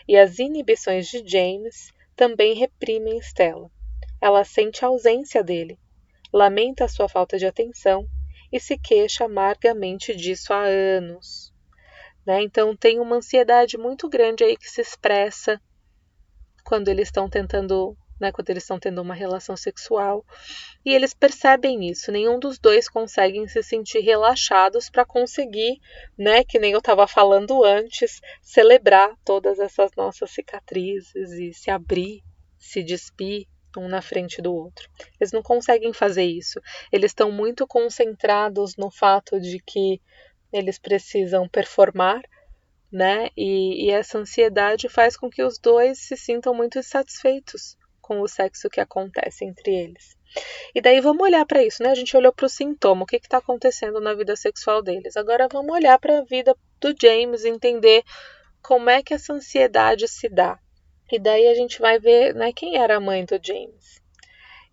e 0.08 0.18
as 0.18 0.40
inibições 0.40 1.08
de 1.08 1.24
James 1.26 1.92
também 2.16 2.54
reprimem 2.54 3.18
Stella. 3.20 3.70
Ela 4.22 4.44
sente 4.44 4.84
a 4.84 4.88
ausência 4.90 5.44
dele, 5.44 5.80
lamenta 6.34 6.86
a 6.86 6.90
sua 6.90 7.08
falta 7.08 7.38
de 7.38 7.46
atenção 7.46 8.08
e 8.52 8.60
se 8.60 8.78
queixa 8.78 9.26
amargamente 9.26 10.16
disso 10.16 10.52
há 10.52 10.64
anos. 10.64 11.54
Né? 12.26 12.42
Então 12.42 12.76
tem 12.76 13.00
uma 13.00 13.18
ansiedade 13.18 13.78
muito 13.78 14.10
grande 14.10 14.44
aí 14.44 14.58
que 14.58 14.70
se 14.70 14.82
expressa 14.82 15.62
quando 16.64 16.88
eles 16.88 17.08
estão 17.08 17.30
tentando, 17.30 17.98
né, 18.20 18.32
quando 18.32 18.50
eles 18.50 18.64
estão 18.64 18.80
tendo 18.80 19.02
uma 19.02 19.14
relação 19.14 19.56
sexual, 19.56 20.26
e 20.86 20.94
eles 20.94 21.14
percebem 21.14 21.90
isso. 21.90 22.12
Nenhum 22.12 22.40
dos 22.40 22.60
dois 22.60 22.90
conseguem 22.90 23.48
se 23.48 23.64
sentir 23.64 24.00
relaxados 24.00 24.90
para 24.90 25.06
conseguir, 25.06 25.80
né, 26.18 26.44
que 26.44 26.60
nem 26.60 26.74
eu 26.74 26.80
estava 26.80 27.08
falando 27.08 27.64
antes, 27.64 28.20
celebrar 28.42 29.16
todas 29.24 29.60
essas 29.60 29.92
nossas 29.96 30.32
cicatrizes 30.32 31.32
e 31.32 31.54
se 31.54 31.72
abrir, 31.72 32.22
se 32.58 32.84
despir 32.84 33.48
um 33.78 33.88
na 33.88 34.02
frente 34.02 34.42
do 34.42 34.54
outro. 34.54 34.90
Eles 35.20 35.32
não 35.32 35.44
conseguem 35.44 35.94
fazer 35.94 36.24
isso. 36.24 36.60
Eles 36.92 37.12
estão 37.12 37.32
muito 37.32 37.68
concentrados 37.68 38.76
no 38.76 38.90
fato 38.90 39.40
de 39.40 39.60
que 39.60 40.02
eles 40.52 40.80
precisam 40.80 41.48
performar, 41.48 42.22
né? 42.92 43.30
E, 43.38 43.86
e 43.86 43.92
essa 43.92 44.18
ansiedade 44.18 44.90
faz 44.90 45.16
com 45.16 45.30
que 45.30 45.44
os 45.44 45.60
dois 45.60 46.00
se 46.00 46.18
sintam 46.18 46.54
muito 46.54 46.80
insatisfeitos 46.80 47.78
com 48.10 48.22
o 48.22 48.28
sexo 48.28 48.72
que 48.72 48.82
acontece 48.82 49.46
entre 49.46 49.72
eles. 49.72 50.18
E 50.74 50.82
daí 50.82 51.00
vamos 51.00 51.22
olhar 51.22 51.46
para 51.46 51.64
isso, 51.64 51.84
né? 51.84 51.92
A 51.92 51.96
gente 51.96 52.18
olhou 52.18 52.34
para 52.34 52.48
o 52.48 52.50
sintoma, 52.50 53.04
o 53.04 53.06
que 53.06 53.18
está 53.18 53.38
acontecendo 53.38 54.02
na 54.02 54.16
vida 54.16 54.36
sexual 54.36 54.82
deles. 54.82 55.16
Agora 55.16 55.48
vamos 55.48 55.72
olhar 55.72 56.00
para 56.00 56.18
a 56.18 56.24
vida 56.24 56.58
do 56.82 56.92
James 57.00 57.44
e 57.44 57.50
entender 57.50 58.04
como 58.64 58.90
é 58.90 59.04
que 59.04 59.14
essa 59.14 59.32
ansiedade 59.32 60.08
se 60.08 60.28
dá. 60.28 60.58
E 61.12 61.20
daí 61.20 61.48
a 61.48 61.54
gente 61.54 61.80
vai 61.80 62.00
ver 62.00 62.34
né, 62.34 62.52
quem 62.52 62.78
era 62.78 62.98
a 62.98 63.00
mãe 63.00 63.24
do 63.24 63.40
James. 63.40 64.02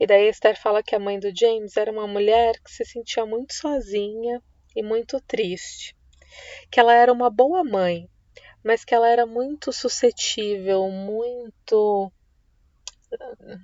E 0.01 0.07
daí 0.07 0.29
Esther 0.29 0.59
fala 0.59 0.83
que 0.83 0.95
a 0.95 0.99
mãe 0.99 1.21
do 1.21 1.31
James 1.35 1.77
era 1.77 1.93
uma 1.93 2.07
mulher 2.07 2.59
que 2.65 2.71
se 2.71 2.87
sentia 2.87 3.27
muito 3.27 3.53
sozinha 3.53 4.43
e 4.75 4.83
muito 4.83 5.21
triste. 5.21 5.95
Que 6.71 6.81
ela 6.81 6.95
era 6.95 7.13
uma 7.13 7.29
boa 7.29 7.63
mãe, 7.63 8.09
mas 8.65 8.83
que 8.83 8.95
ela 8.95 9.11
era 9.11 9.27
muito 9.27 9.75
suscetível, 9.75 10.89
muito 10.89 12.11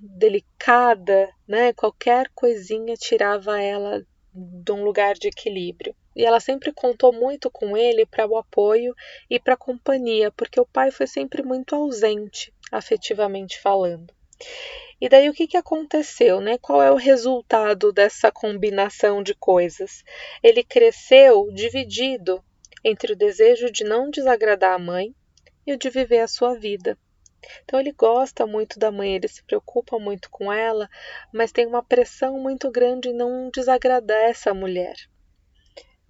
delicada, 0.02 1.32
né? 1.46 1.72
Qualquer 1.72 2.28
coisinha 2.34 2.94
tirava 2.96 3.60
ela 3.60 4.04
de 4.34 4.72
um 4.72 4.84
lugar 4.84 5.14
de 5.14 5.28
equilíbrio. 5.28 5.94
E 6.14 6.24
ela 6.24 6.40
sempre 6.40 6.72
contou 6.72 7.12
muito 7.12 7.50
com 7.50 7.76
ele 7.76 8.04
para 8.04 8.26
o 8.26 8.36
apoio 8.36 8.94
e 9.30 9.40
para 9.40 9.54
a 9.54 9.58
companhia, 9.58 10.30
porque 10.30 10.60
o 10.60 10.66
pai 10.66 10.90
foi 10.90 11.06
sempre 11.06 11.42
muito 11.42 11.74
ausente, 11.74 12.52
afetivamente 12.70 13.58
falando. 13.60 14.12
E 15.00 15.08
daí 15.08 15.28
o 15.28 15.32
que, 15.32 15.46
que 15.46 15.56
aconteceu, 15.56 16.40
né? 16.40 16.58
Qual 16.58 16.82
é 16.82 16.90
o 16.90 16.96
resultado 16.96 17.92
dessa 17.92 18.30
combinação 18.30 19.22
de 19.22 19.34
coisas? 19.34 20.04
Ele 20.42 20.62
cresceu 20.62 21.50
dividido 21.52 22.42
entre 22.84 23.12
o 23.12 23.16
desejo 23.16 23.70
de 23.70 23.84
não 23.84 24.10
desagradar 24.10 24.74
a 24.74 24.78
mãe 24.78 25.14
e 25.66 25.72
o 25.72 25.78
de 25.78 25.88
viver 25.90 26.20
a 26.20 26.28
sua 26.28 26.54
vida. 26.54 26.98
Então 27.64 27.80
ele 27.80 27.92
gosta 27.92 28.46
muito 28.46 28.78
da 28.78 28.90
mãe, 28.90 29.14
ele 29.14 29.28
se 29.28 29.42
preocupa 29.44 29.98
muito 29.98 30.30
com 30.30 30.52
ela, 30.52 30.88
mas 31.32 31.52
tem 31.52 31.66
uma 31.66 31.82
pressão 31.82 32.38
muito 32.38 32.70
grande 32.70 33.08
em 33.08 33.14
não 33.14 33.50
desagradar 33.50 34.22
essa 34.24 34.54
mulher. 34.54 34.94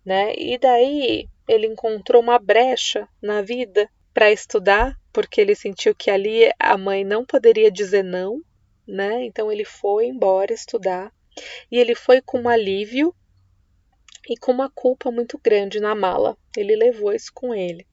Né? 0.04 0.34
E 0.36 0.58
daí 0.58 1.28
ele 1.48 1.66
encontrou 1.66 2.20
uma 2.22 2.38
brecha 2.38 3.08
na 3.20 3.40
vida 3.40 3.88
para 4.12 4.30
estudar, 4.30 4.98
porque 5.12 5.40
ele 5.40 5.54
sentiu 5.54 5.94
que 5.94 6.10
ali 6.10 6.50
a 6.58 6.76
mãe 6.76 7.04
não 7.04 7.24
poderia 7.24 7.70
dizer 7.70 8.02
não, 8.02 8.40
né? 8.86 9.24
Então 9.24 9.50
ele 9.50 9.64
foi 9.64 10.06
embora 10.06 10.52
estudar 10.52 11.12
e 11.70 11.78
ele 11.78 11.94
foi 11.94 12.20
com 12.20 12.42
um 12.42 12.48
alívio 12.48 13.14
e 14.28 14.36
com 14.36 14.52
uma 14.52 14.70
culpa 14.70 15.10
muito 15.10 15.38
grande 15.38 15.80
na 15.80 15.94
mala. 15.94 16.36
Ele 16.56 16.76
levou 16.76 17.12
isso 17.12 17.32
com 17.34 17.54
ele. 17.54 17.86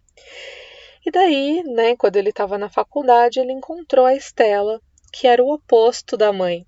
E 1.05 1.11
daí, 1.11 1.63
né, 1.63 1.95
quando 1.95 2.17
ele 2.17 2.29
estava 2.29 2.57
na 2.57 2.69
faculdade, 2.69 3.39
ele 3.39 3.53
encontrou 3.53 4.05
a 4.05 4.15
Estela, 4.15 4.81
que 5.11 5.27
era 5.27 5.43
o 5.43 5.53
oposto 5.53 6.17
da 6.17 6.31
mãe. 6.31 6.65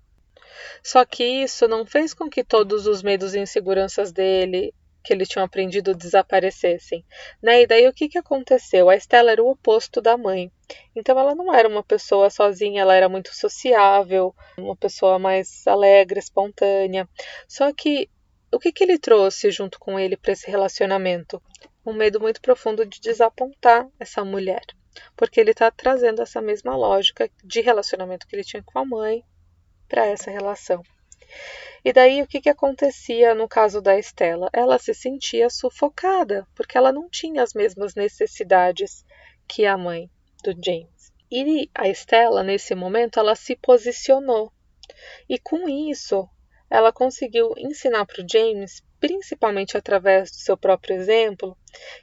Só 0.82 1.04
que 1.04 1.24
isso 1.24 1.68
não 1.68 1.86
fez 1.86 2.14
com 2.14 2.28
que 2.28 2.42
todos 2.42 2.86
os 2.86 3.02
medos 3.02 3.34
e 3.34 3.40
inseguranças 3.40 4.12
dele 4.12 4.74
que 5.02 5.12
ele 5.12 5.26
tinha 5.26 5.44
aprendido 5.44 5.94
desaparecessem. 5.94 7.04
Né? 7.42 7.62
E 7.62 7.66
daí 7.66 7.88
o 7.88 7.92
que, 7.92 8.08
que 8.08 8.18
aconteceu? 8.18 8.88
A 8.88 8.96
Estela 8.96 9.32
era 9.32 9.42
o 9.42 9.50
oposto 9.50 10.00
da 10.00 10.16
mãe. 10.16 10.50
Então 10.94 11.18
ela 11.18 11.34
não 11.34 11.52
era 11.52 11.68
uma 11.68 11.82
pessoa 11.82 12.30
sozinha, 12.30 12.82
ela 12.82 12.94
era 12.94 13.08
muito 13.08 13.34
sociável, 13.34 14.34
uma 14.56 14.76
pessoa 14.76 15.18
mais 15.18 15.66
alegre, 15.66 16.20
espontânea. 16.20 17.08
Só 17.48 17.72
que 17.72 18.08
o 18.52 18.58
que, 18.58 18.72
que 18.72 18.84
ele 18.84 18.98
trouxe 18.98 19.50
junto 19.50 19.78
com 19.78 19.98
ele 19.98 20.16
para 20.16 20.32
esse 20.32 20.50
relacionamento? 20.50 21.42
Um 21.84 21.92
medo 21.92 22.20
muito 22.20 22.40
profundo 22.40 22.86
de 22.86 23.00
desapontar 23.00 23.88
essa 23.98 24.24
mulher. 24.24 24.64
Porque 25.16 25.40
ele 25.40 25.50
está 25.50 25.70
trazendo 25.70 26.22
essa 26.22 26.40
mesma 26.40 26.76
lógica 26.76 27.30
de 27.42 27.60
relacionamento 27.60 28.26
que 28.26 28.36
ele 28.36 28.44
tinha 28.44 28.62
com 28.62 28.78
a 28.78 28.84
mãe 28.84 29.24
para 29.88 30.06
essa 30.06 30.30
relação. 30.30 30.82
E 31.84 31.92
daí 31.92 32.22
o 32.22 32.26
que, 32.26 32.40
que 32.40 32.48
acontecia 32.48 33.34
no 33.34 33.48
caso 33.48 33.80
da 33.80 33.98
Estela? 33.98 34.48
Ela 34.52 34.78
se 34.78 34.94
sentia 34.94 35.50
sufocada, 35.50 36.46
porque 36.54 36.78
ela 36.78 36.92
não 36.92 37.08
tinha 37.08 37.42
as 37.42 37.54
mesmas 37.54 37.94
necessidades 37.94 39.04
que 39.48 39.66
a 39.66 39.76
mãe 39.76 40.08
do 40.44 40.52
James. 40.52 41.12
E 41.30 41.70
a 41.74 41.88
Estela, 41.88 42.42
nesse 42.42 42.74
momento, 42.74 43.18
ela 43.18 43.34
se 43.34 43.56
posicionou. 43.56 44.52
E 45.28 45.38
com 45.38 45.68
isso, 45.68 46.28
ela 46.70 46.92
conseguiu 46.92 47.52
ensinar 47.56 48.04
para 48.06 48.22
o 48.22 48.26
James, 48.28 48.82
principalmente 49.02 49.76
através 49.76 50.30
do 50.30 50.36
seu 50.36 50.56
próprio 50.56 50.94
exemplo, 50.94 51.58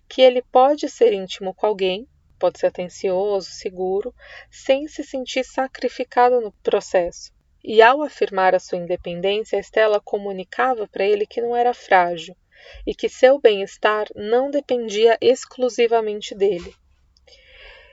que 0.10 0.22
ele 0.22 0.42
pode 0.42 0.90
ser 0.90 1.14
íntimo 1.14 1.54
com 1.54 1.66
alguém, 1.66 2.06
pode 2.38 2.60
ser 2.60 2.68
atencioso, 2.68 3.50
seguro, 3.52 4.14
sem 4.52 4.86
se 4.86 5.02
sentir 5.02 5.46
sacrificado 5.46 6.42
no 6.42 6.52
processo. 6.62 7.32
E 7.64 7.82
ao 7.82 8.04
afirmar 8.04 8.54
a 8.54 8.60
sua 8.60 8.80
independência, 8.80 9.58
Estela 9.58 10.02
comunicava 10.02 10.90
para 10.90 11.06
ele 11.06 11.26
que 11.26 11.42
não 11.42 11.56
era 11.56 11.74
frágil 11.74 12.36
e 12.86 12.94
que 12.94 13.08
seu 13.08 13.40
bem-estar 13.40 14.08
não 14.14 14.52
dependia 14.52 15.18
exclusivamente 15.22 16.36
dele. 16.36 16.76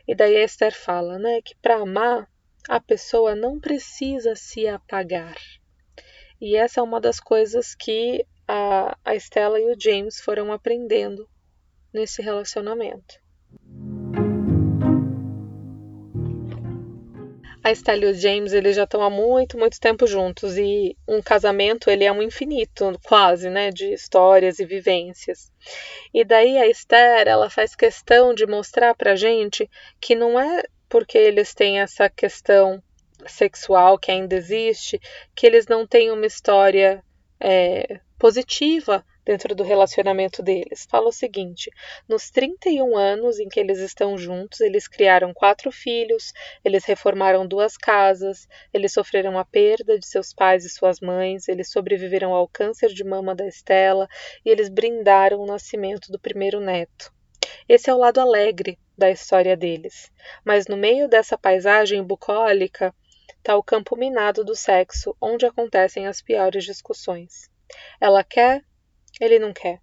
E 0.08 0.16
daí 0.16 0.36
a 0.36 0.42
Esther 0.42 0.74
fala, 0.74 1.16
né, 1.16 1.40
que 1.42 1.54
para 1.54 1.76
amar 1.76 2.28
a 2.68 2.80
pessoa 2.80 3.36
não 3.36 3.60
precisa 3.60 4.34
se 4.34 4.66
apagar. 4.66 5.36
E 6.40 6.56
essa 6.56 6.80
é 6.80 6.82
uma 6.82 7.00
das 7.00 7.20
coisas 7.20 7.72
que 7.72 8.26
a, 8.46 8.96
a 9.04 9.14
Estela 9.14 9.60
e 9.60 9.72
o 9.72 9.76
James 9.78 10.20
foram 10.20 10.52
aprendendo 10.52 11.28
nesse 11.92 12.22
relacionamento. 12.22 13.20
a 17.66 17.72
Estelle 17.72 18.06
e 18.06 18.10
o 18.10 18.14
James 18.14 18.52
eles 18.52 18.76
já 18.76 18.84
estão 18.84 19.02
há 19.02 19.10
muito, 19.10 19.58
muito 19.58 19.80
tempo 19.80 20.06
juntos 20.06 20.56
e 20.56 20.96
um 21.06 21.20
casamento 21.20 21.90
ele 21.90 22.04
é 22.04 22.12
um 22.12 22.22
infinito, 22.22 22.96
quase, 23.04 23.50
né, 23.50 23.72
de 23.72 23.92
histórias 23.92 24.60
e 24.60 24.64
vivências. 24.64 25.50
E 26.14 26.24
daí 26.24 26.58
a 26.58 26.68
Esther 26.68 27.26
ela 27.26 27.50
faz 27.50 27.74
questão 27.74 28.32
de 28.32 28.46
mostrar 28.46 28.94
para 28.94 29.16
gente 29.16 29.68
que 30.00 30.14
não 30.14 30.38
é 30.38 30.62
porque 30.88 31.18
eles 31.18 31.54
têm 31.54 31.80
essa 31.80 32.08
questão 32.08 32.80
sexual 33.26 33.98
que 33.98 34.12
ainda 34.12 34.36
existe 34.36 35.00
que 35.34 35.44
eles 35.44 35.66
não 35.66 35.84
têm 35.84 36.12
uma 36.12 36.26
história 36.26 37.02
é, 37.40 37.98
positiva 38.18 39.04
dentro 39.24 39.54
do 39.54 39.64
relacionamento 39.64 40.42
deles. 40.42 40.86
Fala 40.88 41.08
o 41.08 41.12
seguinte: 41.12 41.70
nos 42.08 42.30
31 42.30 42.96
anos 42.96 43.38
em 43.38 43.48
que 43.48 43.58
eles 43.58 43.78
estão 43.78 44.16
juntos, 44.16 44.60
eles 44.60 44.86
criaram 44.86 45.34
quatro 45.34 45.72
filhos, 45.72 46.32
eles 46.64 46.84
reformaram 46.84 47.46
duas 47.46 47.76
casas, 47.76 48.48
eles 48.72 48.92
sofreram 48.92 49.38
a 49.38 49.44
perda 49.44 49.98
de 49.98 50.06
seus 50.06 50.32
pais 50.32 50.64
e 50.64 50.70
suas 50.70 51.00
mães, 51.00 51.48
eles 51.48 51.70
sobreviveram 51.70 52.32
ao 52.32 52.48
câncer 52.48 52.88
de 52.88 53.02
mama 53.04 53.34
da 53.34 53.46
Estela 53.46 54.08
e 54.44 54.50
eles 54.50 54.68
brindaram 54.68 55.40
o 55.40 55.46
nascimento 55.46 56.10
do 56.10 56.18
primeiro 56.18 56.60
neto. 56.60 57.12
Esse 57.68 57.90
é 57.90 57.94
o 57.94 57.98
lado 57.98 58.20
alegre 58.20 58.78
da 58.96 59.10
história 59.10 59.56
deles. 59.56 60.10
Mas 60.44 60.66
no 60.66 60.76
meio 60.76 61.08
dessa 61.08 61.36
paisagem 61.36 62.02
bucólica 62.02 62.94
está 63.38 63.56
o 63.56 63.62
campo 63.62 63.96
minado 63.96 64.44
do 64.44 64.54
sexo, 64.54 65.16
onde 65.20 65.46
acontecem 65.46 66.06
as 66.06 66.22
piores 66.22 66.64
discussões. 66.64 67.50
Ela 68.00 68.22
quer 68.22 68.64
ele 69.20 69.38
não 69.38 69.52
quer. 69.52 69.80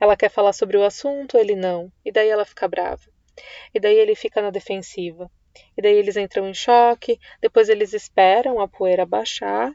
Ela 0.00 0.16
quer 0.16 0.28
falar 0.28 0.52
sobre 0.52 0.76
o 0.76 0.84
assunto, 0.84 1.36
ele 1.36 1.54
não. 1.54 1.92
E 2.04 2.10
daí 2.10 2.28
ela 2.28 2.44
fica 2.44 2.66
brava. 2.66 3.02
E 3.72 3.78
daí 3.78 3.96
ele 3.96 4.14
fica 4.14 4.42
na 4.42 4.50
defensiva. 4.50 5.30
E 5.76 5.82
daí 5.82 5.94
eles 5.94 6.16
entram 6.16 6.48
em 6.48 6.54
choque, 6.54 7.20
depois 7.40 7.68
eles 7.68 7.92
esperam 7.92 8.60
a 8.60 8.66
poeira 8.66 9.06
baixar 9.06 9.72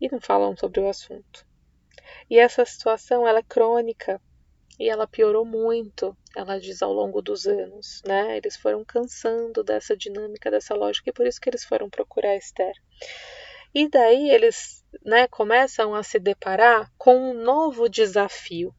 e 0.00 0.08
não 0.10 0.20
falam 0.20 0.56
sobre 0.56 0.80
o 0.80 0.88
assunto. 0.88 1.46
E 2.30 2.38
essa 2.38 2.64
situação 2.64 3.26
ela 3.26 3.40
é 3.40 3.42
crônica 3.42 4.20
e 4.78 4.88
ela 4.88 5.06
piorou 5.06 5.44
muito, 5.44 6.16
ela 6.36 6.58
diz 6.58 6.80
ao 6.80 6.92
longo 6.92 7.20
dos 7.20 7.46
anos, 7.46 8.02
né? 8.06 8.36
Eles 8.36 8.56
foram 8.56 8.84
cansando 8.84 9.62
dessa 9.62 9.96
dinâmica, 9.96 10.50
dessa 10.50 10.74
lógica 10.74 11.10
e 11.10 11.12
por 11.12 11.26
isso 11.26 11.40
que 11.40 11.50
eles 11.50 11.64
foram 11.64 11.90
procurar 11.90 12.36
Esther. 12.36 12.74
E 13.74 13.88
daí 13.88 14.30
eles 14.30 14.81
né, 15.04 15.26
começam 15.28 15.94
a 15.94 16.02
se 16.02 16.18
deparar 16.18 16.90
com 16.98 17.30
um 17.30 17.34
novo 17.34 17.88
desafio. 17.88 18.74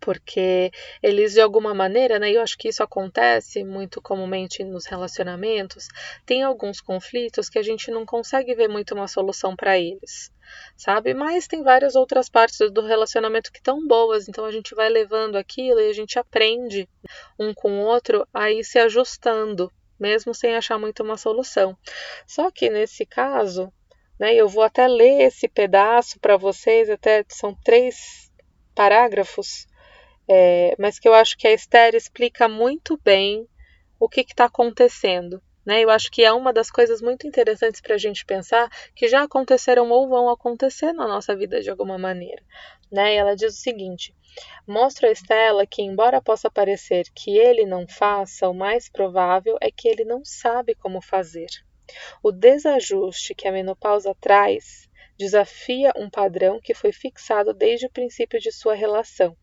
Porque 0.00 0.70
eles, 1.02 1.32
de 1.32 1.40
alguma 1.40 1.72
maneira, 1.72 2.18
né, 2.18 2.30
eu 2.30 2.42
acho 2.42 2.58
que 2.58 2.68
isso 2.68 2.82
acontece 2.82 3.64
muito 3.64 4.02
comumente 4.02 4.62
nos 4.62 4.84
relacionamentos, 4.84 5.88
tem 6.26 6.42
alguns 6.42 6.78
conflitos 6.78 7.48
que 7.48 7.58
a 7.58 7.62
gente 7.62 7.90
não 7.90 8.04
consegue 8.04 8.54
ver 8.54 8.68
muito 8.68 8.94
uma 8.94 9.08
solução 9.08 9.56
para 9.56 9.78
eles, 9.78 10.30
sabe? 10.76 11.14
Mas 11.14 11.46
tem 11.46 11.62
várias 11.62 11.94
outras 11.94 12.28
partes 12.28 12.70
do 12.70 12.82
relacionamento 12.82 13.50
que 13.50 13.60
estão 13.60 13.86
boas, 13.86 14.28
então 14.28 14.44
a 14.44 14.52
gente 14.52 14.74
vai 14.74 14.90
levando 14.90 15.36
aquilo 15.36 15.80
e 15.80 15.88
a 15.88 15.94
gente 15.94 16.18
aprende 16.18 16.86
um 17.38 17.54
com 17.54 17.80
o 17.80 17.86
outro 17.86 18.28
a 18.32 18.50
ir 18.50 18.62
se 18.62 18.78
ajustando, 18.78 19.72
mesmo 19.98 20.34
sem 20.34 20.54
achar 20.54 20.78
muito 20.78 21.02
uma 21.02 21.16
solução. 21.16 21.74
Só 22.26 22.50
que 22.50 22.68
nesse 22.68 23.06
caso, 23.06 23.72
né? 24.18 24.34
Eu 24.34 24.48
vou 24.48 24.62
até 24.62 24.86
ler 24.86 25.22
esse 25.22 25.48
pedaço 25.48 26.18
para 26.20 26.36
vocês, 26.36 26.88
até 26.90 27.24
são 27.28 27.54
três 27.64 28.30
parágrafos, 28.74 29.66
é, 30.28 30.74
mas 30.78 30.98
que 30.98 31.08
eu 31.08 31.14
acho 31.14 31.36
que 31.36 31.46
a 31.46 31.52
Esther 31.52 31.94
explica 31.94 32.48
muito 32.48 32.98
bem 33.02 33.48
o 33.98 34.08
que 34.08 34.20
está 34.20 34.46
acontecendo. 34.46 35.42
Né? 35.64 35.82
Eu 35.82 35.90
acho 35.90 36.10
que 36.10 36.22
é 36.22 36.32
uma 36.32 36.52
das 36.52 36.70
coisas 36.70 37.00
muito 37.00 37.26
interessantes 37.26 37.80
para 37.80 37.94
a 37.94 37.98
gente 37.98 38.24
pensar 38.24 38.68
que 38.94 39.08
já 39.08 39.22
aconteceram 39.22 39.90
ou 39.90 40.08
vão 40.08 40.28
acontecer 40.28 40.92
na 40.92 41.08
nossa 41.08 41.34
vida 41.34 41.60
de 41.60 41.70
alguma 41.70 41.96
maneira. 41.96 42.42
Né? 42.92 43.14
E 43.14 43.16
ela 43.16 43.34
diz 43.34 43.54
o 43.54 43.60
seguinte: 43.60 44.14
mostra 44.66 45.08
a 45.08 45.12
Estela 45.12 45.66
que, 45.66 45.82
embora 45.82 46.20
possa 46.20 46.50
parecer 46.50 47.06
que 47.14 47.38
ele 47.38 47.64
não 47.64 47.86
faça, 47.88 48.48
o 48.48 48.54
mais 48.54 48.88
provável 48.90 49.56
é 49.60 49.70
que 49.70 49.88
ele 49.88 50.04
não 50.04 50.22
sabe 50.24 50.74
como 50.74 51.00
fazer. 51.00 51.48
O 52.22 52.32
desajuste 52.32 53.34
que 53.34 53.46
a 53.46 53.52
menopausa 53.52 54.14
traz 54.20 54.88
desafia 55.18 55.92
um 55.96 56.10
padrão 56.10 56.60
que 56.60 56.74
foi 56.74 56.92
fixado 56.92 57.52
desde 57.52 57.86
o 57.86 57.90
princípio 57.90 58.40
de 58.40 58.50
sua 58.50 58.74
relação. 58.74 59.36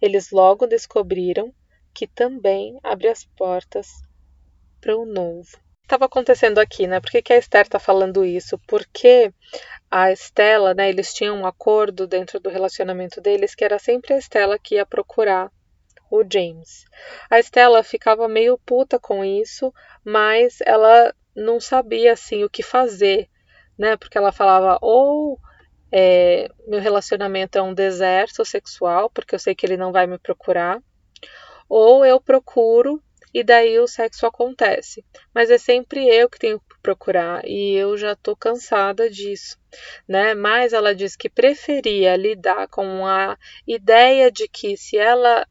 Eles 0.00 0.30
logo 0.30 0.66
descobriram 0.66 1.52
que 1.92 2.06
também 2.06 2.78
abre 2.82 3.08
as 3.08 3.24
portas 3.24 3.88
para 4.80 4.96
o 4.96 5.04
novo. 5.04 5.58
Estava 5.82 6.04
acontecendo 6.04 6.58
aqui, 6.58 6.86
né? 6.86 7.00
Por 7.00 7.10
que, 7.10 7.22
que 7.22 7.32
a 7.32 7.38
Esther 7.38 7.62
está 7.62 7.78
falando 7.78 8.24
isso? 8.24 8.58
Porque 8.66 9.32
a 9.90 10.12
Estela, 10.12 10.74
né? 10.74 10.90
Eles 10.90 11.14
tinham 11.14 11.38
um 11.38 11.46
acordo 11.46 12.06
dentro 12.06 12.38
do 12.38 12.50
relacionamento 12.50 13.20
deles 13.20 13.54
que 13.54 13.64
era 13.64 13.78
sempre 13.78 14.12
a 14.12 14.18
Estela 14.18 14.58
que 14.58 14.74
ia 14.74 14.84
procurar 14.84 15.50
o 16.10 16.22
James. 16.30 16.84
A 17.30 17.38
Estela 17.38 17.82
ficava 17.82 18.28
meio 18.28 18.58
puta 18.58 18.98
com 18.98 19.24
isso, 19.24 19.72
mas 20.04 20.58
ela 20.64 21.14
não 21.38 21.60
sabia 21.60 22.12
assim 22.12 22.44
o 22.44 22.50
que 22.50 22.62
fazer, 22.62 23.28
né? 23.78 23.96
Porque 23.96 24.18
ela 24.18 24.32
falava 24.32 24.78
ou 24.82 25.38
é, 25.90 26.50
meu 26.66 26.80
relacionamento 26.80 27.56
é 27.56 27.62
um 27.62 27.74
deserto 27.74 28.44
sexual, 28.44 29.08
porque 29.10 29.34
eu 29.34 29.38
sei 29.38 29.54
que 29.54 29.64
ele 29.64 29.76
não 29.76 29.92
vai 29.92 30.06
me 30.06 30.18
procurar, 30.18 30.82
ou 31.68 32.04
eu 32.04 32.20
procuro 32.20 33.02
e 33.32 33.44
daí 33.44 33.78
o 33.78 33.86
sexo 33.86 34.26
acontece. 34.26 35.04
Mas 35.34 35.50
é 35.50 35.58
sempre 35.58 36.06
eu 36.08 36.28
que 36.28 36.38
tenho 36.38 36.58
que 36.60 36.78
procurar 36.82 37.42
e 37.44 37.74
eu 37.74 37.96
já 37.96 38.16
tô 38.16 38.34
cansada 38.34 39.10
disso, 39.10 39.58
né? 40.06 40.34
Mas 40.34 40.72
ela 40.72 40.94
diz 40.94 41.16
que 41.16 41.28
preferia 41.28 42.16
lidar 42.16 42.68
com 42.68 43.06
a 43.06 43.36
ideia 43.66 44.30
de 44.30 44.48
que 44.48 44.76
se 44.76 44.96
ela 44.96 45.46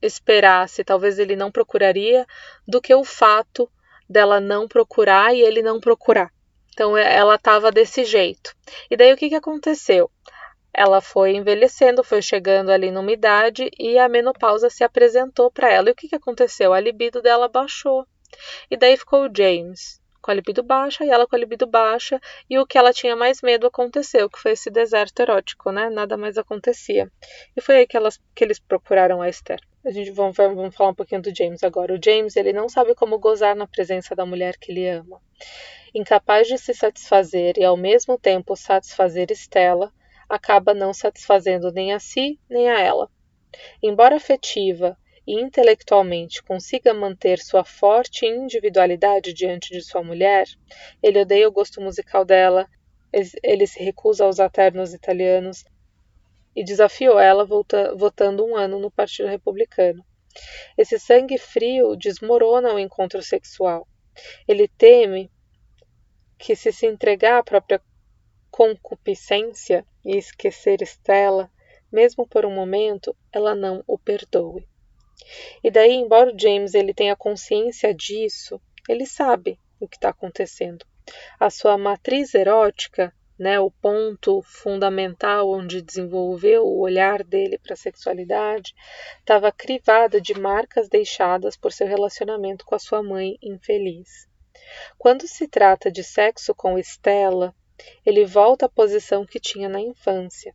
esperasse, 0.00 0.84
talvez 0.84 1.18
ele 1.18 1.36
não 1.36 1.50
procuraria, 1.50 2.26
do 2.66 2.80
que 2.80 2.94
o 2.94 3.04
fato 3.04 3.70
dela 4.08 4.40
não 4.40 4.68
procurar 4.68 5.34
e 5.34 5.40
ele 5.40 5.62
não 5.62 5.80
procurar. 5.80 6.30
Então 6.72 6.96
ela 6.96 7.36
estava 7.36 7.70
desse 7.70 8.04
jeito. 8.04 8.54
E 8.90 8.96
daí 8.96 9.12
o 9.12 9.16
que, 9.16 9.28
que 9.28 9.34
aconteceu? 9.34 10.10
ela 10.76 11.00
foi 11.00 11.34
envelhecendo, 11.34 12.04
foi 12.04 12.20
chegando 12.20 12.70
ali 12.70 12.90
numa 12.90 13.10
idade 13.10 13.70
e 13.78 13.98
a 13.98 14.10
menopausa 14.10 14.68
se 14.68 14.84
apresentou 14.84 15.50
para 15.50 15.72
ela. 15.72 15.88
E 15.88 15.92
o 15.92 15.94
que, 15.94 16.06
que 16.06 16.14
aconteceu? 16.14 16.74
A 16.74 16.78
libido 16.78 17.22
dela 17.22 17.48
baixou. 17.48 18.06
E 18.70 18.76
daí 18.76 18.94
ficou 18.94 19.26
o 19.26 19.30
James 19.34 19.98
com 20.20 20.32
a 20.32 20.34
libido 20.34 20.62
baixa 20.62 21.04
e 21.04 21.08
ela 21.08 21.26
com 21.26 21.36
a 21.36 21.38
libido 21.38 21.68
baixa, 21.68 22.20
e 22.50 22.58
o 22.58 22.66
que 22.66 22.76
ela 22.76 22.92
tinha 22.92 23.14
mais 23.14 23.40
medo 23.40 23.68
aconteceu, 23.68 24.28
que 24.28 24.40
foi 24.40 24.52
esse 24.52 24.68
deserto 24.68 25.20
erótico, 25.20 25.70
né? 25.70 25.88
Nada 25.88 26.16
mais 26.16 26.36
acontecia. 26.36 27.08
E 27.56 27.60
foi 27.60 27.76
aí 27.76 27.86
que, 27.86 27.96
elas, 27.96 28.18
que 28.34 28.42
eles 28.42 28.58
procuraram 28.58 29.22
a 29.22 29.28
Esther. 29.28 29.60
A 29.86 29.90
gente 29.92 30.10
vamos, 30.10 30.36
vamos 30.36 30.74
falar 30.74 30.90
um 30.90 30.94
pouquinho 30.94 31.22
do 31.22 31.32
James 31.32 31.62
agora. 31.62 31.94
O 31.94 32.00
James, 32.04 32.34
ele 32.34 32.52
não 32.52 32.68
sabe 32.68 32.92
como 32.92 33.20
gozar 33.20 33.54
na 33.54 33.68
presença 33.68 34.16
da 34.16 34.26
mulher 34.26 34.56
que 34.58 34.72
ele 34.72 34.88
ama. 34.88 35.22
Incapaz 35.94 36.48
de 36.48 36.58
se 36.58 36.74
satisfazer 36.74 37.56
e 37.56 37.62
ao 37.62 37.76
mesmo 37.76 38.18
tempo 38.18 38.56
satisfazer 38.56 39.30
Estela, 39.30 39.92
acaba 40.28 40.74
não 40.74 40.92
satisfazendo 40.92 41.70
nem 41.70 41.92
a 41.92 42.00
si 42.00 42.36
nem 42.50 42.68
a 42.68 42.80
ela. 42.80 43.08
Embora 43.80 44.16
afetiva 44.16 44.98
e 45.24 45.40
intelectualmente 45.40 46.42
consiga 46.42 46.92
manter 46.92 47.38
sua 47.38 47.62
forte 47.62 48.26
individualidade 48.26 49.32
diante 49.32 49.70
de 49.70 49.82
sua 49.82 50.02
mulher, 50.02 50.48
ele 51.00 51.20
odeia 51.20 51.46
o 51.46 51.52
gosto 51.52 51.80
musical 51.80 52.24
dela, 52.24 52.68
ele 53.40 53.68
se 53.68 53.80
recusa 53.80 54.24
a 54.24 54.28
usar 54.28 54.50
ternos 54.50 54.92
italianos 54.92 55.64
e 56.56 56.64
desafiou 56.64 57.18
ela 57.18 57.44
votando 57.44 58.42
um 58.42 58.56
ano 58.56 58.80
no 58.80 58.90
Partido 58.90 59.28
Republicano. 59.28 60.02
Esse 60.76 60.98
sangue 60.98 61.36
frio 61.36 61.94
desmorona 61.94 62.72
o 62.72 62.78
encontro 62.78 63.22
sexual. 63.22 63.86
Ele 64.48 64.66
teme 64.66 65.30
que, 66.38 66.56
se 66.56 66.72
se 66.72 66.86
entregar 66.86 67.38
à 67.38 67.42
própria 67.42 67.80
concupiscência 68.50 69.86
e 70.02 70.16
esquecer 70.16 70.80
Estela, 70.80 71.50
mesmo 71.92 72.26
por 72.26 72.46
um 72.46 72.54
momento, 72.54 73.14
ela 73.30 73.54
não 73.54 73.84
o 73.86 73.98
perdoe. 73.98 74.66
E 75.62 75.70
daí, 75.70 75.92
embora 75.92 76.34
o 76.34 76.38
James 76.38 76.74
ele 76.74 76.94
tenha 76.94 77.16
consciência 77.16 77.94
disso, 77.94 78.60
ele 78.88 79.04
sabe 79.04 79.58
o 79.78 79.86
que 79.86 79.96
está 79.96 80.08
acontecendo. 80.08 80.86
A 81.38 81.50
sua 81.50 81.76
matriz 81.78 82.34
erótica, 82.34 83.14
né, 83.38 83.60
o 83.60 83.70
ponto 83.70 84.40
fundamental 84.42 85.50
onde 85.50 85.82
desenvolveu 85.82 86.64
o 86.64 86.80
olhar 86.80 87.22
dele 87.22 87.58
para 87.58 87.74
a 87.74 87.76
sexualidade, 87.76 88.74
estava 89.18 89.52
crivada 89.52 90.20
de 90.20 90.38
marcas 90.38 90.88
deixadas 90.88 91.56
por 91.56 91.72
seu 91.72 91.86
relacionamento 91.86 92.64
com 92.64 92.74
a 92.74 92.78
sua 92.78 93.02
mãe 93.02 93.36
infeliz. 93.42 94.26
Quando 94.96 95.28
se 95.28 95.46
trata 95.46 95.90
de 95.90 96.02
sexo 96.02 96.54
com 96.54 96.78
Estela, 96.78 97.54
ele 98.04 98.24
volta 98.24 98.66
à 98.66 98.68
posição 98.68 99.26
que 99.26 99.38
tinha 99.38 99.68
na 99.68 99.80
infância. 99.80 100.54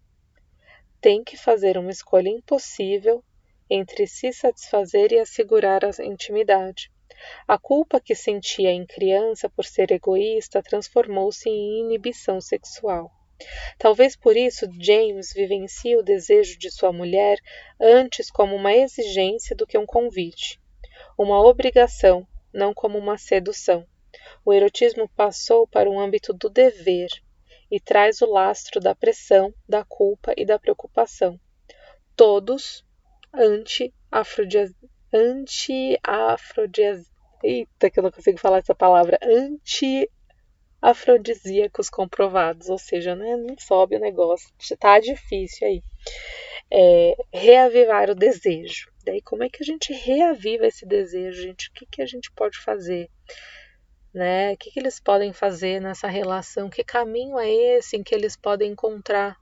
Tem 0.99 1.23
que 1.23 1.37
fazer 1.37 1.77
uma 1.77 1.91
escolha 1.91 2.29
impossível 2.29 3.23
entre 3.69 4.05
se 4.07 4.33
satisfazer 4.33 5.11
e 5.11 5.19
assegurar 5.19 5.85
a 5.85 5.91
intimidade. 6.03 6.91
A 7.47 7.57
culpa 7.57 7.99
que 7.99 8.15
sentia 8.15 8.71
em 8.71 8.85
criança 8.85 9.49
por 9.49 9.65
ser 9.65 9.91
egoísta 9.91 10.61
transformou-se 10.61 11.49
em 11.49 11.81
inibição 11.81 12.39
sexual. 12.39 13.11
Talvez 13.77 14.15
por 14.15 14.37
isso 14.37 14.67
James 14.79 15.33
vivencie 15.33 15.97
o 15.97 16.03
desejo 16.03 16.57
de 16.59 16.69
sua 16.69 16.93
mulher 16.93 17.39
antes 17.79 18.29
como 18.29 18.55
uma 18.55 18.73
exigência 18.73 19.55
do 19.55 19.65
que 19.65 19.77
um 19.77 19.85
convite, 19.85 20.59
uma 21.17 21.41
obrigação, 21.41 22.27
não 22.53 22.73
como 22.73 22.97
uma 22.97 23.17
sedução 23.17 23.85
o 24.43 24.51
erotismo 24.51 25.07
passou 25.09 25.67
para 25.67 25.89
um 25.89 25.99
âmbito 25.99 26.33
do 26.33 26.49
dever 26.49 27.09
e 27.69 27.79
traz 27.79 28.21
o 28.21 28.25
lastro 28.25 28.81
da 28.81 28.93
pressão, 28.93 29.53
da 29.67 29.85
culpa 29.85 30.33
e 30.35 30.45
da 30.45 30.59
preocupação. 30.59 31.39
Todos 32.15 32.85
anti-afrodisíacos. 33.33 34.89
Anti 35.13 35.99
Eita, 37.43 37.89
que 37.89 37.99
eu 37.99 38.03
não 38.03 38.11
consigo 38.11 38.39
falar 38.39 38.59
essa 38.59 38.75
palavra. 38.75 39.17
Anti-afrodisíacos 39.21 41.89
comprovados. 41.89 42.69
Ou 42.69 42.77
seja, 42.77 43.15
né, 43.15 43.35
não 43.35 43.57
sobe 43.57 43.95
o 43.95 43.99
negócio. 43.99 44.49
Tá 44.79 44.99
difícil 44.99 45.67
aí. 45.67 45.83
É, 46.71 47.15
reavivar 47.33 48.09
o 48.09 48.15
desejo. 48.15 48.91
Daí, 49.05 49.21
como 49.21 49.43
é 49.43 49.49
que 49.49 49.63
a 49.63 49.65
gente 49.65 49.93
reaviva 49.93 50.67
esse 50.67 50.85
desejo, 50.85 51.41
gente? 51.41 51.69
O 51.69 51.73
que, 51.73 51.85
que 51.85 52.01
a 52.01 52.05
gente 52.05 52.31
pode 52.31 52.57
fazer? 52.59 53.09
né? 54.13 54.53
O 54.53 54.57
que, 54.57 54.71
que 54.71 54.79
eles 54.79 54.99
podem 54.99 55.33
fazer 55.33 55.81
nessa 55.81 56.07
relação? 56.07 56.69
Que 56.69 56.83
caminho 56.83 57.39
é 57.39 57.49
esse 57.49 57.95
em 57.95 58.03
que 58.03 58.13
eles 58.13 58.35
podem 58.35 58.71
encontrar, 58.71 59.37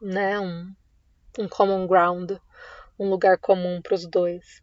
né? 0.00 0.38
Um, 0.40 0.74
um 1.38 1.48
common 1.48 1.86
ground, 1.86 2.32
um 2.98 3.08
lugar 3.08 3.38
comum 3.38 3.80
para 3.82 3.94
os 3.94 4.06
dois. 4.06 4.62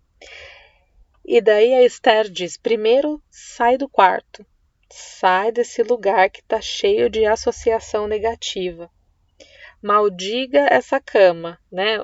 E 1.26 1.42
daí 1.42 1.74
a 1.74 1.84
Esther 1.84 2.30
diz: 2.30 2.56
primeiro 2.56 3.22
sai 3.30 3.78
do 3.78 3.90
quarto, 3.90 4.46
sai 4.90 5.52
desse 5.52 5.82
lugar 5.84 6.30
que 6.30 6.40
está 6.40 6.62
cheio 6.62 7.10
de 7.10 7.26
associação 7.26 8.08
negativa 8.08 8.90
maldiga 9.86 10.68
essa 10.72 11.00
cama, 11.00 11.60
né? 11.72 12.00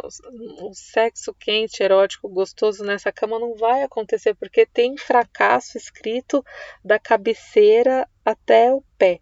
O, 0.62 0.72
sexo 0.72 1.34
quente, 1.34 1.82
erótico, 1.82 2.30
gostoso 2.30 2.84
nessa 2.84 3.12
cama 3.12 3.40
não 3.40 3.56
vai 3.56 3.82
acontecer 3.82 4.36
porque 4.36 4.68
tem 4.68 4.96
fracasso 4.96 5.80
escrito 5.80 6.46
da 6.86 7.00
cabeceira 7.00 8.08
até 8.24 8.72
o 8.72 8.84
pé. 9.00 9.20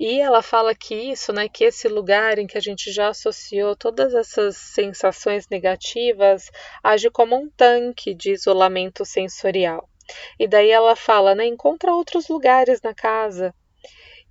E 0.00 0.20
ela 0.20 0.42
fala 0.42 0.76
que 0.76 0.94
isso, 0.94 1.32
né, 1.32 1.48
que 1.48 1.64
esse 1.64 1.88
lugar 1.88 2.38
em 2.38 2.46
que 2.46 2.56
a 2.56 2.60
gente 2.60 2.92
já 2.92 3.08
associou 3.08 3.74
todas 3.74 4.14
essas 4.14 4.56
sensações 4.56 5.48
negativas 5.48 6.52
age 6.84 7.10
como 7.10 7.34
um 7.34 7.50
tanque 7.50 8.14
de 8.14 8.30
isolamento 8.30 9.04
sensorial. 9.04 9.90
E 10.38 10.46
daí 10.46 10.70
ela 10.70 10.94
fala, 10.94 11.34
né, 11.34 11.46
encontra 11.46 11.92
outros 11.92 12.28
lugares 12.28 12.80
na 12.80 12.94
casa, 12.94 13.52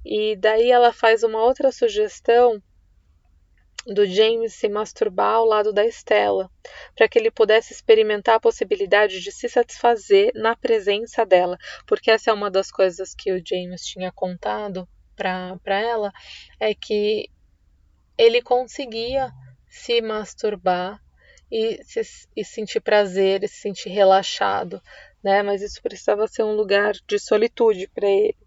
e 0.05 0.37
daí 0.37 0.71
ela 0.71 0.93
faz 0.93 1.21
uma 1.21 1.43
outra 1.43 1.69
sugestão 1.69 2.63
do 3.85 4.05
James 4.05 4.53
se 4.53 4.69
masturbar 4.69 5.33
ao 5.33 5.45
lado 5.45 5.73
da 5.73 5.85
Estela, 5.85 6.49
para 6.95 7.09
que 7.09 7.19
ele 7.19 7.29
pudesse 7.29 7.73
experimentar 7.73 8.35
a 8.35 8.39
possibilidade 8.39 9.19
de 9.19 9.33
se 9.33 9.49
satisfazer 9.49 10.31
na 10.33 10.55
presença 10.55 11.25
dela, 11.25 11.57
porque 11.85 12.09
essa 12.09 12.31
é 12.31 12.33
uma 12.33 12.49
das 12.49 12.71
coisas 12.71 13.13
que 13.13 13.33
o 13.33 13.45
James 13.45 13.81
tinha 13.85 14.13
contado 14.13 14.87
para 15.17 15.81
ela, 15.81 16.13
é 16.59 16.73
que 16.73 17.29
ele 18.17 18.41
conseguia 18.41 19.31
se 19.67 20.01
masturbar 20.01 21.01
e, 21.51 21.83
se, 21.83 22.01
e 22.35 22.45
sentir 22.45 22.79
prazer, 22.79 23.43
e 23.43 23.47
se 23.47 23.57
sentir 23.57 23.89
relaxado 23.89 24.81
né? 25.27 25.43
Mas 25.43 25.61
isso 25.61 25.81
precisava 25.81 26.25
ser 26.27 26.43
um 26.43 26.53
lugar 26.53 26.93
de 27.05 27.19
solitude 27.19 27.89
para 27.93 28.07
ele. 28.07 28.37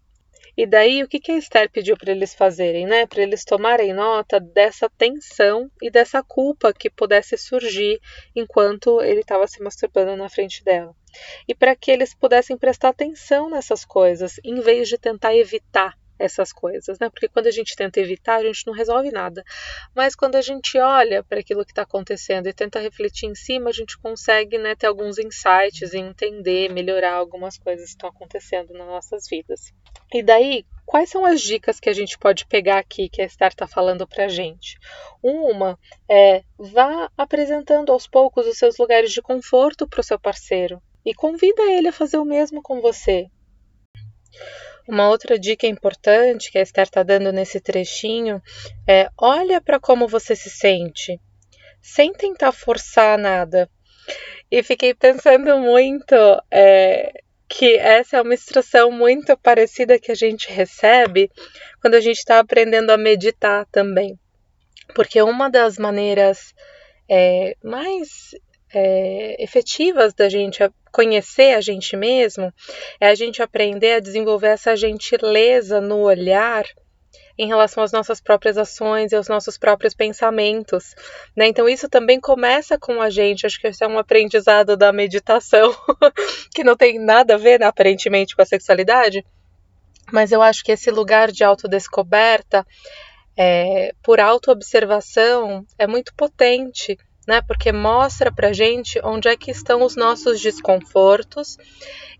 E 0.57 0.65
daí, 0.65 1.01
o 1.01 1.07
que, 1.07 1.19
que 1.19 1.31
a 1.31 1.37
Esther 1.37 1.69
pediu 1.71 1.95
para 1.95 2.11
eles 2.11 2.33
fazerem, 2.33 2.85
né? 2.85 3.05
Para 3.05 3.21
eles 3.21 3.45
tomarem 3.45 3.93
nota 3.93 4.39
dessa 4.39 4.89
tensão 4.89 5.71
e 5.81 5.89
dessa 5.89 6.21
culpa 6.21 6.73
que 6.73 6.89
pudesse 6.89 7.37
surgir 7.37 8.01
enquanto 8.35 9.01
ele 9.01 9.21
estava 9.21 9.47
se 9.47 9.61
masturbando 9.61 10.15
na 10.17 10.27
frente 10.27 10.63
dela. 10.63 10.93
E 11.47 11.55
para 11.55 11.75
que 11.75 11.89
eles 11.89 12.13
pudessem 12.13 12.57
prestar 12.57 12.89
atenção 12.89 13.49
nessas 13.49 13.85
coisas, 13.85 14.39
em 14.43 14.59
vez 14.59 14.89
de 14.89 14.97
tentar 14.97 15.35
evitar 15.35 15.97
essas 16.21 16.53
coisas, 16.53 16.99
né? 16.99 17.09
Porque 17.09 17.27
quando 17.27 17.47
a 17.47 17.51
gente 17.51 17.75
tenta 17.75 17.99
evitar, 17.99 18.37
a 18.37 18.43
gente 18.43 18.65
não 18.67 18.73
resolve 18.73 19.11
nada. 19.11 19.43
Mas 19.95 20.15
quando 20.15 20.35
a 20.35 20.41
gente 20.41 20.77
olha 20.77 21.23
para 21.23 21.39
aquilo 21.39 21.65
que 21.65 21.71
está 21.71 21.81
acontecendo 21.81 22.47
e 22.47 22.53
tenta 22.53 22.79
refletir 22.79 23.27
em 23.27 23.35
cima, 23.35 23.69
a 23.69 23.73
gente 23.73 23.97
consegue 23.97 24.57
né, 24.57 24.75
ter 24.75 24.87
alguns 24.87 25.17
insights 25.17 25.93
e 25.93 25.97
entender, 25.97 26.71
melhorar 26.71 27.13
algumas 27.13 27.57
coisas 27.57 27.85
que 27.85 27.91
estão 27.91 28.09
acontecendo 28.09 28.73
nas 28.73 28.87
nossas 28.87 29.27
vidas. 29.27 29.73
E 30.13 30.21
daí, 30.21 30.65
quais 30.85 31.09
são 31.09 31.25
as 31.25 31.41
dicas 31.41 31.79
que 31.79 31.89
a 31.89 31.93
gente 31.93 32.17
pode 32.17 32.45
pegar 32.45 32.79
aqui 32.79 33.09
que 33.09 33.21
a 33.21 33.25
Esther 33.25 33.49
está 33.49 33.65
falando 33.67 34.07
para 34.07 34.25
a 34.25 34.29
gente? 34.29 34.77
Uma 35.23 35.79
é 36.09 36.43
vá 36.57 37.09
apresentando 37.17 37.91
aos 37.91 38.07
poucos 38.07 38.45
os 38.45 38.57
seus 38.57 38.77
lugares 38.77 39.11
de 39.11 39.21
conforto 39.21 39.87
para 39.87 40.01
o 40.01 40.03
seu 40.03 40.19
parceiro 40.19 40.81
e 41.05 41.13
convida 41.13 41.63
ele 41.63 41.87
a 41.87 41.93
fazer 41.93 42.17
o 42.17 42.25
mesmo 42.25 42.61
com 42.61 42.81
você. 42.81 43.27
Uma 44.87 45.09
outra 45.09 45.37
dica 45.37 45.67
importante 45.67 46.51
que 46.51 46.57
a 46.57 46.61
Esther 46.61 46.83
está 46.83 47.03
dando 47.03 47.31
nesse 47.31 47.59
trechinho 47.59 48.41
é 48.87 49.09
olha 49.17 49.61
para 49.61 49.79
como 49.79 50.07
você 50.07 50.35
se 50.35 50.49
sente, 50.49 51.19
sem 51.81 52.11
tentar 52.13 52.51
forçar 52.51 53.17
nada. 53.17 53.69
E 54.49 54.61
fiquei 54.63 54.93
pensando 54.93 55.57
muito 55.59 56.15
é, 56.51 57.21
que 57.47 57.75
essa 57.75 58.17
é 58.17 58.21
uma 58.21 58.33
instrução 58.33 58.91
muito 58.91 59.37
parecida 59.37 59.99
que 59.99 60.11
a 60.11 60.15
gente 60.15 60.51
recebe 60.51 61.29
quando 61.81 61.95
a 61.95 62.01
gente 62.01 62.17
está 62.17 62.39
aprendendo 62.39 62.91
a 62.91 62.97
meditar 62.97 63.65
também. 63.71 64.17
Porque 64.93 65.21
uma 65.21 65.49
das 65.49 65.77
maneiras 65.77 66.53
é, 67.09 67.55
mais 67.63 68.35
é, 68.73 69.41
efetivas 69.41 70.13
da 70.13 70.29
gente 70.29 70.63
conhecer 70.91 71.55
a 71.55 71.61
gente 71.61 71.95
mesmo 71.95 72.53
é 72.99 73.07
a 73.07 73.15
gente 73.15 73.41
aprender 73.41 73.93
a 73.93 73.99
desenvolver 73.99 74.49
essa 74.49 74.75
gentileza 74.75 75.79
no 75.79 75.99
olhar 75.99 76.65
em 77.37 77.47
relação 77.47 77.83
às 77.83 77.91
nossas 77.91 78.21
próprias 78.21 78.57
ações 78.57 79.11
e 79.11 79.15
aos 79.15 79.27
nossos 79.27 79.57
próprios 79.57 79.93
pensamentos. 79.93 80.93
Né? 81.35 81.47
Então, 81.47 81.67
isso 81.67 81.89
também 81.89 82.19
começa 82.19 82.77
com 82.77 83.01
a 83.01 83.09
gente. 83.09 83.45
Acho 83.45 83.59
que 83.59 83.67
esse 83.67 83.83
é 83.83 83.87
um 83.87 83.97
aprendizado 83.97 84.77
da 84.77 84.91
meditação, 84.91 85.73
que 86.53 86.63
não 86.63 86.75
tem 86.75 86.99
nada 86.99 87.35
a 87.35 87.37
ver, 87.37 87.59
né, 87.59 87.65
aparentemente, 87.65 88.35
com 88.35 88.41
a 88.41 88.45
sexualidade. 88.45 89.25
Mas 90.11 90.31
eu 90.31 90.41
acho 90.41 90.63
que 90.63 90.71
esse 90.71 90.91
lugar 90.91 91.31
de 91.31 91.43
autodescoberta, 91.43 92.65
é, 93.35 93.93
por 94.03 94.19
autoobservação, 94.19 95.65
é 95.79 95.87
muito 95.87 96.13
potente 96.15 96.97
né? 97.31 97.41
Porque 97.41 97.71
mostra 97.71 98.29
pra 98.29 98.51
gente 98.51 98.99
onde 99.05 99.29
é 99.29 99.37
que 99.37 99.51
estão 99.51 99.83
os 99.83 99.95
nossos 99.95 100.41
desconfortos 100.41 101.55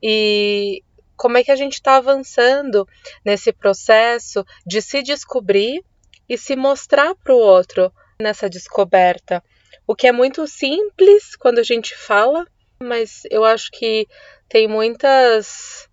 e 0.01 0.81
como 1.17 1.37
é 1.37 1.43
que 1.43 1.51
a 1.51 1.55
gente 1.57 1.73
está 1.73 1.97
avançando 1.97 2.87
nesse 3.25 3.51
processo 3.51 4.45
de 4.65 4.81
se 4.81 5.03
descobrir 5.03 5.83
e 6.29 6.37
se 6.37 6.55
mostrar 6.55 7.13
para 7.13 7.33
o 7.33 7.37
outro 7.37 7.91
nessa 8.21 8.49
descoberta. 8.49 9.43
O 9.85 9.93
que 9.97 10.07
é 10.07 10.13
muito 10.13 10.47
simples 10.47 11.35
quando 11.35 11.59
a 11.59 11.63
gente 11.63 11.93
fala, 11.93 12.47
mas 12.81 13.23
eu 13.29 13.43
acho 13.43 13.69
que 13.69 14.07
tem 14.47 14.65
muitas 14.65 15.89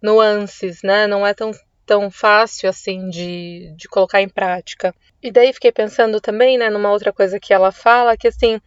nuances, 0.00 0.80
né? 0.84 1.08
Não 1.08 1.26
é 1.26 1.34
tão 1.34 1.50
tão 1.90 2.08
fácil 2.08 2.68
assim 2.70 3.08
de, 3.08 3.74
de 3.76 3.88
colocar 3.88 4.22
em 4.22 4.28
prática. 4.28 4.94
E 5.20 5.28
daí 5.32 5.52
fiquei 5.52 5.72
pensando 5.72 6.20
também, 6.20 6.56
né, 6.56 6.70
numa 6.70 6.92
outra 6.92 7.12
coisa 7.12 7.40
que 7.40 7.52
ela 7.52 7.72
fala, 7.72 8.16
que 8.16 8.28
assim, 8.28 8.60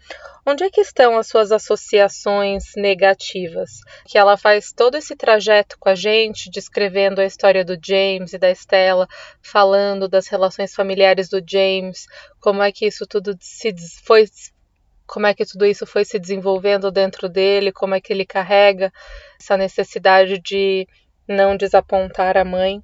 onde 0.46 0.66
é 0.66 0.70
que 0.70 0.82
estão 0.82 1.18
as 1.18 1.28
suas 1.28 1.50
associações 1.50 2.74
negativas? 2.76 3.80
Que 4.06 4.18
ela 4.18 4.36
faz 4.36 4.74
todo 4.74 4.98
esse 4.98 5.16
trajeto 5.16 5.78
com 5.80 5.88
a 5.88 5.96
gente, 5.96 6.52
descrevendo 6.52 7.22
a 7.22 7.26
história 7.26 7.64
do 7.64 7.78
James 7.82 8.34
e 8.34 8.38
da 8.38 8.52
Estela, 8.52 9.08
falando 9.42 10.10
das 10.10 10.28
relações 10.28 10.76
familiares 10.76 11.30
do 11.30 11.42
James, 11.50 12.08
como 12.42 12.62
é 12.62 12.74
que 12.74 12.86
isso 12.86 13.08
tudo 13.08 13.38
se 13.40 13.74
foi 14.04 14.26
como 15.08 15.28
é 15.28 15.34
que 15.34 15.46
tudo 15.46 15.66
isso 15.66 15.86
foi 15.86 16.04
se 16.04 16.20
desenvolvendo 16.20 16.92
dentro 16.92 17.30
dele, 17.30 17.72
como 17.72 17.96
é 17.96 18.02
que 18.02 18.12
ele 18.12 18.26
carrega 18.26 18.92
essa 19.40 19.56
necessidade 19.56 20.40
de 20.40 20.86
não 21.26 21.56
desapontar 21.56 22.36
a 22.36 22.44
mãe. 22.44 22.84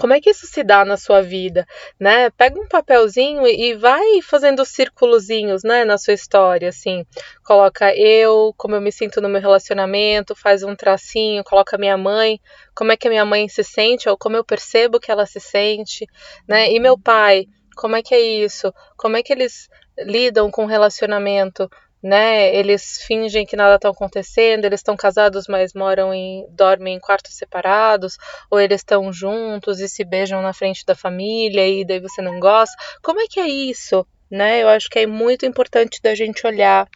Como 0.00 0.12
é 0.12 0.20
que 0.20 0.30
isso 0.30 0.46
se 0.46 0.62
dá 0.62 0.84
na 0.84 0.96
sua 0.96 1.22
vida, 1.22 1.66
né? 1.98 2.30
Pega 2.30 2.60
um 2.60 2.68
papelzinho 2.68 3.46
e 3.46 3.74
vai 3.74 4.20
fazendo 4.22 4.64
círculozinhos, 4.64 5.62
né, 5.62 5.84
na 5.84 5.98
sua 5.98 6.14
história, 6.14 6.68
assim. 6.68 7.04
Coloca 7.44 7.94
eu, 7.96 8.54
como 8.56 8.74
eu 8.74 8.80
me 8.80 8.92
sinto 8.92 9.20
no 9.20 9.28
meu 9.28 9.40
relacionamento, 9.40 10.34
faz 10.34 10.62
um 10.62 10.74
tracinho, 10.74 11.44
coloca 11.44 11.78
minha 11.78 11.96
mãe, 11.96 12.40
como 12.74 12.92
é 12.92 12.96
que 12.96 13.06
a 13.06 13.10
minha 13.10 13.24
mãe 13.24 13.48
se 13.48 13.64
sente 13.64 14.08
ou 14.08 14.16
como 14.16 14.36
eu 14.36 14.44
percebo 14.44 15.00
que 15.00 15.10
ela 15.10 15.26
se 15.26 15.40
sente, 15.40 16.06
né? 16.46 16.70
E 16.70 16.78
meu 16.78 16.98
pai, 16.98 17.46
como 17.76 17.96
é 17.96 18.02
que 18.02 18.14
é 18.14 18.20
isso? 18.20 18.72
Como 18.96 19.16
é 19.16 19.22
que 19.22 19.32
eles 19.32 19.68
lidam 19.98 20.50
com 20.50 20.64
o 20.64 20.68
relacionamento? 20.68 21.70
Né? 22.06 22.54
Eles 22.54 23.02
fingem 23.02 23.44
que 23.44 23.56
nada 23.56 23.74
está 23.74 23.88
acontecendo, 23.88 24.64
eles 24.64 24.78
estão 24.78 24.96
casados, 24.96 25.48
mas 25.48 25.74
moram 25.74 26.14
em 26.14 26.46
dormem 26.50 26.94
em 26.94 27.00
quartos 27.00 27.34
separados, 27.34 28.16
ou 28.48 28.60
eles 28.60 28.82
estão 28.82 29.12
juntos 29.12 29.80
e 29.80 29.88
se 29.88 30.04
beijam 30.04 30.40
na 30.40 30.52
frente 30.52 30.86
da 30.86 30.94
família 30.94 31.66
e 31.66 31.84
daí 31.84 31.98
você 31.98 32.22
não 32.22 32.38
gosta. 32.38 32.76
Como 33.02 33.20
é 33.20 33.26
que 33.26 33.40
é 33.40 33.48
isso, 33.48 34.06
né? 34.30 34.62
Eu 34.62 34.68
acho 34.68 34.88
que 34.88 35.00
é 35.00 35.06
muito 35.06 35.44
importante 35.44 36.00
da 36.00 36.14
gente 36.14 36.46
olhar. 36.46 36.88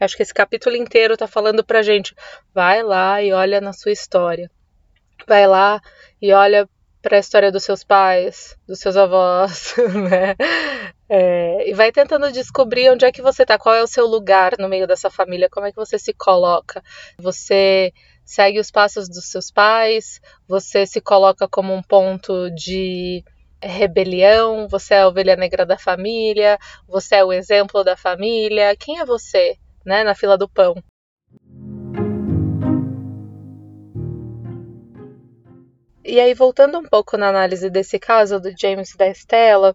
Acho 0.00 0.16
que 0.16 0.22
esse 0.22 0.32
capítulo 0.32 0.74
inteiro 0.76 1.12
está 1.12 1.26
falando 1.26 1.62
pra 1.62 1.82
gente, 1.82 2.14
vai 2.54 2.82
lá 2.82 3.22
e 3.22 3.34
olha 3.34 3.60
na 3.60 3.74
sua 3.74 3.92
história. 3.92 4.50
Vai 5.28 5.46
lá 5.46 5.78
e 6.22 6.32
olha 6.32 6.66
para 7.02 7.18
a 7.18 7.20
história 7.20 7.52
dos 7.52 7.64
seus 7.64 7.84
pais, 7.84 8.56
dos 8.66 8.78
seus 8.80 8.96
avós, 8.96 9.74
né? 10.10 10.34
É, 11.16 11.70
e 11.70 11.72
vai 11.74 11.92
tentando 11.92 12.32
descobrir 12.32 12.90
onde 12.90 13.04
é 13.04 13.12
que 13.12 13.22
você 13.22 13.46
tá, 13.46 13.56
qual 13.56 13.72
é 13.72 13.80
o 13.84 13.86
seu 13.86 14.04
lugar 14.04 14.54
no 14.58 14.68
meio 14.68 14.84
dessa 14.84 15.08
família, 15.08 15.48
como 15.48 15.64
é 15.64 15.70
que 15.70 15.76
você 15.76 15.96
se 15.96 16.12
coloca. 16.12 16.82
Você 17.16 17.92
segue 18.24 18.58
os 18.58 18.68
passos 18.68 19.08
dos 19.08 19.30
seus 19.30 19.48
pais, 19.48 20.20
você 20.48 20.84
se 20.84 21.00
coloca 21.00 21.46
como 21.46 21.72
um 21.72 21.80
ponto 21.84 22.50
de 22.50 23.22
rebelião, 23.62 24.66
você 24.68 24.94
é 24.94 25.02
a 25.02 25.06
ovelha 25.06 25.36
negra 25.36 25.64
da 25.64 25.78
família, 25.78 26.58
você 26.88 27.14
é 27.14 27.24
o 27.24 27.32
exemplo 27.32 27.84
da 27.84 27.96
família. 27.96 28.74
Quem 28.76 28.98
é 28.98 29.04
você, 29.04 29.56
né, 29.86 30.02
na 30.02 30.16
fila 30.16 30.36
do 30.36 30.48
pão? 30.48 30.74
E 36.14 36.20
aí, 36.20 36.32
voltando 36.32 36.78
um 36.78 36.84
pouco 36.84 37.16
na 37.16 37.28
análise 37.28 37.68
desse 37.68 37.98
caso 37.98 38.38
do 38.38 38.54
James 38.56 38.92
e 38.92 38.96
da 38.96 39.08
Estela, 39.08 39.74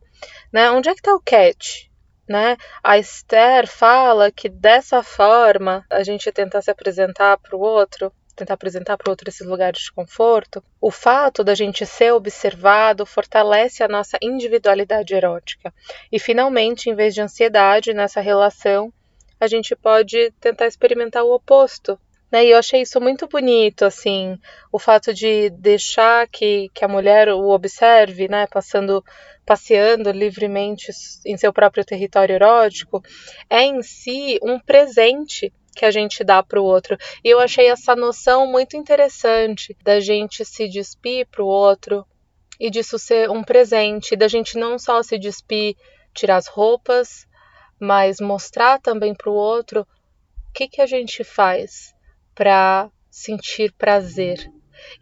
né, 0.53 0.71
onde 0.71 0.87
é 0.87 0.93
que 0.93 1.01
está 1.01 1.13
o 1.13 1.19
catch? 1.19 1.89
Né? 2.25 2.55
A 2.81 2.97
Esther 2.97 3.67
fala 3.67 4.31
que 4.31 4.47
dessa 4.47 5.03
forma 5.03 5.85
a 5.89 6.01
gente 6.01 6.31
tentar 6.31 6.61
se 6.61 6.71
apresentar 6.71 7.37
para 7.39 7.57
o 7.57 7.59
outro, 7.59 8.09
tentar 8.37 8.53
apresentar 8.53 8.95
para 8.95 9.09
o 9.09 9.11
outro 9.11 9.27
esses 9.27 9.45
lugares 9.45 9.81
de 9.81 9.91
conforto, 9.91 10.63
o 10.79 10.89
fato 10.89 11.43
da 11.43 11.53
gente 11.53 11.85
ser 11.85 12.13
observado 12.13 13.05
fortalece 13.05 13.83
a 13.83 13.89
nossa 13.89 14.17
individualidade 14.21 15.13
erótica. 15.13 15.73
E 16.09 16.17
finalmente, 16.19 16.89
em 16.89 16.95
vez 16.95 17.13
de 17.13 17.21
ansiedade 17.21 17.93
nessa 17.93 18.21
relação, 18.21 18.93
a 19.41 19.45
gente 19.45 19.75
pode 19.75 20.31
tentar 20.39 20.67
experimentar 20.67 21.25
o 21.25 21.35
oposto, 21.35 21.99
né? 22.31 22.45
E 22.45 22.51
eu 22.51 22.57
achei 22.57 22.81
isso 22.81 22.99
muito 23.01 23.27
bonito, 23.27 23.85
assim, 23.85 24.37
o 24.71 24.79
fato 24.79 25.13
de 25.13 25.49
deixar 25.49 26.27
que, 26.27 26.69
que 26.73 26.85
a 26.85 26.87
mulher 26.87 27.29
o 27.29 27.49
observe, 27.49 28.27
né, 28.27 28.47
passando, 28.47 29.03
passeando 29.45 30.11
livremente 30.11 30.91
em 31.25 31.37
seu 31.37 31.51
próprio 31.51 31.83
território 31.83 32.35
erótico, 32.35 33.01
é 33.49 33.63
em 33.63 33.81
si 33.81 34.39
um 34.43 34.59
presente 34.59 35.51
que 35.75 35.85
a 35.85 35.91
gente 35.91 36.23
dá 36.23 36.43
para 36.43 36.61
o 36.61 36.65
outro. 36.65 36.97
E 37.23 37.29
eu 37.29 37.39
achei 37.39 37.67
essa 37.69 37.95
noção 37.95 38.45
muito 38.47 38.75
interessante 38.75 39.75
da 39.83 39.99
gente 39.99 40.43
se 40.43 40.67
despir 40.67 41.27
para 41.27 41.43
o 41.43 41.47
outro 41.47 42.05
e 42.59 42.69
disso 42.69 42.99
ser 42.99 43.29
um 43.29 43.43
presente, 43.43 44.15
da 44.15 44.27
gente 44.27 44.57
não 44.57 44.77
só 44.77 45.01
se 45.01 45.17
despir, 45.17 45.75
tirar 46.13 46.35
as 46.35 46.47
roupas, 46.47 47.25
mas 47.79 48.19
mostrar 48.19 48.79
também 48.79 49.15
para 49.15 49.29
o 49.29 49.33
outro 49.33 49.81
o 49.81 50.51
que, 50.53 50.67
que 50.67 50.81
a 50.81 50.85
gente 50.85 51.23
faz 51.23 51.93
para 52.39 52.89
sentir 53.11 53.73
prazer 53.73 54.49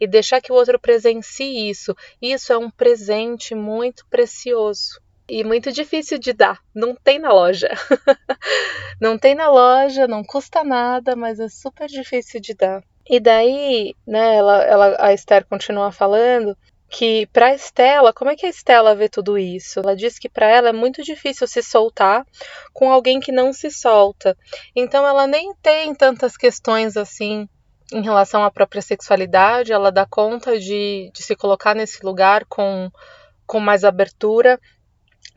e 0.00 0.08
deixar 0.08 0.40
que 0.40 0.50
o 0.50 0.56
outro 0.56 0.76
presencie 0.76 1.70
isso. 1.70 1.94
Isso 2.20 2.52
é 2.52 2.58
um 2.58 2.68
presente 2.68 3.54
muito 3.54 4.04
precioso 4.08 5.00
e 5.28 5.44
muito 5.44 5.70
difícil 5.70 6.18
de 6.18 6.32
dar. 6.32 6.58
Não 6.74 6.96
tem 6.96 7.20
na 7.20 7.32
loja. 7.32 7.68
não 9.00 9.16
tem 9.16 9.36
na 9.36 9.48
loja, 9.48 10.08
não 10.08 10.24
custa 10.24 10.64
nada, 10.64 11.14
mas 11.14 11.38
é 11.38 11.48
super 11.48 11.86
difícil 11.86 12.40
de 12.40 12.54
dar. 12.54 12.82
E 13.08 13.20
daí, 13.20 13.94
né, 14.04 14.34
ela, 14.34 14.64
ela, 14.64 14.96
a 14.98 15.12
Esther 15.12 15.46
continua 15.46 15.92
falando 15.92 16.56
que 16.88 17.26
para 17.26 17.54
Estela, 17.54 18.12
como 18.12 18.30
é 18.30 18.36
que 18.36 18.46
a 18.46 18.48
Estela 18.48 18.94
vê 18.94 19.08
tudo 19.08 19.38
isso? 19.38 19.78
Ela 19.78 19.94
diz 19.94 20.18
que 20.18 20.28
para 20.28 20.46
ela 20.46 20.70
é 20.70 20.72
muito 20.72 21.02
difícil 21.02 21.46
se 21.46 21.62
soltar 21.62 22.26
com 22.72 22.90
alguém 22.90 23.20
que 23.20 23.30
não 23.30 23.52
se 23.52 23.70
solta. 23.70 24.36
Então 24.74 25.06
ela 25.06 25.26
nem 25.26 25.54
tem 25.62 25.94
tantas 25.94 26.36
questões 26.36 26.96
assim 26.96 27.48
em 27.92 28.02
relação 28.02 28.44
à 28.44 28.50
própria 28.50 28.82
sexualidade, 28.82 29.72
ela 29.72 29.90
dá 29.90 30.04
conta 30.04 30.58
de, 30.58 31.10
de 31.14 31.22
se 31.22 31.34
colocar 31.34 31.74
nesse 31.74 32.04
lugar 32.04 32.44
com, 32.44 32.90
com 33.46 33.58
mais 33.58 33.82
abertura, 33.82 34.60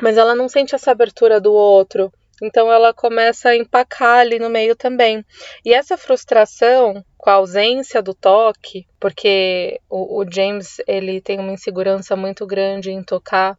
mas 0.02 0.18
ela 0.18 0.36
não 0.36 0.50
sente 0.50 0.76
essa 0.76 0.92
abertura 0.92 1.40
do 1.40 1.54
outro. 1.54 2.12
Então 2.42 2.72
ela 2.72 2.94
começa 2.94 3.50
a 3.50 3.56
empacar 3.56 4.20
ali 4.20 4.40
no 4.40 4.50
meio 4.50 4.76
também. 4.76 5.24
E 5.64 5.74
essa 5.74 5.98
frustração 5.98 7.06
com 7.18 7.30
a 7.30 7.34
ausência 7.34 8.02
do 8.02 8.14
toque, 8.14 8.88
porque 9.00 9.80
o, 9.90 10.22
o 10.22 10.26
James 10.30 10.82
ele 10.88 11.22
tem 11.22 11.40
uma 11.40 11.54
insegurança 11.54 12.16
muito 12.16 12.48
grande 12.48 12.90
em 12.90 13.04
tocar 13.04 13.58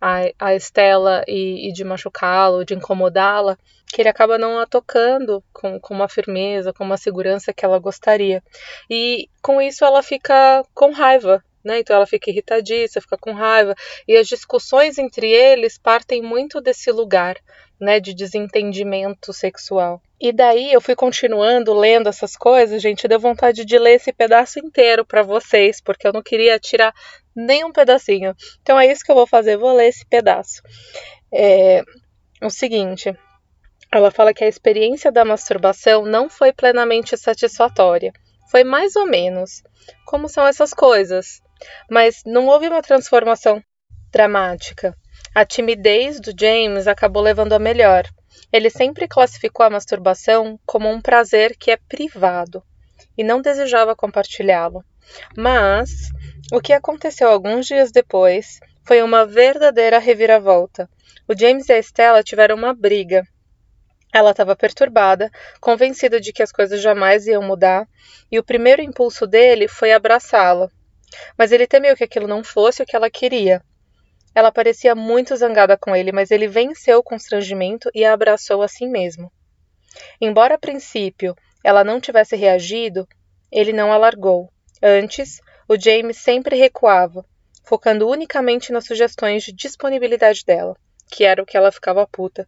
a, 0.00 0.20
a 0.38 0.54
Estela 0.54 1.22
e, 1.28 1.68
e 1.68 1.72
de 1.72 1.84
machucá-la, 1.84 2.64
de 2.64 2.74
incomodá-la, 2.74 3.58
que 3.86 4.02
ele 4.02 4.08
acaba 4.08 4.38
não 4.38 4.58
a 4.58 4.66
tocando 4.66 5.42
com, 5.52 5.78
com 5.78 5.94
uma 5.94 6.08
firmeza, 6.08 6.72
com 6.72 6.82
uma 6.82 6.96
segurança 6.96 7.52
que 7.52 7.64
ela 7.64 7.78
gostaria. 7.78 8.42
E 8.90 9.28
com 9.42 9.60
isso 9.60 9.84
ela 9.84 10.02
fica 10.02 10.64
com 10.74 10.90
raiva 10.92 11.42
né? 11.64 11.80
Então 11.80 11.96
ela 11.96 12.06
fica 12.06 12.30
irritadiça, 12.30 13.00
fica 13.00 13.16
com 13.16 13.32
raiva. 13.32 13.74
E 14.06 14.16
as 14.16 14.26
discussões 14.28 14.98
entre 14.98 15.30
eles 15.30 15.78
partem 15.78 16.22
muito 16.22 16.60
desse 16.60 16.90
lugar, 16.90 17.36
né, 17.80 17.98
de 17.98 18.14
desentendimento 18.14 19.32
sexual. 19.32 20.00
E 20.20 20.32
daí 20.32 20.72
eu 20.72 20.80
fui 20.80 20.94
continuando 20.94 21.74
lendo 21.74 22.08
essas 22.08 22.36
coisas, 22.36 22.80
gente, 22.80 23.08
deu 23.08 23.18
vontade 23.18 23.64
de 23.64 23.78
ler 23.78 23.94
esse 23.94 24.12
pedaço 24.12 24.58
inteiro 24.58 25.04
para 25.04 25.22
vocês, 25.22 25.80
porque 25.80 26.06
eu 26.06 26.12
não 26.12 26.22
queria 26.22 26.58
tirar 26.58 26.94
nem 27.34 27.64
um 27.64 27.72
pedacinho. 27.72 28.34
Então 28.62 28.78
é 28.78 28.90
isso 28.90 29.04
que 29.04 29.10
eu 29.10 29.16
vou 29.16 29.26
fazer, 29.26 29.56
vou 29.56 29.74
ler 29.74 29.88
esse 29.88 30.06
pedaço. 30.06 30.62
É 31.32 31.82
o 32.40 32.50
seguinte, 32.50 33.16
ela 33.90 34.10
fala 34.10 34.34
que 34.34 34.44
a 34.44 34.48
experiência 34.48 35.10
da 35.10 35.24
masturbação 35.24 36.04
não 36.04 36.28
foi 36.28 36.52
plenamente 36.52 37.16
satisfatória. 37.16 38.12
Foi 38.50 38.64
mais 38.64 38.96
ou 38.96 39.06
menos. 39.06 39.62
Como 40.06 40.28
são 40.28 40.46
essas 40.46 40.72
coisas? 40.72 41.42
Mas 41.90 42.22
não 42.24 42.46
houve 42.46 42.68
uma 42.68 42.82
transformação 42.82 43.62
dramática. 44.10 44.96
A 45.34 45.44
timidez 45.44 46.20
do 46.20 46.32
James 46.38 46.86
acabou 46.86 47.22
levando 47.22 47.52
a 47.52 47.58
melhor. 47.58 48.04
Ele 48.52 48.70
sempre 48.70 49.08
classificou 49.08 49.66
a 49.66 49.70
masturbação 49.70 50.58
como 50.64 50.88
um 50.88 51.00
prazer 51.00 51.56
que 51.56 51.70
é 51.70 51.76
privado 51.76 52.62
e 53.16 53.24
não 53.24 53.40
desejava 53.40 53.96
compartilhá-lo. 53.96 54.84
Mas 55.36 55.90
o 56.52 56.60
que 56.60 56.72
aconteceu 56.72 57.28
alguns 57.28 57.66
dias 57.66 57.90
depois 57.90 58.60
foi 58.84 59.02
uma 59.02 59.26
verdadeira 59.26 59.98
reviravolta. 59.98 60.88
O 61.26 61.36
James 61.36 61.68
e 61.68 61.72
a 61.72 61.78
Stella 61.78 62.22
tiveram 62.22 62.56
uma 62.56 62.74
briga. 62.74 63.26
Ela 64.12 64.30
estava 64.30 64.54
perturbada, 64.54 65.30
convencida 65.60 66.20
de 66.20 66.32
que 66.32 66.42
as 66.42 66.52
coisas 66.52 66.80
jamais 66.80 67.26
iam 67.26 67.42
mudar, 67.42 67.88
e 68.30 68.38
o 68.38 68.44
primeiro 68.44 68.82
impulso 68.82 69.26
dele 69.26 69.66
foi 69.66 69.92
abraçá-la. 69.92 70.70
Mas 71.36 71.52
ele 71.52 71.66
temeu 71.66 71.96
que 71.96 72.04
aquilo 72.04 72.26
não 72.26 72.42
fosse 72.42 72.82
o 72.82 72.86
que 72.86 72.96
ela 72.96 73.10
queria. 73.10 73.62
Ela 74.34 74.50
parecia 74.50 74.94
muito 74.94 75.36
zangada 75.36 75.76
com 75.76 75.94
ele, 75.94 76.10
mas 76.10 76.30
ele 76.30 76.48
venceu 76.48 76.98
o 76.98 77.02
constrangimento 77.02 77.88
e 77.94 78.04
a 78.04 78.12
abraçou 78.12 78.62
assim 78.62 78.88
mesmo. 78.88 79.30
Embora 80.20 80.56
a 80.56 80.58
princípio 80.58 81.36
ela 81.62 81.84
não 81.84 82.00
tivesse 82.00 82.36
reagido, 82.36 83.08
ele 83.50 83.72
não 83.72 83.92
a 83.92 83.96
largou. 83.96 84.50
Antes, 84.82 85.40
o 85.68 85.80
James 85.80 86.18
sempre 86.18 86.56
recuava, 86.56 87.24
focando 87.64 88.08
unicamente 88.08 88.72
nas 88.72 88.84
sugestões 88.84 89.44
de 89.44 89.52
disponibilidade 89.52 90.44
dela, 90.44 90.76
que 91.10 91.24
era 91.24 91.42
o 91.42 91.46
que 91.46 91.56
ela 91.56 91.72
ficava 91.72 92.06
puta. 92.06 92.46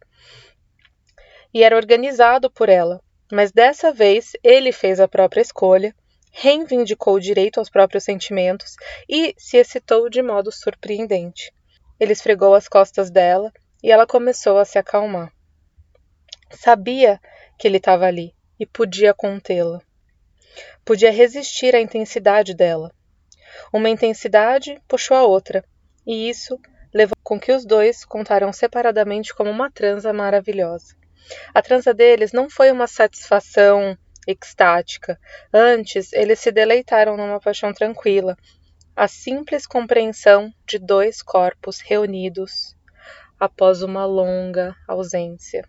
E 1.53 1.63
era 1.63 1.75
organizado 1.75 2.51
por 2.51 2.69
ela, 2.69 3.01
mas 3.31 3.51
dessa 3.51 3.91
vez 3.91 4.33
ele 4.43 4.71
fez 4.71 4.99
a 4.99 5.07
própria 5.07 5.41
escolha 5.41 5.95
reivindicou 6.39 7.15
o 7.15 7.19
direito 7.19 7.59
aos 7.59 7.67
próprios 7.67 8.03
sentimentos 8.03 8.75
e 9.09 9.33
se 9.39 9.57
excitou 9.57 10.07
de 10.07 10.21
modo 10.21 10.51
surpreendente. 10.51 11.51
Ele 11.99 12.13
esfregou 12.13 12.53
as 12.53 12.67
costas 12.67 13.09
dela 13.09 13.51
e 13.81 13.91
ela 13.91 14.05
começou 14.05 14.59
a 14.59 14.65
se 14.65 14.77
acalmar. 14.77 15.33
Sabia 16.51 17.19
que 17.57 17.67
ele 17.67 17.77
estava 17.77 18.05
ali 18.05 18.35
e 18.59 18.67
podia 18.67 19.15
contê-la. 19.15 19.81
Podia 20.85 21.11
resistir 21.11 21.75
à 21.75 21.81
intensidade 21.81 22.53
dela. 22.53 22.93
Uma 23.73 23.89
intensidade 23.89 24.79
puxou 24.87 25.17
a 25.17 25.23
outra, 25.23 25.65
e 26.05 26.29
isso 26.29 26.59
levou 26.93 27.17
com 27.23 27.39
que 27.39 27.51
os 27.51 27.65
dois 27.65 28.05
contaram 28.05 28.53
separadamente 28.53 29.33
como 29.33 29.49
uma 29.49 29.71
transa 29.71 30.13
maravilhosa. 30.13 30.95
A 31.51 31.63
transa 31.63 31.95
deles 31.95 32.31
não 32.31 32.47
foi 32.47 32.71
uma 32.71 32.85
satisfação 32.85 33.97
extática. 34.27 35.17
Antes, 35.53 36.11
eles 36.13 36.39
se 36.39 36.51
deleitaram 36.51 37.15
numa 37.15 37.39
paixão 37.39 37.73
tranquila, 37.73 38.37
a 38.95 39.07
simples 39.07 39.65
compreensão 39.65 40.53
de 40.67 40.77
dois 40.77 41.21
corpos 41.21 41.79
reunidos 41.79 42.75
após 43.39 43.81
uma 43.81 44.05
longa 44.05 44.75
ausência. 44.87 45.63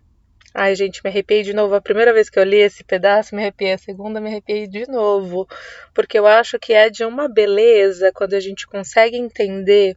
Ai, 0.53 0.75
gente, 0.75 1.01
me 1.03 1.11
arrepiei 1.11 1.43
de 1.43 1.53
novo. 1.53 1.75
A 1.75 1.81
primeira 1.81 2.11
vez 2.11 2.29
que 2.29 2.39
eu 2.39 2.43
li 2.43 2.57
esse 2.57 2.83
pedaço, 2.83 3.35
me 3.35 3.41
arrepiei. 3.41 3.73
A 3.73 3.77
segunda, 3.77 4.19
me 4.19 4.29
arrepiei 4.29 4.67
de 4.67 4.89
novo. 4.89 5.47
Porque 5.93 6.17
eu 6.17 6.25
acho 6.25 6.57
que 6.57 6.73
é 6.73 6.89
de 6.89 7.05
uma 7.05 7.29
beleza 7.29 8.11
quando 8.11 8.33
a 8.33 8.39
gente 8.39 8.65
consegue 8.65 9.15
entender 9.15 9.95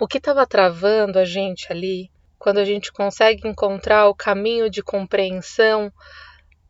o 0.00 0.08
que 0.08 0.18
estava 0.18 0.44
travando 0.44 1.20
a 1.20 1.24
gente 1.24 1.70
ali, 1.70 2.10
quando 2.36 2.58
a 2.58 2.64
gente 2.64 2.92
consegue 2.92 3.46
encontrar 3.46 4.08
o 4.08 4.14
caminho 4.14 4.68
de 4.68 4.82
compreensão 4.82 5.92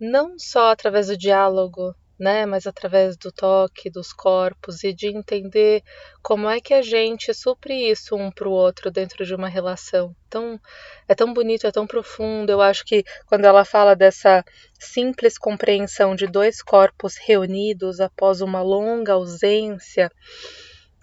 não 0.05 0.39
só 0.39 0.71
através 0.71 1.09
do 1.09 1.17
diálogo, 1.17 1.95
né, 2.19 2.47
mas 2.47 2.67
através 2.67 3.17
do 3.17 3.33
toque 3.33 3.91
dos 3.91 4.13
corpos 4.13 4.85
e 4.85 4.93
de 4.93 5.09
entender 5.09 5.83
como 6.23 6.49
é 6.49 6.61
que 6.61 6.73
a 6.73 6.81
gente 6.81 7.35
supre 7.35 7.91
isso 7.91 8.15
um 8.15 8.31
para 8.31 8.49
o 8.49 8.53
outro 8.53 8.91
dentro 8.91 9.27
de 9.27 9.35
uma 9.35 9.49
relação. 9.49 10.15
Então, 10.29 10.61
é 11.09 11.15
tão 11.15 11.35
bonito, 11.35 11.67
é 11.67 11.73
tão 11.73 11.87
profundo. 11.87 12.51
Eu 12.51 12.61
acho 12.61 12.85
que 12.85 13.05
quando 13.27 13.45
ela 13.45 13.65
fala 13.65 13.97
dessa 13.97 14.45
simples 14.79 15.37
compreensão 15.37 16.15
de 16.15 16.27
dois 16.27 16.63
corpos 16.63 17.17
reunidos 17.17 18.01
após 18.01 18.41
uma 18.41 18.63
longa 18.63 19.15
ausência, 19.15 20.11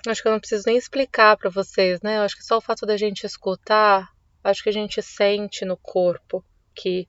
acho 0.07 0.21
que 0.21 0.27
eu 0.27 0.31
não 0.31 0.39
preciso 0.39 0.63
nem 0.65 0.77
explicar 0.77 1.37
para 1.37 1.49
vocês, 1.49 2.01
né? 2.01 2.17
Eu 2.17 2.21
acho 2.21 2.37
que 2.37 2.43
só 2.43 2.57
o 2.57 2.61
fato 2.61 2.85
da 2.85 2.95
gente 2.95 3.25
escutar, 3.25 4.09
acho 4.43 4.63
que 4.63 4.69
a 4.69 4.73
gente 4.73 5.01
sente 5.01 5.65
no 5.65 5.75
corpo 5.77 6.43
que 6.73 7.07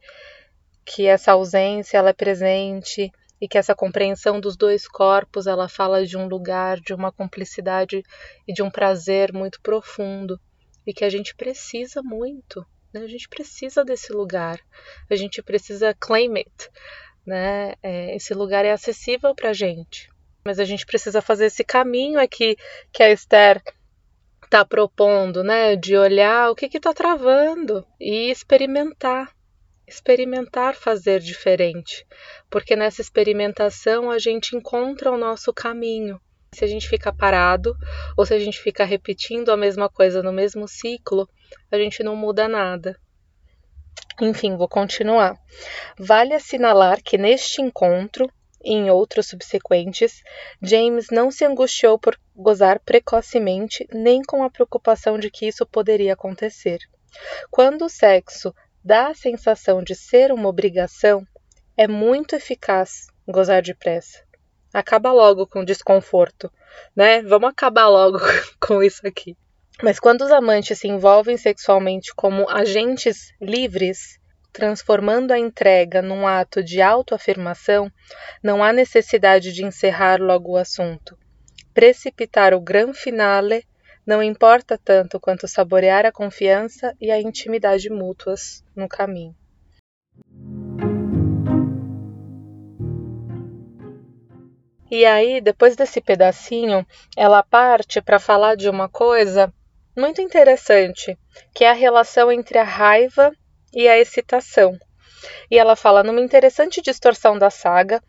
que 0.84 1.06
essa 1.06 1.32
ausência 1.32 1.98
ela 1.98 2.10
é 2.10 2.14
presente 2.14 3.10
e 3.40 3.48
que 3.48 3.58
essa 3.58 3.74
compreensão 3.74 4.40
dos 4.40 4.56
dois 4.56 4.86
corpos 4.86 5.46
ela 5.46 5.68
fala 5.68 6.06
de 6.06 6.16
um 6.16 6.28
lugar, 6.28 6.78
de 6.80 6.94
uma 6.94 7.10
cumplicidade 7.10 8.02
e 8.46 8.52
de 8.52 8.62
um 8.62 8.70
prazer 8.70 9.32
muito 9.32 9.60
profundo 9.60 10.40
e 10.86 10.92
que 10.92 11.04
a 11.04 11.10
gente 11.10 11.34
precisa 11.34 12.02
muito, 12.02 12.64
né? 12.92 13.00
A 13.00 13.08
gente 13.08 13.28
precisa 13.28 13.84
desse 13.84 14.12
lugar, 14.12 14.60
a 15.10 15.16
gente 15.16 15.42
precisa 15.42 15.94
claim 15.98 16.36
it, 16.36 16.70
né? 17.26 17.74
É, 17.82 18.14
esse 18.14 18.34
lugar 18.34 18.64
é 18.64 18.72
acessível 18.72 19.34
para 19.34 19.50
a 19.50 19.52
gente, 19.52 20.08
mas 20.44 20.58
a 20.58 20.64
gente 20.64 20.86
precisa 20.86 21.20
fazer 21.20 21.46
esse 21.46 21.64
caminho 21.64 22.20
aqui 22.20 22.56
que 22.92 23.02
a 23.02 23.10
Esther 23.10 23.62
está 24.44 24.64
propondo, 24.64 25.42
né? 25.42 25.76
De 25.76 25.96
olhar 25.96 26.50
o 26.50 26.54
que 26.54 26.66
está 26.66 26.92
travando 26.92 27.86
e 28.00 28.30
experimentar 28.30 29.32
experimentar 29.92 30.74
fazer 30.74 31.20
diferente, 31.20 32.06
porque 32.50 32.74
nessa 32.74 33.00
experimentação 33.00 34.10
a 34.10 34.18
gente 34.18 34.56
encontra 34.56 35.10
o 35.10 35.18
nosso 35.18 35.52
caminho. 35.52 36.20
Se 36.54 36.64
a 36.64 36.68
gente 36.68 36.88
fica 36.88 37.12
parado 37.12 37.74
ou 38.16 38.26
se 38.26 38.34
a 38.34 38.38
gente 38.38 38.58
fica 38.58 38.84
repetindo 38.84 39.50
a 39.50 39.56
mesma 39.56 39.88
coisa 39.88 40.22
no 40.22 40.32
mesmo 40.32 40.66
ciclo, 40.68 41.28
a 41.70 41.76
gente 41.76 42.02
não 42.02 42.14
muda 42.14 42.46
nada. 42.48 42.98
Enfim, 44.20 44.56
vou 44.56 44.68
continuar. 44.68 45.36
Vale 45.98 46.34
assinalar 46.34 47.02
que 47.02 47.16
neste 47.16 47.62
encontro 47.62 48.30
e 48.64 48.74
em 48.74 48.90
outros 48.90 49.26
subsequentes, 49.26 50.22
James 50.60 51.08
não 51.10 51.30
se 51.30 51.44
angustiou 51.44 51.98
por 51.98 52.16
gozar 52.34 52.80
precocemente 52.80 53.86
nem 53.92 54.22
com 54.22 54.44
a 54.44 54.50
preocupação 54.50 55.18
de 55.18 55.30
que 55.30 55.46
isso 55.46 55.66
poderia 55.66 56.12
acontecer. 56.12 56.78
Quando 57.50 57.86
o 57.86 57.88
sexo 57.88 58.54
dá 58.84 59.08
a 59.08 59.14
sensação 59.14 59.82
de 59.82 59.94
ser 59.94 60.32
uma 60.32 60.48
obrigação, 60.48 61.26
é 61.76 61.86
muito 61.86 62.34
eficaz 62.34 63.06
gozar 63.26 63.62
depressa. 63.62 64.22
Acaba 64.72 65.12
logo 65.12 65.46
com 65.46 65.60
o 65.60 65.64
desconforto, 65.64 66.50
né? 66.96 67.22
Vamos 67.22 67.50
acabar 67.50 67.88
logo 67.88 68.18
com 68.60 68.82
isso 68.82 69.06
aqui. 69.06 69.36
Mas 69.82 69.98
quando 69.98 70.22
os 70.22 70.30
amantes 70.30 70.78
se 70.78 70.88
envolvem 70.88 71.36
sexualmente 71.36 72.14
como 72.14 72.48
agentes 72.48 73.32
livres, 73.40 74.18
transformando 74.52 75.32
a 75.32 75.38
entrega 75.38 76.02
num 76.02 76.26
ato 76.26 76.62
de 76.62 76.80
autoafirmação, 76.80 77.90
não 78.42 78.62
há 78.62 78.72
necessidade 78.72 79.52
de 79.52 79.64
encerrar 79.64 80.20
logo 80.20 80.52
o 80.52 80.56
assunto. 80.56 81.16
Precipitar 81.72 82.52
o 82.52 82.60
gran 82.60 82.92
finale 82.92 83.64
não 84.06 84.22
importa 84.22 84.78
tanto 84.78 85.20
quanto 85.20 85.46
saborear 85.46 86.04
a 86.04 86.12
confiança 86.12 86.94
e 87.00 87.10
a 87.10 87.20
intimidade 87.20 87.88
mútuas 87.88 88.64
no 88.74 88.88
caminho. 88.88 89.34
E 94.90 95.06
aí, 95.06 95.40
depois 95.40 95.74
desse 95.74 96.02
pedacinho, 96.02 96.86
ela 97.16 97.42
parte 97.42 98.02
para 98.02 98.18
falar 98.18 98.56
de 98.56 98.68
uma 98.68 98.90
coisa 98.90 99.50
muito 99.96 100.20
interessante, 100.20 101.18
que 101.54 101.64
é 101.64 101.70
a 101.70 101.74
relação 101.74 102.30
entre 102.30 102.58
a 102.58 102.62
raiva 102.62 103.32
e 103.72 103.88
a 103.88 103.98
excitação. 103.98 104.78
E 105.50 105.58
ela 105.58 105.76
fala 105.76 106.02
numa 106.02 106.20
interessante 106.20 106.82
distorção 106.82 107.38
da 107.38 107.48
saga. 107.48 108.02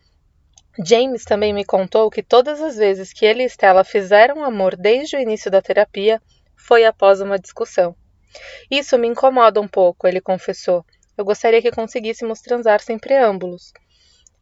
James 0.83 1.23
também 1.23 1.53
me 1.53 1.63
contou 1.63 2.09
que 2.09 2.23
todas 2.23 2.59
as 2.59 2.77
vezes 2.77 3.13
que 3.13 3.25
ele 3.25 3.43
e 3.43 3.45
Stella 3.45 3.83
fizeram 3.83 4.43
amor 4.43 4.75
desde 4.75 5.15
o 5.15 5.19
início 5.19 5.51
da 5.51 5.61
terapia 5.61 6.19
foi 6.55 6.83
após 6.83 7.21
uma 7.21 7.37
discussão. 7.37 7.95
Isso 8.71 8.97
me 8.97 9.07
incomoda 9.07 9.61
um 9.61 9.67
pouco, 9.67 10.07
ele 10.07 10.19
confessou. 10.19 10.83
Eu 11.15 11.23
gostaria 11.23 11.61
que 11.61 11.71
conseguíssemos 11.71 12.41
transar 12.41 12.81
sem 12.81 12.97
preâmbulos. 12.97 13.71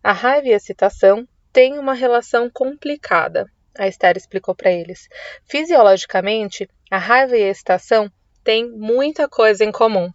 A 0.02 0.14
raiva 0.14 0.48
e 0.48 0.54
a 0.54 0.58
excitação 0.58 1.28
tem 1.52 1.78
uma 1.78 1.94
relação 1.94 2.50
complicada, 2.50 3.46
a 3.78 3.88
Esther 3.88 4.16
explicou 4.16 4.56
para 4.56 4.72
eles. 4.72 5.10
Fisiologicamente, 5.46 6.70
a 6.90 6.98
raiva 6.98 7.38
e 7.38 7.44
a 7.44 7.50
excitação 7.50 8.10
têm 8.42 8.70
muita 8.70 9.28
coisa 9.28 9.66
em 9.66 9.72
comum. 9.72 10.10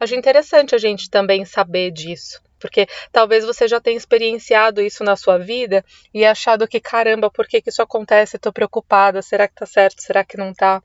Acho 0.00 0.16
interessante 0.16 0.74
a 0.74 0.78
gente 0.78 1.08
também 1.08 1.44
saber 1.44 1.92
disso, 1.92 2.42
porque 2.60 2.86
talvez 3.10 3.44
você 3.44 3.66
já 3.66 3.80
tenha 3.80 3.96
experienciado 3.96 4.80
isso 4.80 5.02
na 5.02 5.16
sua 5.16 5.38
vida 5.38 5.84
e 6.14 6.24
achado 6.24 6.68
que 6.68 6.80
caramba, 6.80 7.30
por 7.30 7.48
que, 7.48 7.60
que 7.60 7.70
isso 7.70 7.82
acontece? 7.82 8.36
Estou 8.36 8.52
preocupada, 8.52 9.22
será 9.22 9.48
que 9.48 9.54
tá 9.54 9.66
certo? 9.66 10.02
Será 10.02 10.24
que 10.24 10.36
não 10.36 10.52
tá? 10.52 10.82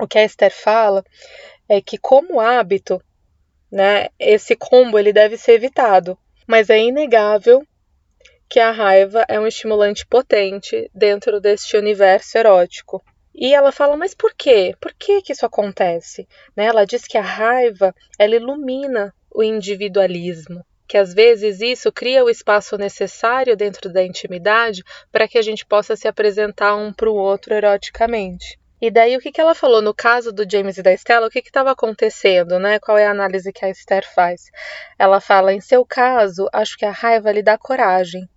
O 0.00 0.06
que 0.06 0.18
a 0.18 0.24
Esther 0.24 0.52
fala 0.52 1.04
é 1.68 1.80
que 1.80 1.98
como 1.98 2.40
hábito, 2.40 3.00
né, 3.70 4.08
esse 4.18 4.56
combo 4.56 4.98
ele 4.98 5.12
deve 5.12 5.36
ser 5.36 5.52
evitado, 5.52 6.18
mas 6.46 6.70
é 6.70 6.78
inegável 6.78 7.66
que 8.48 8.60
a 8.60 8.70
raiva 8.70 9.24
é 9.28 9.38
um 9.40 9.46
estimulante 9.46 10.06
potente 10.06 10.90
dentro 10.94 11.40
deste 11.40 11.76
universo 11.76 12.38
erótico. 12.38 13.02
E 13.34 13.52
ela 13.52 13.72
fala, 13.72 13.96
mas 13.96 14.14
por 14.14 14.34
quê? 14.34 14.74
Por 14.80 14.94
que, 14.94 15.20
que 15.20 15.32
isso 15.32 15.44
acontece? 15.44 16.26
Né? 16.56 16.66
Ela 16.66 16.86
diz 16.86 17.06
que 17.06 17.18
a 17.18 17.22
raiva 17.22 17.94
ela 18.18 18.36
ilumina 18.36 19.14
o 19.30 19.42
individualismo, 19.42 20.64
que 20.86 20.96
às 20.96 21.12
vezes 21.12 21.60
isso 21.60 21.92
cria 21.92 22.24
o 22.24 22.30
espaço 22.30 22.76
necessário 22.76 23.56
dentro 23.56 23.92
da 23.92 24.02
intimidade 24.02 24.82
para 25.10 25.26
que 25.26 25.38
a 25.38 25.42
gente 25.42 25.64
possa 25.64 25.96
se 25.96 26.06
apresentar 26.06 26.76
um 26.76 26.92
para 26.92 27.10
o 27.10 27.14
outro 27.14 27.54
eroticamente. 27.54 28.58
E 28.80 28.90
daí 28.90 29.16
o 29.16 29.20
que, 29.20 29.32
que 29.32 29.40
ela 29.40 29.54
falou 29.54 29.80
no 29.80 29.94
caso 29.94 30.30
do 30.30 30.48
James 30.48 30.76
e 30.76 30.82
da 30.82 30.92
Stella, 30.92 31.26
o 31.26 31.30
que 31.30 31.38
estava 31.38 31.70
acontecendo, 31.70 32.58
né? 32.58 32.78
Qual 32.78 32.98
é 32.98 33.06
a 33.06 33.10
análise 33.10 33.50
que 33.50 33.64
a 33.64 33.70
Esther 33.70 34.06
faz? 34.14 34.50
Ela 34.98 35.18
fala, 35.18 35.52
em 35.52 35.60
seu 35.60 35.84
caso, 35.84 36.46
acho 36.52 36.76
que 36.76 36.84
a 36.84 36.90
raiva 36.90 37.32
lhe 37.32 37.42
dá 37.42 37.56
coragem, 37.56 38.28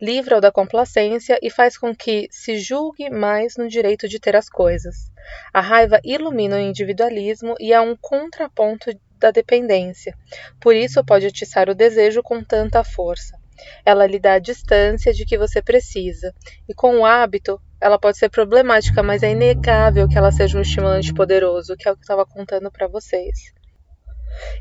livra-o 0.00 0.40
da 0.40 0.52
complacência 0.52 1.38
e 1.42 1.50
faz 1.50 1.78
com 1.78 1.96
que 1.96 2.28
se 2.30 2.58
julgue 2.58 3.08
mais 3.08 3.56
no 3.56 3.68
direito 3.68 4.06
de 4.06 4.20
ter 4.20 4.36
as 4.36 4.50
coisas. 4.50 5.10
A 5.52 5.62
raiva 5.62 5.98
ilumina 6.04 6.56
o 6.56 6.60
individualismo 6.60 7.54
e 7.58 7.72
é 7.72 7.80
um 7.80 7.96
contraponto 7.96 8.90
da 9.18 9.30
dependência. 9.30 10.16
Por 10.60 10.74
isso 10.74 11.04
pode 11.04 11.26
atiçar 11.26 11.68
o 11.68 11.74
desejo 11.74 12.22
com 12.22 12.42
tanta 12.42 12.82
força. 12.84 13.38
Ela 13.84 14.06
lhe 14.06 14.18
dá 14.18 14.34
a 14.34 14.38
distância 14.38 15.12
de 15.12 15.24
que 15.24 15.38
você 15.38 15.62
precisa, 15.62 16.34
e 16.68 16.74
com 16.74 16.98
o 16.98 17.06
hábito, 17.06 17.60
ela 17.80 17.98
pode 17.98 18.18
ser 18.18 18.28
problemática, 18.28 19.02
mas 19.02 19.22
é 19.22 19.30
inegável 19.30 20.08
que 20.08 20.16
ela 20.16 20.30
seja 20.30 20.58
um 20.58 20.62
estimulante 20.62 21.12
poderoso, 21.14 21.76
que 21.76 21.88
é 21.88 21.92
o 21.92 21.94
que 21.94 22.00
eu 22.00 22.02
estava 22.02 22.26
contando 22.26 22.70
para 22.70 22.86
vocês. 22.86 23.52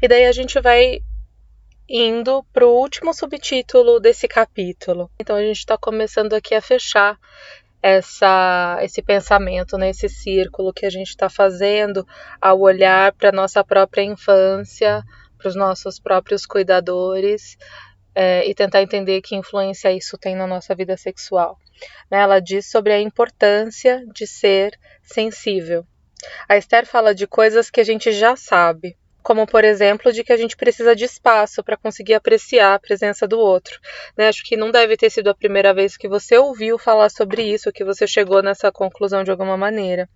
E 0.01 0.07
daí 0.07 0.25
a 0.25 0.31
gente 0.31 0.59
vai 0.61 0.99
indo 1.87 2.43
para 2.51 2.65
o 2.65 2.73
último 2.73 3.13
subtítulo 3.13 3.99
desse 3.99 4.27
capítulo. 4.27 5.09
Então 5.19 5.35
a 5.35 5.41
gente 5.41 5.59
está 5.59 5.77
começando 5.77 6.33
aqui 6.33 6.55
a 6.55 6.61
fechar 6.61 7.17
essa, 7.85 8.79
esse 8.81 8.99
pensamento, 8.99 9.77
né, 9.77 9.91
esse 9.91 10.09
círculo 10.09 10.73
que 10.73 10.87
a 10.87 10.89
gente 10.89 11.09
está 11.09 11.29
fazendo 11.29 12.03
ao 12.41 12.59
olhar 12.59 13.13
para 13.13 13.31
nossa 13.31 13.63
própria 13.63 14.01
infância, 14.01 15.03
para 15.37 15.49
os 15.49 15.55
nossos 15.55 15.99
próprios 15.99 16.47
cuidadores 16.47 17.55
é, 18.15 18.43
e 18.49 18.55
tentar 18.55 18.81
entender 18.81 19.21
que 19.21 19.35
influência 19.35 19.91
isso 19.91 20.17
tem 20.17 20.35
na 20.35 20.47
nossa 20.47 20.73
vida 20.73 20.97
sexual. 20.97 21.59
Né, 22.09 22.21
ela 22.21 22.39
diz 22.39 22.65
sobre 22.71 22.91
a 22.91 22.99
importância 22.99 24.03
de 24.11 24.25
ser 24.25 24.75
sensível. 25.03 25.85
A 26.49 26.57
Esther 26.57 26.87
fala 26.87 27.13
de 27.13 27.27
coisas 27.27 27.69
que 27.69 27.79
a 27.79 27.83
gente 27.83 28.11
já 28.11 28.35
sabe, 28.35 28.97
como 29.25 29.47
por 29.47 29.65
exemplo 29.65 30.13
de 30.13 30.23
que 30.23 30.31
a 30.31 30.37
gente 30.37 30.55
precisa 30.55 30.95
de 30.95 31.03
espaço 31.03 31.63
para 31.63 31.75
conseguir 31.75 32.13
apreciar 32.13 32.75
a 32.75 32.79
presença 32.79 33.27
do 33.27 33.39
outro. 33.39 33.79
Né? 34.15 34.27
Acho 34.27 34.43
que 34.43 34.55
não 34.55 34.69
deve 34.69 34.95
ter 34.95 35.09
sido 35.09 35.31
a 35.31 35.33
primeira 35.33 35.73
vez 35.73 35.97
que 35.97 36.07
você 36.07 36.37
ouviu 36.37 36.77
falar 36.77 37.09
sobre 37.09 37.41
isso, 37.41 37.71
que 37.71 37.83
você 37.83 38.05
chegou 38.05 38.43
nessa 38.43 38.71
conclusão 38.71 39.23
de 39.23 39.31
alguma 39.31 39.57
maneira. 39.57 40.07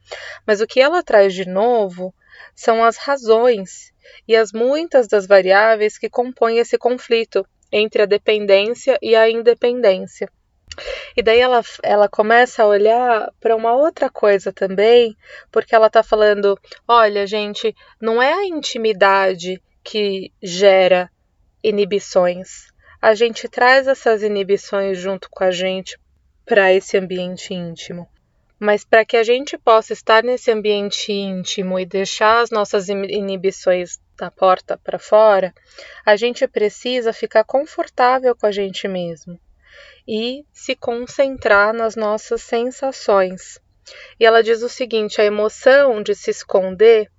Mas 0.45 0.61
o 0.61 0.67
que 0.67 0.79
ela 0.79 1.01
traz 1.01 1.33
de 1.33 1.49
novo 1.49 2.13
são 2.55 2.83
as 2.83 2.97
razões 2.97 3.91
e 4.27 4.35
as 4.35 4.53
muitas 4.53 5.07
das 5.07 5.25
variáveis 5.25 5.97
que 5.97 6.07
compõem 6.07 6.59
esse 6.59 6.77
conflito 6.77 7.43
entre 7.71 8.03
a 8.03 8.05
dependência 8.05 8.95
e 9.01 9.15
a 9.15 9.27
independência. 9.27 10.29
E 11.15 11.21
daí 11.21 11.39
ela, 11.39 11.61
ela 11.83 12.07
começa 12.07 12.63
a 12.63 12.67
olhar 12.67 13.33
para 13.39 13.55
uma 13.55 13.73
outra 13.73 14.09
coisa 14.09 14.53
também, 14.53 15.17
porque 15.51 15.75
ela 15.75 15.87
está 15.87 16.03
falando: 16.03 16.57
olha, 16.87 17.27
gente, 17.27 17.75
não 17.99 18.21
é 18.21 18.33
a 18.33 18.45
intimidade 18.45 19.61
que 19.83 20.31
gera 20.41 21.11
inibições. 21.63 22.67
A 23.01 23.13
gente 23.13 23.47
traz 23.47 23.87
essas 23.87 24.23
inibições 24.23 24.97
junto 24.97 25.29
com 25.29 25.43
a 25.43 25.51
gente 25.51 25.97
para 26.45 26.73
esse 26.73 26.97
ambiente 26.97 27.53
íntimo. 27.53 28.07
Mas 28.59 28.83
para 28.83 29.05
que 29.05 29.15
a 29.15 29.23
gente 29.23 29.57
possa 29.57 29.93
estar 29.93 30.21
nesse 30.21 30.51
ambiente 30.51 31.13
íntimo 31.13 31.79
e 31.79 31.85
deixar 31.85 32.41
as 32.41 32.49
nossas 32.49 32.89
inibições 32.89 33.99
da 34.17 34.29
porta 34.29 34.77
para 34.77 34.99
fora, 34.99 35.53
a 36.05 36.17
gente 36.17 36.45
precisa 36.45 37.13
ficar 37.13 37.45
confortável 37.45 38.35
com 38.35 38.45
a 38.45 38.51
gente 38.51 38.85
mesmo 38.85 39.39
e 40.07 40.43
se 40.51 40.75
concentrar 40.75 41.73
nas 41.73 41.95
nossas 41.95 42.41
sensações. 42.41 43.59
E 44.19 44.25
ela 44.25 44.43
diz 44.43 44.61
o 44.61 44.69
seguinte: 44.69 45.21
a 45.21 45.25
emoção 45.25 46.01
de 46.01 46.15
se 46.15 46.31
esconder 46.31 47.09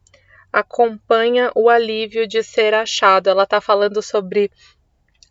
acompanha 0.52 1.50
o 1.54 1.68
alívio 1.68 2.26
de 2.26 2.42
ser 2.42 2.74
achado. 2.74 3.28
Ela 3.28 3.44
está 3.44 3.60
falando 3.60 4.02
sobre 4.02 4.50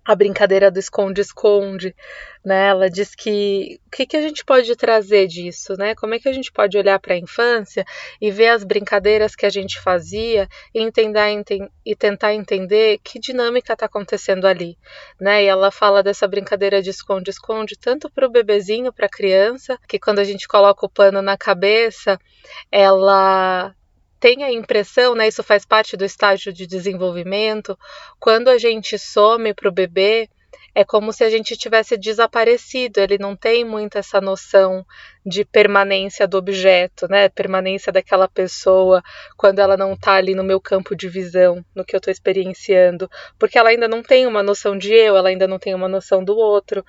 a 0.06 0.16
brincadeira 0.16 0.72
do 0.72 0.80
esconde-esconde, 0.80 1.96
né? 2.44 2.68
Ela 2.70 2.90
diz 2.90 3.14
que 3.14 3.80
o 3.86 3.90
que, 3.92 4.06
que 4.06 4.18
a 4.18 4.22
gente 4.22 4.44
pode 4.44 4.76
trazer 4.76 5.28
disso, 5.28 5.74
né? 5.78 5.94
Como 5.96 6.14
é 6.16 6.20
que 6.20 6.28
a 6.28 6.34
gente 6.34 6.52
pode 6.52 6.78
olhar 6.78 7.00
para 7.00 7.14
a 7.14 7.18
infância 7.18 7.86
e 8.20 8.32
ver 8.32 8.48
as 8.48 8.64
brincadeiras 8.64 9.36
que 9.36 9.46
a 9.46 9.50
gente 9.50 9.80
fazia 9.80 10.48
e, 10.74 10.82
entender, 10.82 11.44
e 11.86 11.96
tentar 11.96 12.34
entender 12.34 13.00
que 13.04 13.20
dinâmica 13.20 13.74
está 13.74 13.86
acontecendo 13.86 14.46
ali, 14.46 14.78
né? 15.20 15.44
E 15.44 15.48
ela 15.48 15.72
fala 15.72 16.02
dessa 16.02 16.28
brincadeira 16.28 16.82
de 16.82 16.90
esconde-esconde 16.90 17.78
tanto 17.78 18.10
para 18.10 18.26
o 18.26 18.32
bebezinho, 18.32 18.94
para 18.94 19.06
a 19.06 19.10
criança, 19.10 19.78
que 19.88 20.00
quando 20.00 20.20
a 20.20 20.24
gente 20.24 20.48
coloca 20.48 20.86
o 20.86 20.90
pano 20.90 21.22
na 21.22 21.38
cabeça, 21.38 22.20
ela 22.72 23.76
tem 24.20 24.44
a 24.44 24.52
impressão, 24.52 25.16
né, 25.16 25.28
isso 25.28 25.44
faz 25.44 25.66
parte 25.66 25.96
do 25.96 26.04
estágio 26.06 26.52
de 26.52 26.68
desenvolvimento, 26.68 27.78
quando 28.20 28.50
a 28.50 28.58
gente 28.58 28.98
some 28.98 29.54
para 29.54 29.70
o 29.70 29.72
bebê, 29.72 30.30
é 30.76 30.84
como 30.84 31.12
se 31.12 31.24
a 31.24 31.30
gente 31.30 31.58
tivesse 31.58 31.98
desaparecido, 31.98 33.00
ele 33.00 33.18
não 33.18 33.36
tem 33.36 33.66
muito 33.66 33.98
essa 33.98 34.22
noção 34.22 34.86
de 35.26 35.44
permanência 35.44 36.28
do 36.28 36.38
objeto, 36.38 37.08
né? 37.10 37.30
Permanência 37.30 37.92
daquela 37.92 38.28
pessoa 38.28 39.04
quando 39.38 39.60
ela 39.60 39.76
não 39.76 39.94
está 39.94 40.14
ali 40.14 40.34
no 40.34 40.44
meu 40.44 40.60
campo 40.60 40.96
de 40.96 41.10
visão, 41.10 41.64
no 41.76 41.84
que 41.84 41.96
eu 41.96 41.98
estou 41.98 42.12
experienciando, 42.12 43.10
porque 43.38 43.58
ela 43.58 43.70
ainda 43.70 43.88
não 43.88 44.02
tem 44.02 44.26
uma 44.26 44.42
noção 44.42 44.78
de 44.78 44.94
eu, 44.94 45.16
ela 45.16 45.30
ainda 45.30 45.48
não 45.48 45.60
tem 45.60 45.76
uma 45.76 45.88
noção 45.88 46.24
do 46.24 46.38
outro. 46.38 46.84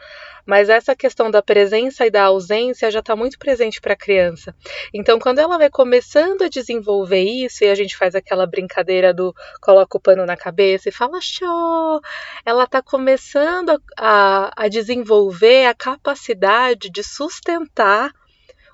Mas 0.47 0.69
essa 0.69 0.97
questão 0.97 1.31
da 1.31 1.43
presença 1.43 2.07
e 2.07 2.11
da 2.11 2.25
ausência 2.25 2.91
já 2.91 3.01
está 3.01 3.15
muito 3.15 3.39
presente 3.39 3.81
para 3.81 3.93
a 3.93 3.97
criança. 3.97 4.55
Então, 4.93 5.19
quando 5.19 5.39
ela 5.39 5.59
vai 5.59 5.71
começando 5.71 6.43
a 6.43 6.49
desenvolver 6.49 7.23
isso, 7.23 7.65
e 7.65 7.69
a 7.69 7.75
gente 7.75 7.97
faz 7.97 8.15
aquela 8.15 8.47
brincadeira 8.47 9.13
do 9.13 9.35
coloca 9.61 9.97
o 9.97 10.01
pano 10.01 10.25
na 10.27 10.37
cabeça 10.37 10.89
e 10.89 10.93
fala 10.93 11.21
show, 11.21 12.01
ela 12.45 12.65
está 12.65 12.83
começando 12.83 13.81
a, 13.97 14.51
a 14.57 14.69
desenvolver 14.69 15.67
a 15.67 15.75
capacidade 15.75 16.91
de 16.91 17.05
sustentar 17.05 18.13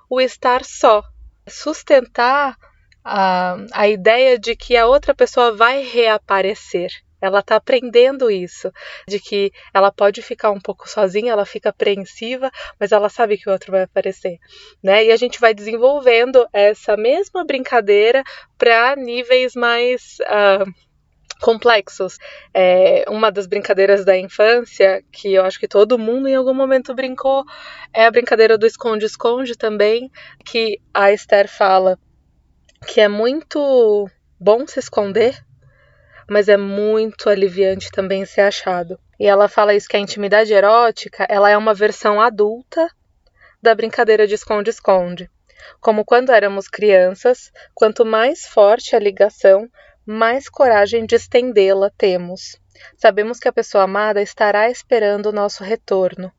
o 0.09 0.21
estar 0.21 0.65
só, 0.65 1.03
sustentar 1.49 2.57
a, 3.05 3.57
a 3.73 3.89
ideia 3.89 4.39
de 4.39 4.57
que 4.57 4.77
a 4.77 4.87
outra 4.87 5.15
pessoa 5.15 5.53
vai 5.53 5.83
reaparecer. 5.83 6.91
Ela 7.21 7.41
está 7.41 7.57
aprendendo 7.57 8.31
isso, 8.31 8.71
de 9.09 9.19
que 9.19 9.51
ela 9.73 9.91
pode 9.91 10.21
ficar 10.21 10.51
um 10.51 10.61
pouco 10.61 10.89
sozinha, 10.89 11.33
ela 11.33 11.47
fica 11.47 11.71
apreensiva, 11.71 12.51
mas 12.79 12.93
ela 12.93 13.09
sabe 13.09 13.39
que 13.39 13.49
o 13.49 13.53
outro 13.53 13.73
vai 13.73 13.83
aparecer, 13.83 14.39
né? 14.83 15.05
E 15.05 15.11
a 15.11 15.17
gente 15.17 15.41
vai 15.41 15.55
desenvolvendo 15.55 16.47
essa 16.53 16.95
mesma 16.97 17.43
brincadeira 17.45 18.23
para 18.59 18.95
níveis 18.97 19.55
mais 19.55 20.19
uh, 20.21 20.71
complexos. 21.41 22.19
É, 22.53 23.05
uma 23.09 23.31
das 23.31 23.47
brincadeiras 23.47 24.05
da 24.05 24.17
infância, 24.17 25.03
que 25.13 25.35
eu 25.35 25.45
acho 25.45 25.59
que 25.59 25.69
todo 25.69 25.99
mundo 25.99 26.29
em 26.29 26.35
algum 26.35 26.55
momento 26.55 26.95
brincou, 26.95 27.45
é 27.93 28.07
a 28.07 28.11
brincadeira 28.11 28.57
do 28.57 28.67
esconde-esconde 28.67 29.57
também, 29.57 30.11
que 30.45 30.81
a 30.93 31.13
Esther 31.13 31.49
fala 31.49 31.99
que 32.87 33.01
é 33.01 33.09
muito 33.09 34.09
bom 34.39 34.67
se 34.67 34.79
esconder, 34.79 35.43
mas 36.29 36.49
é 36.49 36.57
muito 36.57 37.29
aliviante 37.29 37.91
também 37.91 38.25
ser 38.25 38.43
achado. 38.43 38.99
E 39.19 39.27
ela 39.27 39.49
fala 39.49 39.75
isso 39.75 39.89
que 39.89 39.97
a 39.97 40.01
intimidade 40.01 40.53
erótica, 40.53 41.27
ela 41.29 41.49
é 41.49 41.57
uma 41.57 41.73
versão 41.73 42.21
adulta 42.21 42.89
da 43.63 43.75
brincadeira 43.75 44.27
de 44.27 44.35
esconde-esconde. 44.35 45.31
Como 45.81 46.05
quando 46.05 46.31
éramos 46.31 46.69
crianças, 46.69 47.51
quanto 47.75 48.05
mais 48.05 48.47
forte 48.47 48.95
a 48.95 48.99
ligação, 48.99 49.69
mais 50.07 50.49
coragem 50.49 51.05
de 51.05 51.17
estendê-la 51.17 51.91
temos. 51.91 52.61
Sabemos 52.97 53.41
que 53.41 53.49
a 53.49 53.53
pessoa 53.53 53.85
amada 53.85 54.23
estará 54.23 54.71
esperando 54.71 55.27
o 55.27 55.33
nosso 55.33 55.65
retorno. 55.65 56.33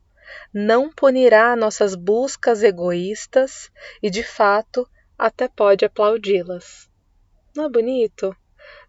Não 0.53 0.89
punirá 0.89 1.53
nossas 1.55 1.93
buscas 1.93 2.63
egoístas 2.63 3.69
e, 4.01 4.09
de 4.09 4.23
fato, 4.23 4.87
até 5.17 5.49
pode 5.49 5.83
aplaudi-las. 5.83 6.89
Não 7.53 7.65
é 7.65 7.69
bonito? 7.69 8.35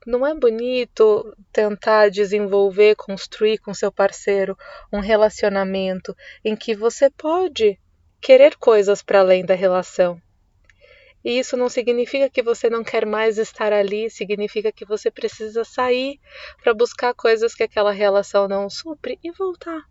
Não 0.07 0.25
é 0.25 0.35
bonito 0.35 1.37
tentar 1.53 2.09
desenvolver, 2.09 2.95
construir 2.95 3.59
com 3.59 3.75
seu 3.75 3.91
parceiro 3.91 4.57
um 4.93 5.01
relacionamento 5.01 6.17
em 6.45 6.55
que 6.55 6.75
você 6.75 7.11
pode 7.11 7.79
querer 8.21 8.57
coisas 8.57 9.03
para 9.03 9.21
além 9.21 9.45
da 9.45 9.55
relação. 9.55 10.21
E 11.29 11.39
isso 11.39 11.59
não 11.59 11.69
significa 11.69 12.31
que 12.31 12.43
você 12.43 12.71
não 12.71 12.83
quer 12.83 13.05
mais 13.05 13.37
estar 13.37 13.71
ali, 13.71 14.09
significa 14.09 14.73
que 14.73 14.87
você 14.87 15.11
precisa 15.11 15.63
sair 15.63 16.19
para 16.63 16.73
buscar 16.73 17.13
coisas 17.13 17.55
que 17.55 17.63
aquela 17.63 17.93
relação 17.93 18.49
não 18.49 18.71
supre 18.71 19.19
e 19.23 19.31
voltar. 19.31 19.83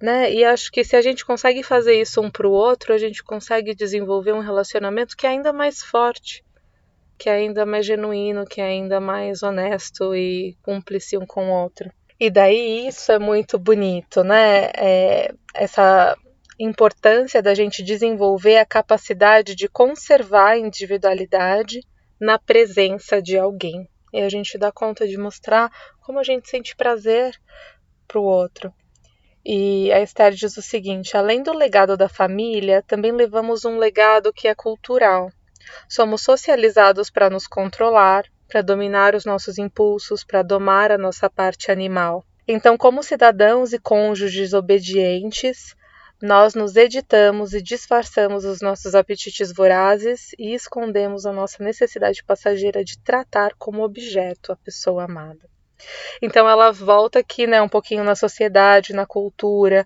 Né? 0.00 0.32
E 0.32 0.44
acho 0.44 0.70
que 0.70 0.84
se 0.84 0.94
a 0.94 1.02
gente 1.02 1.24
consegue 1.24 1.64
fazer 1.64 2.00
isso 2.00 2.20
um 2.20 2.30
para 2.30 2.46
o 2.46 2.52
outro, 2.52 2.94
a 2.94 2.98
gente 2.98 3.24
consegue 3.24 3.74
desenvolver 3.74 4.34
um 4.34 4.38
relacionamento 4.38 5.16
que 5.16 5.26
é 5.26 5.30
ainda 5.30 5.52
mais 5.52 5.82
forte, 5.82 6.44
que 7.18 7.28
é 7.28 7.32
ainda 7.32 7.66
mais 7.66 7.84
genuíno, 7.84 8.46
que 8.46 8.60
é 8.60 8.66
ainda 8.66 9.00
mais 9.00 9.42
honesto 9.42 10.14
e 10.14 10.56
cúmplice 10.62 11.18
um 11.18 11.26
com 11.26 11.50
o 11.50 11.60
outro. 11.60 11.90
E 12.20 12.30
daí 12.30 12.86
isso 12.86 13.10
é 13.10 13.18
muito 13.18 13.58
bonito, 13.58 14.22
né? 14.22 14.66
É, 14.76 15.34
essa 15.56 16.16
importância 16.64 17.42
da 17.42 17.54
gente 17.54 17.82
desenvolver 17.82 18.58
a 18.58 18.64
capacidade 18.64 19.54
de 19.54 19.68
conservar 19.68 20.52
a 20.52 20.58
individualidade 20.58 21.80
na 22.20 22.38
presença 22.38 23.20
de 23.20 23.36
alguém. 23.36 23.88
E 24.12 24.20
a 24.20 24.28
gente 24.28 24.56
dá 24.56 24.70
conta 24.70 25.08
de 25.08 25.18
mostrar 25.18 25.72
como 26.00 26.20
a 26.20 26.22
gente 26.22 26.48
sente 26.48 26.76
prazer 26.76 27.34
para 28.06 28.20
o 28.20 28.24
outro. 28.24 28.72
E 29.44 29.90
a 29.92 30.00
Esther 30.00 30.32
diz 30.32 30.56
o 30.56 30.62
seguinte: 30.62 31.16
além 31.16 31.42
do 31.42 31.52
legado 31.52 31.96
da 31.96 32.08
família, 32.08 32.80
também 32.86 33.10
levamos 33.10 33.64
um 33.64 33.76
legado 33.76 34.32
que 34.32 34.46
é 34.46 34.54
cultural. 34.54 35.30
Somos 35.88 36.22
socializados 36.22 37.10
para 37.10 37.28
nos 37.28 37.48
controlar, 37.48 38.24
para 38.46 38.62
dominar 38.62 39.16
os 39.16 39.24
nossos 39.24 39.58
impulsos, 39.58 40.22
para 40.22 40.42
domar 40.42 40.92
a 40.92 40.98
nossa 40.98 41.28
parte 41.28 41.72
animal. 41.72 42.24
Então, 42.46 42.76
como 42.76 43.02
cidadãos 43.02 43.72
e 43.72 43.78
cônjuges 43.78 44.52
obedientes, 44.52 45.74
nós 46.22 46.54
nos 46.54 46.76
editamos 46.76 47.52
e 47.52 47.60
disfarçamos 47.60 48.44
os 48.44 48.60
nossos 48.60 48.94
apetites 48.94 49.52
vorazes 49.52 50.30
e 50.38 50.54
escondemos 50.54 51.26
a 51.26 51.32
nossa 51.32 51.62
necessidade 51.64 52.22
passageira 52.22 52.84
de 52.84 52.96
tratar 53.00 53.54
como 53.58 53.82
objeto 53.82 54.52
a 54.52 54.56
pessoa 54.56 55.04
amada. 55.04 55.50
Então 56.22 56.48
ela 56.48 56.70
volta 56.70 57.18
aqui, 57.18 57.44
né, 57.44 57.60
um 57.60 57.68
pouquinho 57.68 58.04
na 58.04 58.14
sociedade, 58.14 58.92
na 58.92 59.04
cultura, 59.04 59.84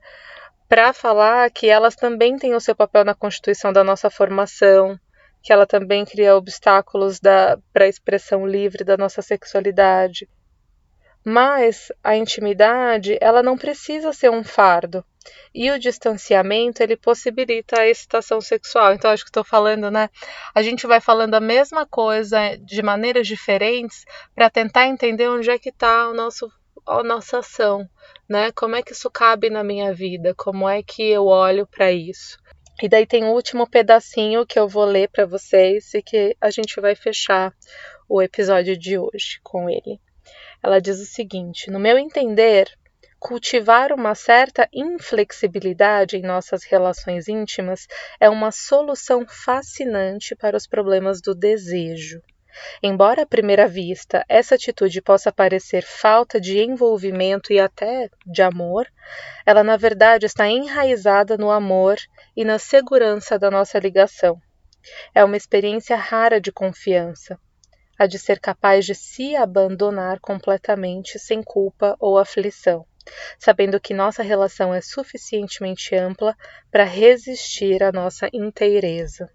para 0.68 0.92
falar 0.92 1.50
que 1.50 1.68
elas 1.68 1.96
também 1.96 2.36
têm 2.36 2.54
o 2.54 2.60
seu 2.60 2.76
papel 2.76 3.02
na 3.02 3.14
constituição 3.14 3.72
da 3.72 3.82
nossa 3.82 4.10
formação, 4.10 5.00
que 5.42 5.54
ela 5.54 5.66
também 5.66 6.04
cria 6.04 6.36
obstáculos 6.36 7.18
para 7.72 7.84
a 7.84 7.88
expressão 7.88 8.46
livre 8.46 8.84
da 8.84 8.98
nossa 8.98 9.22
sexualidade. 9.22 10.28
Mas 11.28 11.90
a 12.04 12.16
intimidade, 12.16 13.18
ela 13.20 13.42
não 13.42 13.58
precisa 13.58 14.12
ser 14.12 14.30
um 14.30 14.44
fardo. 14.44 15.04
E 15.52 15.68
o 15.72 15.78
distanciamento, 15.78 16.84
ele 16.84 16.96
possibilita 16.96 17.80
a 17.80 17.88
excitação 17.88 18.40
sexual. 18.40 18.94
Então, 18.94 19.10
acho 19.10 19.24
que 19.24 19.30
estou 19.30 19.42
falando, 19.42 19.90
né? 19.90 20.08
A 20.54 20.62
gente 20.62 20.86
vai 20.86 21.00
falando 21.00 21.34
a 21.34 21.40
mesma 21.40 21.84
coisa 21.84 22.56
de 22.58 22.80
maneiras 22.80 23.26
diferentes 23.26 24.04
para 24.36 24.48
tentar 24.48 24.86
entender 24.86 25.28
onde 25.28 25.50
é 25.50 25.58
que 25.58 25.70
está 25.70 26.02
a 26.04 26.14
nossa 27.02 27.38
ação, 27.40 27.90
né? 28.28 28.52
Como 28.52 28.76
é 28.76 28.82
que 28.82 28.92
isso 28.92 29.10
cabe 29.10 29.50
na 29.50 29.64
minha 29.64 29.92
vida? 29.92 30.32
Como 30.32 30.68
é 30.68 30.80
que 30.80 31.02
eu 31.10 31.26
olho 31.26 31.66
para 31.66 31.90
isso? 31.90 32.38
E 32.80 32.88
daí 32.88 33.04
tem 33.04 33.24
o 33.24 33.32
último 33.32 33.68
pedacinho 33.68 34.46
que 34.46 34.60
eu 34.60 34.68
vou 34.68 34.84
ler 34.84 35.08
para 35.08 35.26
vocês 35.26 35.92
e 35.92 36.00
que 36.00 36.36
a 36.40 36.50
gente 36.50 36.80
vai 36.80 36.94
fechar 36.94 37.52
o 38.08 38.22
episódio 38.22 38.78
de 38.78 38.96
hoje 38.96 39.40
com 39.42 39.68
ele. 39.68 39.98
Ela 40.62 40.80
diz 40.80 41.00
o 41.00 41.06
seguinte: 41.06 41.70
No 41.70 41.78
meu 41.78 41.98
entender, 41.98 42.70
cultivar 43.18 43.92
uma 43.92 44.14
certa 44.14 44.68
inflexibilidade 44.72 46.16
em 46.16 46.22
nossas 46.22 46.64
relações 46.64 47.28
íntimas 47.28 47.86
é 48.20 48.28
uma 48.28 48.50
solução 48.52 49.26
fascinante 49.26 50.34
para 50.36 50.56
os 50.56 50.66
problemas 50.66 51.20
do 51.20 51.34
desejo. 51.34 52.22
Embora 52.82 53.22
à 53.22 53.26
primeira 53.26 53.68
vista 53.68 54.24
essa 54.28 54.54
atitude 54.54 55.02
possa 55.02 55.30
parecer 55.30 55.82
falta 55.82 56.40
de 56.40 56.58
envolvimento 56.58 57.52
e 57.52 57.60
até 57.60 58.08
de 58.24 58.42
amor, 58.42 58.86
ela 59.44 59.62
na 59.62 59.76
verdade 59.76 60.26
está 60.26 60.48
enraizada 60.48 61.36
no 61.36 61.50
amor 61.50 61.96
e 62.34 62.44
na 62.44 62.58
segurança 62.58 63.38
da 63.38 63.50
nossa 63.50 63.78
ligação. 63.78 64.40
É 65.14 65.22
uma 65.24 65.36
experiência 65.36 65.96
rara 65.96 66.40
de 66.40 66.52
confiança, 66.52 67.38
a 67.98 68.06
de 68.06 68.18
ser 68.18 68.38
capaz 68.38 68.84
de 68.84 68.94
se 68.94 69.34
abandonar 69.36 70.20
completamente 70.20 71.18
sem 71.18 71.42
culpa 71.42 71.96
ou 71.98 72.18
aflição, 72.18 72.84
sabendo 73.38 73.80
que 73.80 73.94
nossa 73.94 74.22
relação 74.22 74.74
é 74.74 74.80
suficientemente 74.80 75.94
ampla 75.94 76.36
para 76.70 76.84
resistir 76.84 77.82
à 77.82 77.92
nossa 77.92 78.28
inteireza. 78.32 79.30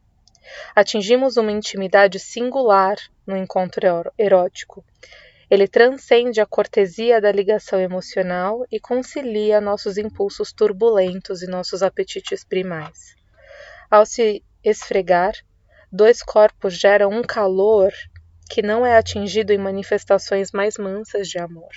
Atingimos 0.76 1.38
uma 1.38 1.52
intimidade 1.52 2.20
singular 2.20 2.98
no 3.26 3.38
encontro 3.38 3.86
erótico. 4.18 4.84
Ele 5.50 5.68
transcende 5.68 6.40
a 6.40 6.46
cortesia 6.46 7.20
da 7.20 7.32
ligação 7.32 7.80
emocional 7.80 8.66
e 8.72 8.80
concilia 8.80 9.60
nossos 9.60 9.98
impulsos 9.98 10.54
turbulentos 10.54 11.42
e 11.42 11.48
nossos 11.48 11.84
apetites 11.84 12.44
primais. 12.44 13.16
Ao 13.90 14.06
se 14.06 14.42
esfregar, 14.64 15.34
dois 15.92 16.24
corpos 16.24 16.74
geram 16.74 17.10
um 17.10 17.22
calor 17.22 17.92
que 18.52 18.62
não 18.62 18.86
é 18.86 18.98
atingido 18.98 19.54
em 19.54 19.58
manifestações 19.58 20.52
mais 20.52 20.78
mansas 20.78 21.30
de 21.30 21.40
amor. 21.40 21.70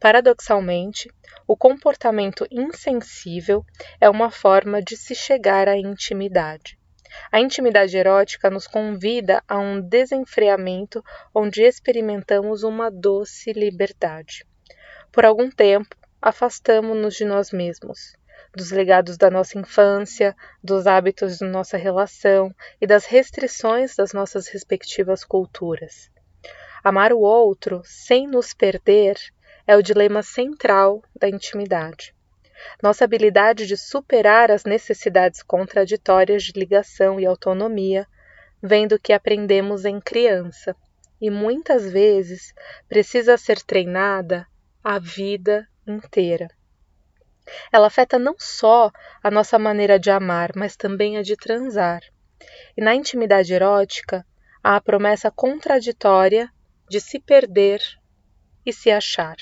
Paradoxalmente, 0.00 1.10
o 1.46 1.54
comportamento 1.54 2.46
insensível 2.50 3.62
é 4.00 4.08
uma 4.08 4.30
forma 4.30 4.80
de 4.80 4.96
se 4.96 5.14
chegar 5.14 5.68
à 5.68 5.76
intimidade. 5.76 6.78
A 7.30 7.40
intimidade 7.40 7.94
erótica 7.94 8.48
nos 8.48 8.66
convida 8.66 9.44
a 9.46 9.58
um 9.58 9.82
desenfreamento 9.82 11.04
onde 11.34 11.62
experimentamos 11.62 12.62
uma 12.62 12.90
doce 12.90 13.52
liberdade. 13.52 14.46
Por 15.12 15.26
algum 15.26 15.50
tempo, 15.50 15.94
afastamo-nos 16.22 17.14
de 17.14 17.26
nós 17.26 17.50
mesmos, 17.50 18.16
dos 18.54 18.70
legados 18.70 19.16
da 19.16 19.30
nossa 19.30 19.58
infância, 19.58 20.36
dos 20.62 20.86
hábitos 20.86 21.38
de 21.38 21.44
nossa 21.44 21.76
relação 21.76 22.54
e 22.80 22.86
das 22.86 23.06
restrições 23.06 23.94
das 23.96 24.12
nossas 24.12 24.48
respectivas 24.48 25.24
culturas. 25.24 26.10
Amar 26.82 27.12
o 27.12 27.20
outro 27.20 27.82
sem 27.84 28.26
nos 28.26 28.52
perder 28.52 29.16
é 29.66 29.76
o 29.76 29.82
dilema 29.82 30.22
central 30.22 31.02
da 31.18 31.28
intimidade 31.28 32.14
nossa 32.82 33.04
habilidade 33.04 33.66
de 33.66 33.76
superar 33.76 34.50
as 34.50 34.64
necessidades 34.64 35.42
contraditórias 35.42 36.42
de 36.42 36.52
ligação 36.52 37.18
e 37.18 37.26
autonomia 37.26 38.06
vem 38.62 38.86
do 38.86 38.98
que 38.98 39.12
aprendemos 39.12 39.84
em 39.84 40.00
criança 40.00 40.76
e 41.20 41.30
muitas 41.30 41.90
vezes 41.90 42.54
precisa 42.88 43.36
ser 43.36 43.60
treinada 43.62 44.46
a 44.82 44.98
vida 44.98 45.66
inteira. 45.86 46.48
Ela 47.72 47.86
afeta 47.86 48.18
não 48.18 48.34
só 48.38 48.90
a 49.22 49.30
nossa 49.30 49.58
maneira 49.58 49.98
de 49.98 50.10
amar, 50.10 50.52
mas 50.54 50.76
também 50.76 51.16
a 51.16 51.22
de 51.22 51.36
transar. 51.36 52.02
E 52.76 52.82
na 52.82 52.94
intimidade 52.94 53.52
erótica, 53.52 54.24
há 54.62 54.76
a 54.76 54.80
promessa 54.80 55.30
contraditória 55.30 56.50
de 56.88 57.00
se 57.00 57.18
perder 57.18 57.80
e 58.64 58.72
se 58.72 58.90
achar. 58.90 59.36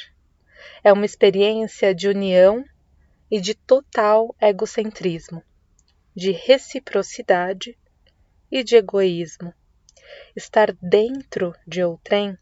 É 0.83 0.93
uma 0.93 1.07
experiência 1.07 1.95
de 1.95 2.09
união 2.09 2.65
e 3.31 3.41
de 3.41 3.55
total 3.55 4.35
egocentrismo, 4.41 5.43
de 6.15 6.31
reciprocidade 6.31 7.79
e 8.51 8.63
de 8.63 8.77
egoísmo. 8.77 9.53
Estar 10.35 10.73
dentro 10.81 11.55
de 11.67 11.83
outrem 11.83 12.39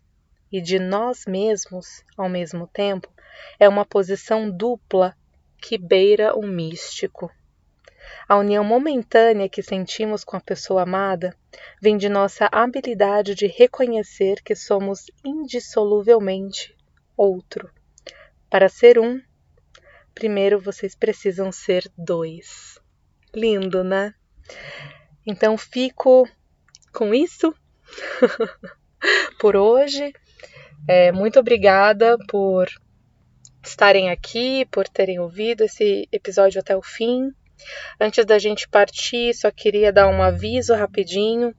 e 0.53 0.61
de 0.61 0.79
nós 0.79 1.25
mesmos 1.27 2.05
ao 2.17 2.29
mesmo 2.29 2.67
tempo 2.69 3.13
é 3.59 3.69
uma 3.69 3.85
posição 3.85 4.51
dupla 4.51 5.17
que 5.61 5.79
beira 5.79 6.35
o 6.37 6.47
místico. 6.47 7.31
A 8.29 8.37
união 8.37 8.65
momentânea 8.65 9.49
que 9.49 9.63
sentimos 9.63 10.25
com 10.25 10.37
a 10.37 10.41
pessoa 10.41 10.83
amada 10.83 11.37
vem 11.81 11.97
de 11.97 12.09
nossa 12.09 12.49
habilidade 12.51 13.35
de 13.35 13.47
reconhecer 13.47 14.43
que 14.43 14.55
somos 14.55 15.07
indissoluvelmente 15.25 16.77
outro. 17.17 17.71
Para 18.51 18.69
ser 18.69 18.99
um, 18.99 19.21
primeiro 20.15 20.61
vocês 20.61 20.95
precisam 20.95 21.53
ser 21.53 21.91
dois. 21.97 22.81
Lindo, 23.35 23.85
né? 23.85 24.15
Então 25.27 25.57
fico 25.57 26.29
com 26.93 27.15
isso 27.15 27.55
por 29.39 29.57
hoje. 29.57 30.13
É, 30.89 31.13
muito 31.13 31.39
obrigada 31.39 32.17
por 32.29 32.69
estarem 33.69 34.11
aqui, 34.11 34.65
por 34.71 34.89
terem 34.89 35.19
ouvido 35.19 35.65
esse 35.65 36.09
episódio 36.13 36.61
até 36.61 36.77
o 36.77 36.83
fim. 36.83 37.33
Antes 38.01 38.25
da 38.25 38.39
gente 38.39 38.69
partir, 38.69 39.35
só 39.35 39.51
queria 39.51 39.93
dar 39.93 40.09
um 40.09 40.23
aviso 40.23 40.75
rapidinho. 40.75 41.55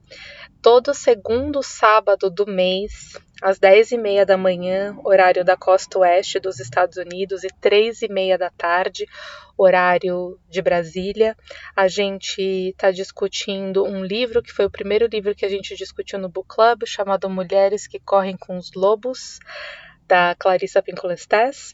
Todo 0.62 0.94
segundo 0.94 1.62
sábado 1.62 2.30
do 2.30 2.46
mês, 2.46 3.16
às 3.42 3.58
10h30 3.58 4.24
da 4.24 4.36
manhã, 4.36 4.96
horário 5.04 5.44
da 5.44 5.56
costa 5.56 5.98
oeste 6.00 6.40
dos 6.40 6.58
Estados 6.58 6.96
Unidos, 6.96 7.44
e 7.44 7.48
3h30 7.48 8.36
da 8.36 8.50
tarde, 8.50 9.06
horário 9.56 10.38
de 10.48 10.62
Brasília, 10.62 11.36
a 11.74 11.88
gente 11.88 12.40
está 12.70 12.90
discutindo 12.90 13.84
um 13.84 14.04
livro 14.04 14.42
que 14.42 14.52
foi 14.52 14.66
o 14.66 14.70
primeiro 14.70 15.06
livro 15.06 15.34
que 15.34 15.44
a 15.44 15.48
gente 15.48 15.76
discutiu 15.76 16.18
no 16.18 16.28
Book 16.28 16.48
Club, 16.48 16.82
chamado 16.86 17.30
Mulheres 17.30 17.86
que 17.86 18.00
Correm 18.00 18.36
com 18.36 18.56
os 18.56 18.72
Lobos, 18.74 19.38
da 20.06 20.34
Clarissa 20.36 20.82
Pincolestes. 20.82 21.72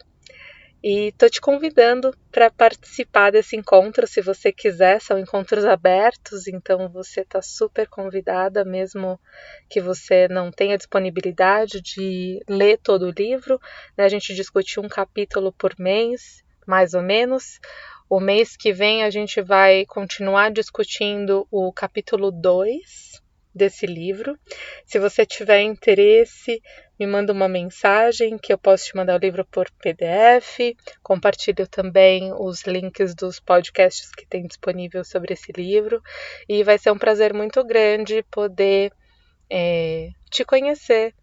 E 0.86 1.12
tô 1.12 1.30
te 1.30 1.40
convidando 1.40 2.14
para 2.30 2.50
participar 2.50 3.32
desse 3.32 3.56
encontro, 3.56 4.06
se 4.06 4.20
você 4.20 4.52
quiser, 4.52 5.00
são 5.00 5.18
encontros 5.18 5.64
abertos, 5.64 6.46
então 6.46 6.90
você 6.90 7.22
está 7.22 7.40
super 7.40 7.88
convidada, 7.88 8.66
mesmo 8.66 9.18
que 9.66 9.80
você 9.80 10.28
não 10.28 10.52
tenha 10.52 10.76
disponibilidade 10.76 11.80
de 11.80 12.38
ler 12.46 12.76
todo 12.82 13.06
o 13.06 13.10
livro. 13.10 13.58
Né? 13.96 14.04
A 14.04 14.10
gente 14.10 14.34
discute 14.34 14.78
um 14.78 14.86
capítulo 14.86 15.54
por 15.54 15.74
mês, 15.78 16.44
mais 16.66 16.92
ou 16.92 17.00
menos. 17.00 17.58
O 18.06 18.20
mês 18.20 18.54
que 18.54 18.70
vem 18.70 19.04
a 19.04 19.08
gente 19.08 19.40
vai 19.40 19.86
continuar 19.86 20.52
discutindo 20.52 21.48
o 21.50 21.72
capítulo 21.72 22.30
2 22.30 23.23
desse 23.54 23.86
livro. 23.86 24.38
Se 24.84 24.98
você 24.98 25.24
tiver 25.24 25.62
interesse, 25.62 26.60
me 26.98 27.06
manda 27.06 27.32
uma 27.32 27.48
mensagem 27.48 28.36
que 28.38 28.52
eu 28.52 28.58
posso 28.58 28.86
te 28.86 28.96
mandar 28.96 29.16
o 29.16 29.24
livro 29.24 29.44
por 29.44 29.70
PDF. 29.82 30.76
Compartilho 31.02 31.66
também 31.68 32.32
os 32.32 32.62
links 32.62 33.14
dos 33.14 33.38
podcasts 33.38 34.10
que 34.10 34.26
tem 34.26 34.46
disponível 34.46 35.04
sobre 35.04 35.34
esse 35.34 35.52
livro. 35.52 36.02
E 36.48 36.64
vai 36.64 36.78
ser 36.78 36.90
um 36.90 36.98
prazer 36.98 37.32
muito 37.32 37.64
grande 37.64 38.24
poder 38.30 38.92
é, 39.50 40.10
te 40.30 40.44
conhecer 40.44 41.14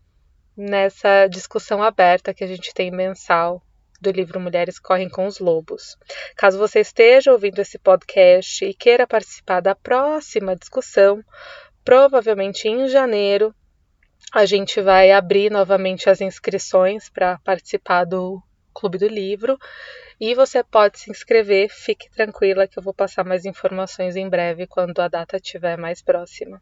nessa 0.55 1.27
discussão 1.27 1.81
aberta 1.81 2.33
que 2.33 2.43
a 2.43 2.47
gente 2.47 2.73
tem 2.73 2.91
mensal 2.91 3.61
do 4.01 4.11
livro 4.11 4.39
Mulheres 4.39 4.79
Correm 4.79 5.07
com 5.07 5.27
os 5.27 5.39
Lobos. 5.39 5.95
Caso 6.35 6.57
você 6.57 6.79
esteja 6.79 7.31
ouvindo 7.31 7.59
esse 7.59 7.77
podcast 7.77 8.65
e 8.65 8.73
queira 8.73 9.05
participar 9.05 9.61
da 9.61 9.75
próxima 9.75 10.55
discussão, 10.55 11.23
provavelmente 11.83 12.67
em 12.67 12.87
janeiro 12.87 13.53
a 14.33 14.45
gente 14.45 14.81
vai 14.81 15.11
abrir 15.11 15.51
novamente 15.51 16.09
as 16.09 16.21
inscrições 16.21 17.09
para 17.09 17.37
participar 17.39 18.05
do 18.05 18.41
Clube 18.73 18.97
do 18.97 19.07
Livro 19.07 19.57
e 20.19 20.33
você 20.35 20.63
pode 20.63 20.99
se 20.99 21.11
inscrever. 21.11 21.69
Fique 21.69 22.09
tranquila 22.11 22.67
que 22.67 22.79
eu 22.79 22.83
vou 22.83 22.93
passar 22.93 23.25
mais 23.25 23.43
informações 23.43 24.15
em 24.15 24.29
breve 24.29 24.67
quando 24.67 24.99
a 24.99 25.07
data 25.07 25.37
estiver 25.37 25.77
mais 25.77 26.01
próxima. 26.01 26.61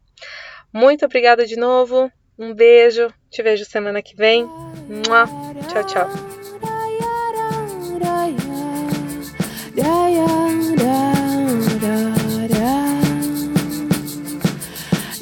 Muito 0.72 1.04
obrigada 1.04 1.46
de 1.46 1.56
novo. 1.56 2.10
Um 2.38 2.54
beijo. 2.54 3.12
Te 3.30 3.42
vejo 3.42 3.64
semana 3.64 4.02
que 4.02 4.16
vem. 4.16 4.48
Tchau, 5.68 5.84
tchau. 5.84 6.08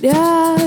Yeah. 0.01 0.58